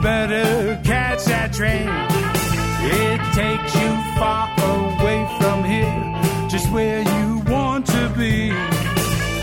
Better 0.05 0.79
catch 0.85 1.25
that 1.25 1.55
train. 1.55 1.89
It 1.89 3.21
takes 3.33 3.75
you 3.75 3.91
far 4.21 4.53
away 4.61 5.25
from 5.41 5.65
here, 5.65 6.49
just 6.51 6.71
where 6.71 7.01
you 7.01 7.39
want 7.51 7.87
to 7.87 8.11
be. 8.11 8.51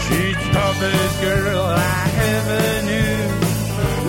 She's 0.05 0.37
the 0.37 0.49
toughest 0.53 1.21
girl 1.21 1.65
I 1.65 2.11
ever 2.35 2.63
knew. 2.85 3.21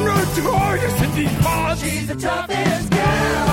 Notorious 0.04 1.02
in 1.02 1.14
these 1.14 1.38
parts. 1.40 1.80
She's 1.80 2.06
the 2.06 2.16
toughest 2.16 2.90
girl. 2.90 3.51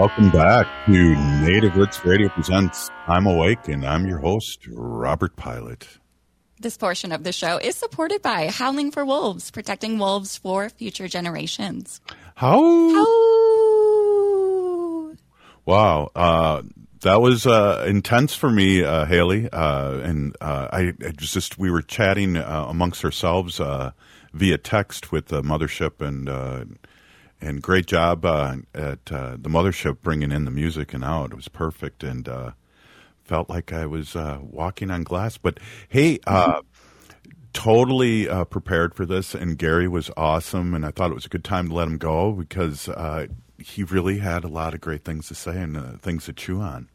Welcome 0.00 0.30
back 0.30 0.66
to 0.86 1.14
Native 1.42 1.76
Roots 1.76 2.02
Radio 2.06 2.30
Presents 2.30 2.88
I'm 3.06 3.26
Awake, 3.26 3.68
and 3.68 3.84
I'm 3.84 4.06
your 4.06 4.16
host, 4.16 4.66
Robert 4.72 5.36
Pilot. 5.36 5.86
This 6.58 6.78
portion 6.78 7.12
of 7.12 7.22
the 7.22 7.32
show 7.32 7.58
is 7.58 7.76
supported 7.76 8.22
by 8.22 8.46
Howling 8.48 8.92
for 8.92 9.04
Wolves, 9.04 9.50
protecting 9.50 9.98
wolves 9.98 10.38
for 10.38 10.70
future 10.70 11.06
generations. 11.06 12.00
How? 12.34 12.62
How? 12.94 13.04
Wow. 15.66 16.10
Uh, 16.16 16.62
that 17.02 17.20
was 17.20 17.46
uh, 17.46 17.84
intense 17.86 18.34
for 18.34 18.48
me, 18.48 18.82
uh, 18.82 19.04
Haley. 19.04 19.50
Uh, 19.50 19.98
and 19.98 20.34
uh, 20.40 20.68
I, 20.72 20.94
I 21.04 21.10
just, 21.10 21.58
we 21.58 21.70
were 21.70 21.82
chatting 21.82 22.38
uh, 22.38 22.64
amongst 22.70 23.04
ourselves 23.04 23.60
uh, 23.60 23.90
via 24.32 24.56
text 24.56 25.12
with 25.12 25.26
the 25.26 25.42
mothership 25.42 26.00
and 26.00 26.26
uh, 26.26 26.64
and 27.40 27.62
great 27.62 27.86
job 27.86 28.24
uh, 28.24 28.56
at 28.74 29.10
uh, 29.10 29.36
the 29.38 29.48
mothership 29.48 30.00
bringing 30.02 30.32
in 30.32 30.44
the 30.44 30.50
music 30.50 30.92
and 30.92 31.04
out. 31.04 31.32
It 31.32 31.36
was 31.36 31.48
perfect 31.48 32.02
and 32.02 32.28
uh, 32.28 32.50
felt 33.24 33.48
like 33.48 33.72
I 33.72 33.86
was 33.86 34.16
uh, 34.16 34.38
walking 34.42 34.90
on 34.90 35.02
glass. 35.04 35.38
But 35.38 35.58
hey, 35.88 36.18
uh, 36.26 36.62
totally 37.52 38.28
uh, 38.28 38.44
prepared 38.44 38.94
for 38.94 39.06
this, 39.06 39.34
and 39.34 39.58
Gary 39.58 39.88
was 39.88 40.10
awesome, 40.16 40.74
and 40.74 40.84
I 40.84 40.90
thought 40.90 41.10
it 41.10 41.14
was 41.14 41.26
a 41.26 41.30
good 41.30 41.44
time 41.44 41.68
to 41.68 41.74
let 41.74 41.88
him 41.88 41.98
go 41.98 42.32
because 42.32 42.88
uh, 42.88 43.26
he 43.58 43.84
really 43.84 44.18
had 44.18 44.44
a 44.44 44.48
lot 44.48 44.74
of 44.74 44.80
great 44.80 45.04
things 45.04 45.28
to 45.28 45.34
say 45.34 45.60
and 45.60 45.76
uh, 45.76 45.92
things 45.98 46.24
to 46.26 46.32
chew 46.32 46.60
on. 46.60 46.88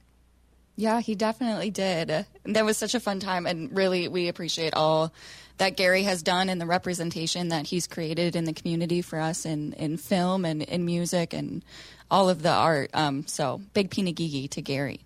Yeah, 0.76 1.00
he 1.00 1.16
definitely 1.16 1.72
did. 1.72 2.26
That 2.44 2.66
was 2.66 2.78
such 2.78 2.96
a 2.96 3.00
fun 3.00 3.20
time, 3.20 3.46
and 3.46 3.76
really, 3.76 4.08
we 4.10 4.28
appreciate 4.28 4.74
all 4.74 5.14
that 5.58 5.78
Gary 5.78 6.04
has 6.04 6.22
done 6.22 6.50
and 6.50 6.60
the 6.60 6.66
representation 6.66 7.48
that 7.50 7.66
he's 7.66 7.88
created 7.88 8.36
in 8.36 8.44
the 8.44 8.52
community 8.52 9.02
for 9.02 9.20
us 9.20 9.46
in, 9.46 9.72
in 9.74 9.96
film 9.96 10.44
and 10.44 10.62
in 10.64 10.84
music 10.84 11.34
and 11.34 11.64
all 12.12 12.28
of 12.28 12.42
the 12.42 12.52
art. 12.52 12.90
Um, 12.94 13.26
so, 13.26 13.62
big 13.74 13.90
pinagigi 13.90 14.50
to 14.50 14.62
Gary. 14.62 15.06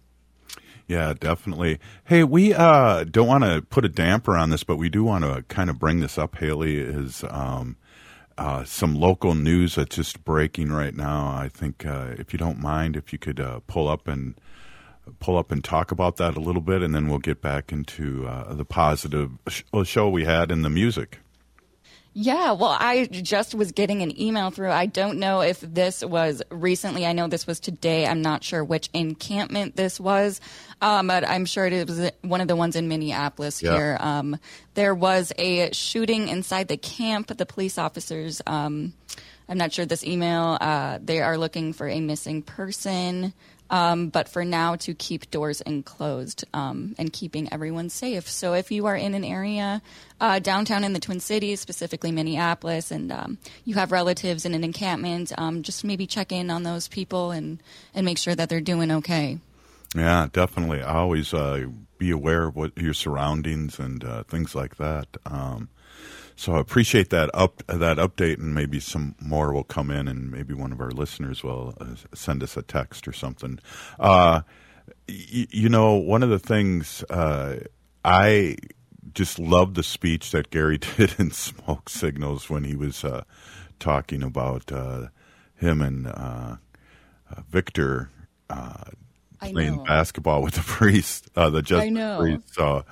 Yeah, 0.87 1.13
definitely. 1.13 1.79
Hey, 2.03 2.23
we 2.23 2.51
uh, 2.51 3.03
don't 3.03 3.27
want 3.27 3.43
to 3.43 3.61
put 3.61 3.85
a 3.85 3.89
damper 3.89 4.35
on 4.35 4.49
this, 4.49 4.63
but 4.63 4.77
we 4.77 4.89
do 4.89 5.03
want 5.03 5.23
to 5.23 5.43
kind 5.43 5.69
of 5.69 5.77
bring 5.77 5.99
this 5.99 6.17
up. 6.17 6.35
Haley 6.37 6.79
is 6.79 7.23
um, 7.29 7.77
uh, 8.39 8.63
some 8.63 8.95
local 8.95 9.35
news 9.35 9.75
that's 9.75 9.95
just 9.95 10.23
breaking 10.23 10.71
right 10.71 10.95
now. 10.95 11.27
I 11.27 11.47
think 11.47 11.85
uh, 11.85 12.15
if 12.17 12.33
you 12.33 12.39
don't 12.39 12.57
mind, 12.57 12.95
if 12.95 13.13
you 13.13 13.19
could 13.19 13.39
uh, 13.39 13.59
pull 13.67 13.87
up 13.87 14.07
and 14.07 14.33
pull 15.19 15.37
up 15.37 15.51
and 15.51 15.63
talk 15.63 15.91
about 15.91 16.17
that 16.17 16.35
a 16.35 16.39
little 16.39 16.61
bit, 16.61 16.81
and 16.81 16.93
then 16.93 17.07
we'll 17.07 17.19
get 17.19 17.41
back 17.41 17.71
into 17.71 18.27
uh, 18.27 18.53
the 18.53 18.65
positive 18.65 19.31
sh- 19.47 19.63
show 19.83 20.09
we 20.09 20.25
had 20.25 20.51
in 20.51 20.61
the 20.61 20.69
music. 20.69 21.19
Yeah, 22.13 22.53
well, 22.53 22.75
I 22.77 23.05
just 23.05 23.53
was 23.53 23.71
getting 23.71 24.01
an 24.01 24.19
email 24.19 24.49
through. 24.49 24.71
I 24.71 24.87
don't 24.87 25.19
know 25.19 25.41
if 25.41 25.61
this 25.61 26.03
was 26.03 26.41
recently. 26.49 27.05
I 27.05 27.13
know 27.13 27.27
this 27.27 27.45
was 27.45 27.59
today. 27.59 28.07
I'm 28.07 28.21
not 28.21 28.43
sure 28.43 28.63
which 28.63 28.89
encampment 28.93 29.75
this 29.75 29.99
was, 29.99 30.41
um, 30.81 31.07
but 31.07 31.25
I'm 31.25 31.45
sure 31.45 31.67
it 31.67 31.87
was 31.87 32.09
one 32.21 32.41
of 32.41 32.47
the 32.47 32.55
ones 32.55 32.75
in 32.75 32.87
Minneapolis 32.87 33.61
Yeah. 33.61 33.73
here. 33.73 33.97
Um, 33.99 34.37
there 34.73 34.95
was 34.95 35.31
a 35.37 35.71
shooting 35.71 36.27
inside 36.29 36.67
the 36.67 36.77
camp. 36.77 37.27
The 37.27 37.45
police 37.45 37.77
officers, 37.77 38.41
um, 38.47 38.93
I'm 39.47 39.59
not 39.59 39.71
sure 39.71 39.85
this 39.85 40.03
email, 40.03 40.57
uh, 40.59 40.97
they 41.01 41.21
are 41.21 41.37
looking 41.37 41.73
for 41.73 41.87
a 41.87 42.01
missing 42.01 42.41
person. 42.41 43.33
Um, 43.69 44.09
but 44.09 44.27
for 44.27 44.43
now, 44.43 44.75
to 44.77 44.93
keep 44.93 45.29
doors 45.29 45.61
enclosed 45.61 46.43
um, 46.53 46.95
and 46.97 47.13
keeping 47.13 47.51
everyone 47.53 47.89
safe. 47.89 48.27
So 48.27 48.53
if 48.53 48.71
you 48.71 48.87
are 48.87 48.95
in 48.95 49.13
an 49.13 49.23
area 49.23 49.81
uh, 50.19 50.39
downtown 50.39 50.83
in 50.83 50.93
the 50.93 50.99
Twin 50.99 51.19
Cities, 51.19 51.59
specifically 51.59 52.11
Minneapolis, 52.11 52.91
and 52.91 53.11
um, 53.11 53.37
you 53.65 53.75
have 53.75 53.91
relatives 53.91 54.45
in 54.45 54.53
an 54.53 54.63
encampment, 54.63 55.31
um, 55.37 55.63
just 55.63 55.83
maybe 55.83 56.07
check 56.07 56.31
in 56.31 56.49
on 56.49 56.63
those 56.63 56.87
people 56.87 57.31
and, 57.31 57.61
and 57.93 58.05
make 58.05 58.17
sure 58.17 58.35
that 58.35 58.49
they're 58.49 58.61
doing 58.61 58.91
okay. 58.91 59.39
Yeah, 59.95 60.27
definitely. 60.31 60.81
Always 60.81 61.33
uh, 61.33 61.65
be 61.97 62.11
aware 62.11 62.47
of 62.47 62.55
what 62.55 62.77
your 62.77 62.93
surroundings 62.93 63.79
and 63.79 64.03
uh, 64.03 64.23
things 64.23 64.55
like 64.55 64.77
that. 64.77 65.07
Um, 65.25 65.69
so 66.39 66.53
I 66.55 66.61
appreciate 66.61 67.09
that 67.09 67.29
up 67.33 67.61
that 67.67 67.97
update, 67.97 68.37
and 68.39 68.55
maybe 68.55 68.79
some 68.79 69.13
more 69.19 69.51
will 69.53 69.65
come 69.65 69.91
in, 69.91 70.07
and 70.07 70.31
maybe 70.31 70.53
one 70.53 70.71
of 70.71 70.79
our 70.79 70.89
listeners 70.89 71.43
will 71.43 71.75
uh, 71.81 71.95
send 72.13 72.41
us 72.43 72.55
a 72.55 72.61
text 72.61 73.09
or 73.09 73.11
something. 73.11 73.59
Uh, 73.99 74.41
y- 75.09 75.47
you 75.51 75.67
know, 75.67 75.95
one 75.95 76.23
of 76.23 76.29
the 76.29 76.39
things 76.39 77.03
uh, 77.09 77.59
I 78.05 78.55
just 79.13 79.37
love 79.37 79.73
the 79.73 79.83
speech 79.83 80.31
that 80.31 80.49
Gary 80.49 80.77
did 80.97 81.19
in 81.19 81.31
Smoke 81.31 81.89
Signals 81.89 82.49
when 82.49 82.63
he 82.63 82.77
was 82.77 83.03
uh, 83.03 83.23
talking 83.77 84.23
about 84.23 84.71
uh, 84.71 85.07
him 85.55 85.81
and 85.81 86.07
uh, 86.07 86.55
Victor 87.49 88.11
playing 89.39 89.83
basketball 89.85 90.41
with 90.41 90.55
the 90.55 90.61
priest, 90.65 91.29
uh, 91.35 91.49
the 91.49 91.61
just 91.61 91.85
priest. 92.19 92.53
So, 92.53 92.85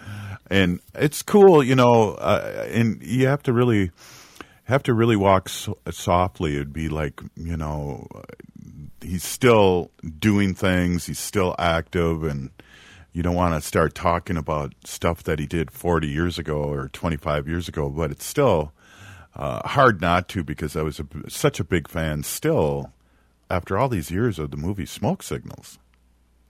and 0.50 0.80
it's 0.96 1.22
cool, 1.22 1.64
you 1.64 1.76
know, 1.76 2.14
uh, 2.14 2.68
and 2.70 3.02
you 3.04 3.28
have 3.28 3.44
to 3.44 3.54
really 3.54 3.92
have 4.66 4.84
to 4.84 4.94
really 4.94 5.16
walk 5.16 5.50
so- 5.50 5.78
softly. 5.92 6.56
It'd 6.56 6.74
be 6.74 6.90
like, 6.90 7.22
you 7.36 7.58
know, 7.58 8.08
he's 9.02 9.24
still 9.24 9.92
doing 10.20 10.54
things, 10.54 11.06
he's 11.06 11.20
still 11.20 11.56
active, 11.58 12.24
and 12.24 12.50
you 13.14 13.24
don't 13.24 13.36
want 13.36 13.56
to 13.56 13.68
start 13.68 13.96
talking 13.96 14.38
about 14.38 14.74
stuff 14.86 15.24
that 15.24 15.40
he 15.40 15.48
did 15.48 15.72
40 15.72 16.08
years 16.08 16.38
ago 16.38 16.58
or 16.58 16.90
25 16.90 17.48
years 17.48 17.68
ago, 17.68 17.90
but 17.90 18.12
it's 18.12 18.26
still 18.26 18.74
uh, 19.36 19.68
hard 19.68 20.02
not 20.02 20.28
to 20.30 20.44
because 20.44 20.76
I 20.76 20.82
was 20.82 21.00
a, 21.00 21.06
such 21.30 21.60
a 21.60 21.64
big 21.64 21.88
fan 21.88 22.24
still 22.24 22.94
after 23.50 23.78
all 23.78 23.88
these 23.90 24.12
years 24.12 24.40
of 24.40 24.52
the 24.52 24.58
movie 24.58 24.86
Smoke 24.86 25.24
Signals. 25.24 25.80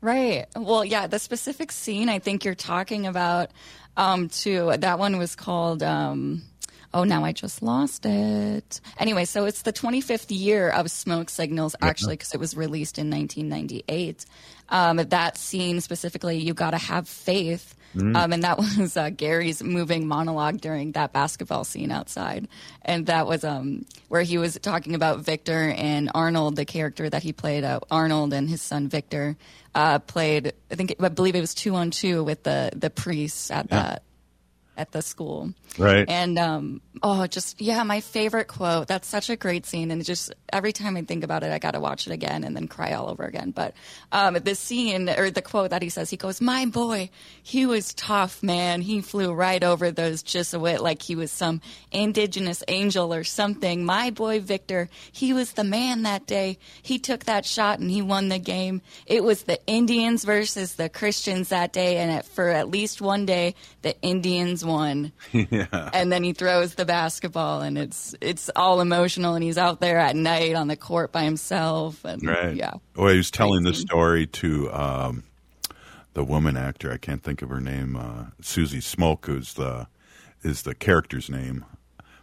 Right. 0.02 0.46
Well, 0.56 0.86
yeah, 0.86 1.08
the 1.08 1.20
specific 1.20 1.72
scene 1.72 2.08
I 2.10 2.20
think 2.20 2.46
you're 2.46 2.56
talking 2.56 3.08
about, 3.08 3.52
um, 3.96 4.30
too, 4.30 4.74
that 4.78 5.00
one 5.00 5.18
was 5.18 5.36
called, 5.36 5.82
um, 5.82 6.44
oh, 6.94 7.04
now 7.04 7.24
I 7.24 7.32
just 7.32 7.64
lost 7.64 8.06
it. 8.06 8.80
Anyway, 9.00 9.26
so 9.26 9.46
it's 9.46 9.64
the 9.64 9.74
25th 9.74 10.28
year 10.30 10.70
of 10.70 10.92
Smoke 10.92 11.30
Signals, 11.30 11.76
actually, 11.82 12.14
because 12.14 12.34
it 12.34 12.40
was 12.40 12.56
released 12.56 13.00
in 13.00 13.10
1998. 13.10 14.26
Um, 14.70 14.98
that 14.98 15.38
scene 15.38 15.82
specifically, 15.82 16.38
you 16.38 16.54
got 16.54 16.72
to 16.72 16.78
have 16.78 17.08
faith. 17.08 17.74
Mm. 17.96 18.16
Um, 18.16 18.34
and 18.34 18.44
that 18.44 18.58
was 18.80 18.98
uh, 18.98 19.10
Gary's 19.10 19.64
moving 19.64 20.08
monologue 20.08 20.62
during 20.62 20.92
that 20.92 21.14
basketball 21.14 21.64
scene 21.64 21.92
outside. 21.92 22.48
And 22.84 23.06
that 23.08 23.28
was 23.28 23.44
um, 23.44 23.86
where 24.10 24.22
he 24.22 24.38
was 24.38 24.60
talking 24.62 24.94
about 24.94 25.20
Victor 25.20 25.74
and 25.76 26.12
Arnold, 26.14 26.56
the 26.56 26.66
character 26.66 27.10
that 27.10 27.24
he 27.24 27.34
played, 27.34 27.64
uh, 27.64 27.80
Arnold 27.90 28.34
and 28.34 28.50
his 28.50 28.62
son 28.62 28.88
Victor, 28.90 29.38
uh, 29.78 30.00
played, 30.00 30.54
I 30.72 30.76
think, 30.76 30.96
I 31.00 31.10
believe 31.10 31.36
it 31.36 31.42
was 31.42 31.54
two 31.54 31.76
on 31.76 31.92
two 31.92 32.24
with 32.24 32.42
the, 32.44 32.72
the 32.76 32.90
priests 32.90 33.52
at 33.52 33.68
Yeah. 33.70 33.84
that. 33.84 34.04
At 34.78 34.92
the 34.92 35.02
school, 35.02 35.54
Right. 35.78 36.10
And 36.10 36.40
um, 36.40 36.82
oh, 37.04 37.28
just 37.28 37.62
yeah, 37.62 37.84
my 37.84 38.00
favorite 38.02 38.48
quote. 38.48 38.88
That's 38.88 39.08
such 39.08 39.30
a 39.30 39.36
great 39.36 39.66
scene, 39.66 39.92
and 39.92 40.04
just 40.04 40.34
every 40.52 40.74
time 40.74 40.98
I 40.98 41.04
think 41.04 41.24
about 41.24 41.44
it, 41.44 41.52
I 41.52 41.60
got 41.60 41.72
to 41.72 41.80
watch 41.80 42.08
it 42.08 42.14
again 42.14 42.44
and 42.44 42.56
then 42.56 42.68
cry 42.68 42.94
all 42.94 43.10
over 43.10 43.24
again. 43.24 43.52
But 43.52 43.74
um, 44.12 44.36
the 44.36 44.56
scene 44.56 45.10
or 45.10 45.30
the 45.30 45.42
quote 45.42 45.70
that 45.70 45.82
he 45.82 45.90
says, 45.90 46.10
he 46.10 46.18
goes, 46.18 46.42
"My 46.42 46.66
boy, 46.66 47.10
he 47.44 47.66
was 47.66 47.94
tough, 47.94 48.42
man. 48.42 48.82
He 48.82 49.02
flew 49.02 49.34
right 49.34 49.64
over 49.64 49.92
those 49.92 50.24
Jesuit 50.24 50.82
like 50.82 51.02
he 51.02 51.16
was 51.16 51.32
some 51.32 51.62
indigenous 51.92 52.64
angel 52.68 53.14
or 53.14 53.24
something. 53.24 53.86
My 53.86 54.10
boy 54.10 54.40
Victor, 54.40 54.90
he 55.12 55.34
was 55.34 55.54
the 55.54 55.64
man 55.64 56.04
that 56.04 56.26
day. 56.26 56.58
He 56.82 56.98
took 56.98 57.26
that 57.26 57.46
shot 57.46 57.80
and 57.80 57.92
he 57.92 58.02
won 58.02 58.30
the 58.30 58.40
game. 58.40 58.82
It 59.06 59.24
was 59.24 59.44
the 59.44 59.60
Indians 59.68 60.24
versus 60.24 60.76
the 60.76 60.90
Christians 60.90 61.50
that 61.50 61.72
day, 61.72 61.98
and 61.98 62.12
at, 62.12 62.26
for 62.26 62.50
at 62.50 62.70
least 62.70 63.02
one 63.02 63.26
day, 63.26 63.54
the 63.84 64.00
Indians 64.02 64.66
won." 64.68 65.12
yeah. 65.32 65.90
and 65.94 66.12
then 66.12 66.24
he 66.24 66.34
throws 66.34 66.76
the 66.76 66.86
basketball 66.86 67.62
and 67.62 67.78
it's 67.78 68.14
it's 68.22 68.50
all 68.56 68.82
emotional 68.82 69.34
and 69.36 69.44
he's 69.44 69.58
out 69.58 69.80
there 69.80 69.98
at 69.98 70.16
night 70.16 70.56
on 70.56 70.68
the 70.68 70.76
court 70.76 71.12
by 71.12 71.24
himself 71.24 72.04
and 72.06 72.24
Right. 72.26 72.56
yeah 72.56 72.74
Well, 72.96 73.10
he 73.10 73.18
was 73.18 73.32
telling 73.32 73.64
this 73.64 73.80
story 73.80 74.28
to 74.28 74.72
um, 74.72 75.24
the 76.14 76.24
woman 76.24 76.58
actor. 76.58 76.92
I 76.92 76.98
can't 76.98 77.24
think 77.24 77.42
of 77.42 77.50
her 77.50 77.62
name. 77.62 77.96
Uh, 77.96 78.26
Susie 78.42 78.82
Smoke, 78.82 79.26
who's 79.26 79.54
the 79.54 79.88
is 80.44 80.62
the 80.64 80.76
character's 80.76 81.30
name, 81.30 81.66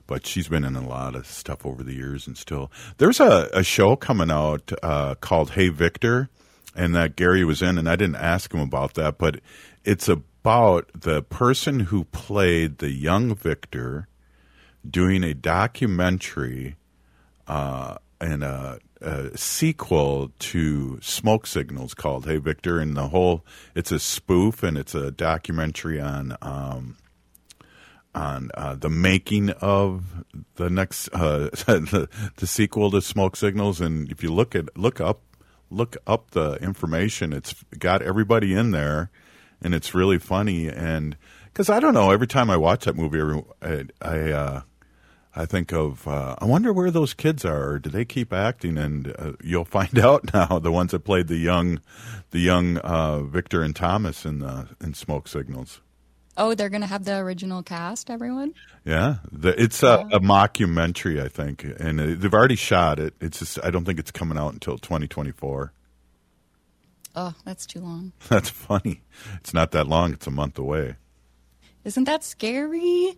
but 0.06 0.26
she's 0.26 0.48
been 0.48 0.64
in 0.64 0.76
a 0.76 0.86
lot 0.86 1.14
of 1.14 1.26
stuff 1.26 1.64
over 1.66 1.82
the 1.82 1.94
years 1.94 2.26
and 2.26 2.36
still. 2.38 2.70
There's 2.98 3.20
a, 3.20 3.48
a 3.52 3.62
show 3.64 3.96
coming 3.96 4.30
out 4.30 4.72
uh, 4.82 5.14
called 5.16 5.50
Hey 5.52 5.68
Victor, 5.68 6.28
and 6.76 6.94
that 6.94 7.16
Gary 7.16 7.44
was 7.44 7.60
in, 7.62 7.76
and 7.78 7.88
I 7.88 7.96
didn't 7.96 8.16
ask 8.16 8.52
him 8.52 8.60
about 8.60 8.94
that, 8.94 9.18
but 9.18 9.40
it's 9.84 10.08
about 10.08 10.90
the 10.94 11.22
person 11.22 11.80
who 11.80 12.04
played 12.04 12.78
the 12.78 12.90
young 12.90 13.34
Victor 13.34 14.08
doing 14.88 15.24
a 15.24 15.34
documentary 15.34 16.76
uh, 17.46 17.96
and 18.20 18.42
a, 18.42 18.78
a 19.00 19.36
sequel 19.36 20.32
to 20.38 20.98
Smoke 21.02 21.46
Signals 21.46 21.94
called 21.94 22.26
Hey 22.26 22.38
Victor, 22.38 22.78
and 22.78 22.96
the 22.96 23.08
whole 23.08 23.44
it's 23.74 23.92
a 23.92 23.98
spoof 23.98 24.62
and 24.62 24.78
it's 24.78 24.94
a 24.94 25.10
documentary 25.10 26.00
on 26.00 26.36
um, 26.40 26.96
on 28.14 28.50
uh, 28.54 28.74
the 28.76 28.88
making 28.88 29.50
of 29.50 30.24
the 30.54 30.70
next 30.70 31.08
uh, 31.12 31.50
the, 31.66 32.08
the 32.36 32.46
sequel 32.46 32.90
to 32.92 33.02
Smoke 33.02 33.36
Signals. 33.36 33.80
And 33.80 34.10
if 34.10 34.22
you 34.22 34.32
look 34.32 34.54
at 34.54 34.76
look 34.76 35.00
up 35.00 35.20
look 35.70 35.96
up 36.06 36.30
the 36.30 36.54
information, 36.54 37.32
it's 37.32 37.54
got 37.78 38.00
everybody 38.02 38.54
in 38.54 38.70
there, 38.70 39.10
and 39.64 39.74
it's 39.74 39.94
really 39.94 40.18
funny. 40.18 40.68
And 40.68 41.16
because 41.46 41.68
I 41.68 41.80
don't 41.80 41.94
know, 41.94 42.10
every 42.10 42.26
time 42.26 42.50
I 42.50 42.56
watch 42.56 42.84
that 42.84 42.96
movie, 42.96 43.42
I. 43.62 43.84
I 44.00 44.30
uh, 44.30 44.60
I 45.36 45.46
think 45.46 45.72
of. 45.72 46.06
Uh, 46.06 46.36
I 46.38 46.44
wonder 46.44 46.72
where 46.72 46.90
those 46.90 47.12
kids 47.12 47.44
are. 47.44 47.70
Or 47.70 47.78
do 47.78 47.90
they 47.90 48.04
keep 48.04 48.32
acting? 48.32 48.78
And 48.78 49.14
uh, 49.18 49.32
you'll 49.42 49.64
find 49.64 49.98
out 49.98 50.32
now. 50.32 50.58
The 50.58 50.70
ones 50.70 50.92
that 50.92 51.00
played 51.00 51.26
the 51.26 51.36
young, 51.36 51.80
the 52.30 52.38
young 52.38 52.78
uh, 52.78 53.22
Victor 53.22 53.62
and 53.62 53.74
Thomas 53.74 54.24
in 54.24 54.38
the 54.38 54.68
in 54.80 54.94
Smoke 54.94 55.26
Signals. 55.28 55.80
Oh, 56.36 56.54
they're 56.54 56.68
going 56.68 56.80
to 56.80 56.88
have 56.88 57.04
the 57.04 57.16
original 57.18 57.62
cast, 57.62 58.10
everyone? 58.10 58.54
Yeah, 58.84 59.16
the, 59.30 59.60
it's 59.60 59.84
a, 59.84 60.06
a 60.10 60.18
mockumentary, 60.18 61.22
I 61.22 61.28
think, 61.28 61.64
and 61.64 62.00
uh, 62.00 62.06
they've 62.18 62.34
already 62.34 62.56
shot 62.56 62.98
it. 62.98 63.14
It's 63.20 63.38
just 63.38 63.58
I 63.62 63.70
don't 63.70 63.84
think 63.84 64.00
it's 64.00 64.10
coming 64.10 64.36
out 64.36 64.52
until 64.52 64.76
2024. 64.76 65.72
Oh, 67.16 67.34
that's 67.44 67.66
too 67.66 67.80
long. 67.80 68.12
That's 68.28 68.50
funny. 68.50 69.02
It's 69.36 69.54
not 69.54 69.70
that 69.70 69.86
long. 69.86 70.12
It's 70.12 70.26
a 70.26 70.32
month 70.32 70.58
away. 70.58 70.96
Isn't 71.84 72.04
that 72.04 72.24
scary? 72.24 73.16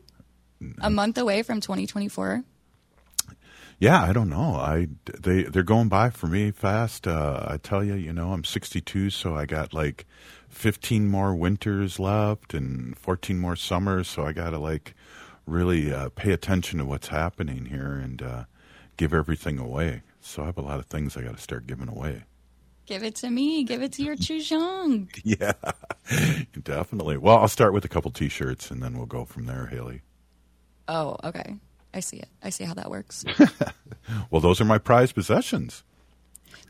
A 0.80 0.90
month 0.90 1.16
away 1.16 1.42
from 1.42 1.60
2024? 1.60 2.44
Yeah, 3.78 4.02
I 4.02 4.12
don't 4.12 4.30
know. 4.30 4.54
I 4.54 4.88
they 5.04 5.42
they're 5.42 5.62
going 5.62 5.88
by 5.88 6.08
for 6.10 6.26
me 6.26 6.50
fast. 6.50 7.06
Uh, 7.06 7.44
I 7.46 7.58
tell 7.58 7.84
you, 7.84 7.94
you 7.94 8.12
know, 8.12 8.32
I'm 8.32 8.42
62, 8.44 9.10
so 9.10 9.36
I 9.36 9.44
got 9.44 9.74
like 9.74 10.06
15 10.48 11.08
more 11.08 11.34
winters 11.34 11.98
left 12.00 12.54
and 12.54 12.96
14 12.98 13.38
more 13.38 13.56
summers. 13.56 14.08
So 14.08 14.24
I 14.24 14.32
got 14.32 14.50
to 14.50 14.58
like 14.58 14.94
really 15.46 15.92
uh, 15.92 16.08
pay 16.10 16.32
attention 16.32 16.78
to 16.78 16.86
what's 16.86 17.08
happening 17.08 17.66
here 17.66 17.92
and 17.92 18.22
uh, 18.22 18.44
give 18.96 19.12
everything 19.12 19.58
away. 19.58 20.02
So 20.20 20.42
I 20.42 20.46
have 20.46 20.58
a 20.58 20.62
lot 20.62 20.78
of 20.78 20.86
things 20.86 21.16
I 21.16 21.22
got 21.22 21.36
to 21.36 21.42
start 21.42 21.66
giving 21.66 21.88
away. 21.88 22.24
Give 22.86 23.02
it 23.02 23.16
to 23.16 23.30
me. 23.30 23.64
Give 23.64 23.82
it 23.82 23.92
to 23.92 24.02
your 24.02 24.16
Chujong. 24.16 25.08
Yeah, 25.24 25.52
definitely. 26.62 27.16
Well, 27.16 27.38
I'll 27.38 27.48
start 27.48 27.72
with 27.72 27.84
a 27.84 27.88
couple 27.88 28.10
T-shirts 28.12 28.70
and 28.70 28.80
then 28.82 28.96
we'll 28.96 29.06
go 29.06 29.24
from 29.24 29.46
there, 29.46 29.66
Haley. 29.66 30.02
Oh, 30.86 31.16
okay. 31.24 31.56
I 31.92 32.00
see 32.00 32.18
it. 32.18 32.28
I 32.42 32.50
see 32.50 32.64
how 32.64 32.74
that 32.74 32.90
works. 32.90 33.24
well, 34.30 34.40
those 34.40 34.60
are 34.60 34.64
my 34.64 34.78
prized 34.78 35.14
possessions. 35.16 35.82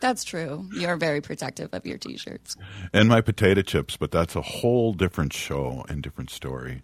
That's 0.00 0.24
true. 0.24 0.68
You're 0.72 0.96
very 0.96 1.20
protective 1.20 1.70
of 1.72 1.84
your 1.84 1.98
T-shirts. 1.98 2.56
And 2.92 3.08
my 3.08 3.20
potato 3.20 3.62
chips, 3.62 3.96
but 3.96 4.10
that's 4.10 4.36
a 4.36 4.42
whole 4.42 4.94
different 4.94 5.32
show 5.32 5.84
and 5.88 6.02
different 6.02 6.30
story 6.30 6.82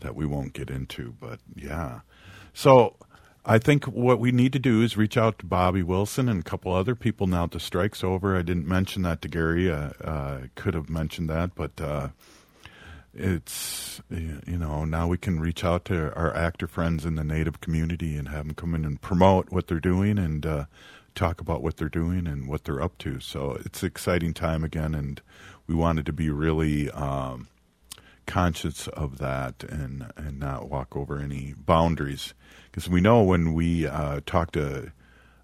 that 0.00 0.14
we 0.14 0.26
won't 0.26 0.52
get 0.52 0.70
into. 0.70 1.14
But 1.18 1.40
yeah, 1.56 2.00
so 2.52 2.96
I 3.44 3.58
think 3.58 3.86
what 3.86 4.20
we 4.20 4.30
need 4.30 4.52
to 4.52 4.60
do 4.60 4.82
is 4.82 4.96
reach 4.96 5.16
out 5.16 5.40
to 5.40 5.46
Bobby 5.46 5.82
Wilson 5.82 6.28
and 6.28 6.40
a 6.40 6.44
couple 6.44 6.72
other 6.72 6.94
people 6.94 7.26
now 7.26 7.46
the 7.46 7.58
strike's 7.58 8.04
over. 8.04 8.36
I 8.36 8.42
didn't 8.42 8.68
mention 8.68 9.02
that 9.02 9.20
to 9.22 9.28
Gary. 9.28 9.70
Uh, 9.70 9.90
uh, 10.02 10.40
could 10.54 10.74
have 10.74 10.88
mentioned 10.88 11.28
that, 11.28 11.56
but 11.56 11.80
uh, 11.80 12.08
it's 13.12 14.00
you 14.08 14.56
know 14.58 14.84
now 14.84 15.08
we 15.08 15.18
can 15.18 15.40
reach 15.40 15.64
out 15.64 15.84
to 15.86 16.14
our 16.14 16.34
actor 16.36 16.68
friends 16.68 17.04
in 17.04 17.16
the 17.16 17.24
Native 17.24 17.60
community 17.60 18.16
and 18.16 18.28
have 18.28 18.46
them 18.46 18.54
come 18.54 18.76
in 18.76 18.84
and 18.84 19.00
promote 19.00 19.50
what 19.50 19.66
they're 19.66 19.80
doing 19.80 20.18
and 20.18 20.46
uh, 20.46 20.64
talk 21.16 21.40
about 21.40 21.62
what 21.62 21.78
they're 21.78 21.88
doing 21.88 22.28
and 22.28 22.48
what 22.48 22.62
they're 22.62 22.80
up 22.80 22.96
to. 22.98 23.18
So 23.18 23.58
it's 23.64 23.82
an 23.82 23.88
exciting 23.88 24.34
time 24.34 24.62
again, 24.62 24.94
and 24.94 25.20
we 25.66 25.74
wanted 25.74 26.06
to 26.06 26.12
be 26.12 26.30
really 26.30 26.92
um, 26.92 27.48
conscious 28.24 28.86
of 28.86 29.18
that 29.18 29.64
and 29.64 30.12
and 30.16 30.38
not 30.38 30.70
walk 30.70 30.96
over 30.96 31.18
any 31.18 31.54
boundaries 31.56 32.34
because 32.72 32.88
we 32.88 33.00
know 33.00 33.22
when 33.22 33.54
we 33.54 33.86
uh, 33.86 34.20
talk 34.26 34.50
to. 34.52 34.90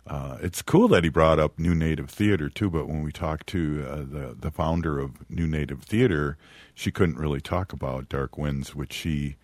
Uh, 0.06 0.38
it's 0.40 0.62
cool 0.62 0.88
that 0.88 1.04
he 1.04 1.10
brought 1.10 1.38
up 1.38 1.58
New 1.58 1.74
Native 1.74 2.08
Theater 2.08 2.48
too, 2.48 2.70
but 2.70 2.88
when 2.88 3.02
we 3.02 3.12
talked 3.12 3.46
to 3.48 3.86
uh, 3.86 3.96
the 3.96 4.36
the 4.40 4.50
founder 4.50 4.98
of 4.98 5.28
New 5.30 5.46
Native 5.46 5.82
Theater, 5.82 6.38
she 6.74 6.90
couldn't 6.90 7.18
really 7.18 7.42
talk 7.42 7.74
about 7.74 8.08
Dark 8.08 8.38
Winds, 8.38 8.74
which 8.74 8.94
she 8.94 9.36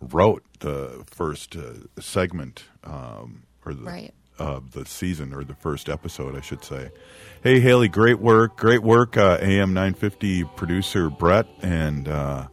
wrote 0.00 0.42
the 0.58 1.04
first 1.06 1.54
uh, 1.54 1.74
segment 2.00 2.64
um, 2.82 3.44
or 3.64 3.72
the 3.72 3.84
right 3.84 4.14
of 4.38 4.72
the 4.72 4.86
season 4.86 5.34
or 5.34 5.44
the 5.44 5.54
first 5.54 5.88
episode, 5.88 6.36
I 6.36 6.40
should 6.40 6.64
say. 6.64 6.90
Hey, 7.42 7.60
Haley, 7.60 7.88
great 7.88 8.20
work, 8.20 8.56
great 8.56 8.82
work, 8.82 9.16
uh, 9.16 9.38
AM 9.40 9.74
950 9.74 10.44
producer 10.56 11.10
Brett, 11.10 11.46
and 11.62 12.08
uh, 12.08 12.48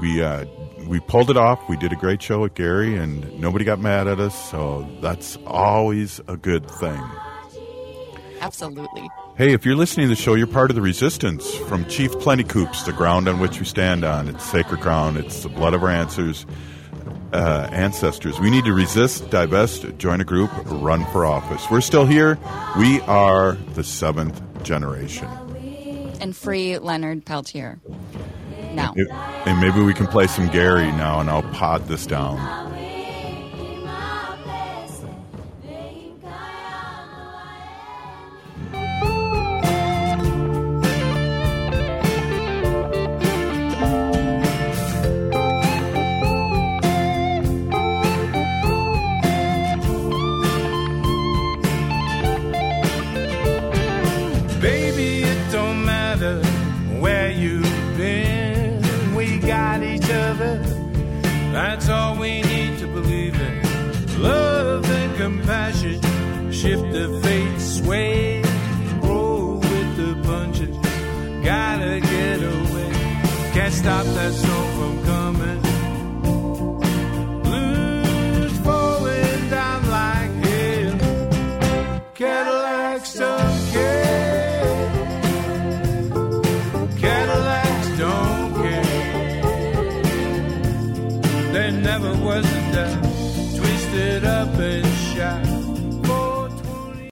we 0.00 0.22
uh, 0.22 0.44
we 0.86 1.00
pulled 1.00 1.30
it 1.30 1.36
off. 1.36 1.60
We 1.68 1.76
did 1.76 1.92
a 1.92 1.96
great 1.96 2.22
show 2.22 2.40
with 2.40 2.54
Gary, 2.54 2.96
and 2.96 3.40
nobody 3.40 3.64
got 3.64 3.80
mad 3.80 4.06
at 4.06 4.20
us, 4.20 4.50
so 4.50 4.88
that's 5.00 5.36
always 5.46 6.20
a 6.28 6.36
good 6.36 6.70
thing. 6.70 7.02
Absolutely. 8.40 9.08
Hey, 9.36 9.52
if 9.52 9.64
you're 9.64 9.76
listening 9.76 10.08
to 10.08 10.14
the 10.14 10.20
show, 10.20 10.34
you're 10.34 10.46
part 10.46 10.70
of 10.70 10.76
the 10.76 10.82
resistance 10.82 11.54
from 11.54 11.86
Chief 11.86 12.12
Plenty 12.12 12.44
Coups, 12.44 12.84
the 12.84 12.92
ground 12.92 13.26
on 13.28 13.40
which 13.40 13.58
we 13.58 13.64
stand 13.64 14.04
on. 14.04 14.28
It's 14.28 14.44
sacred 14.44 14.80
ground. 14.80 15.16
It's 15.16 15.42
the 15.42 15.48
blood 15.48 15.74
of 15.74 15.82
our 15.82 15.88
ancestors. 15.88 16.46
Uh, 17.32 17.68
ancestors. 17.72 18.38
We 18.38 18.48
need 18.48 18.64
to 18.64 18.72
resist, 18.72 19.28
divest, 19.28 19.98
join 19.98 20.20
a 20.20 20.24
group, 20.24 20.52
run 20.66 21.04
for 21.06 21.26
office. 21.26 21.68
We're 21.68 21.80
still 21.80 22.06
here. 22.06 22.38
We 22.78 23.00
are 23.02 23.54
the 23.74 23.82
seventh 23.82 24.40
generation. 24.62 25.28
And 26.20 26.36
free 26.36 26.78
Leonard 26.78 27.24
Peltier. 27.24 27.80
Now. 28.74 28.94
And 29.46 29.60
maybe 29.60 29.80
we 29.82 29.94
can 29.94 30.06
play 30.06 30.26
some 30.26 30.48
Gary 30.48 30.90
now, 30.92 31.20
and 31.20 31.30
I'll 31.30 31.42
pod 31.42 31.86
this 31.86 32.06
down. 32.06 32.38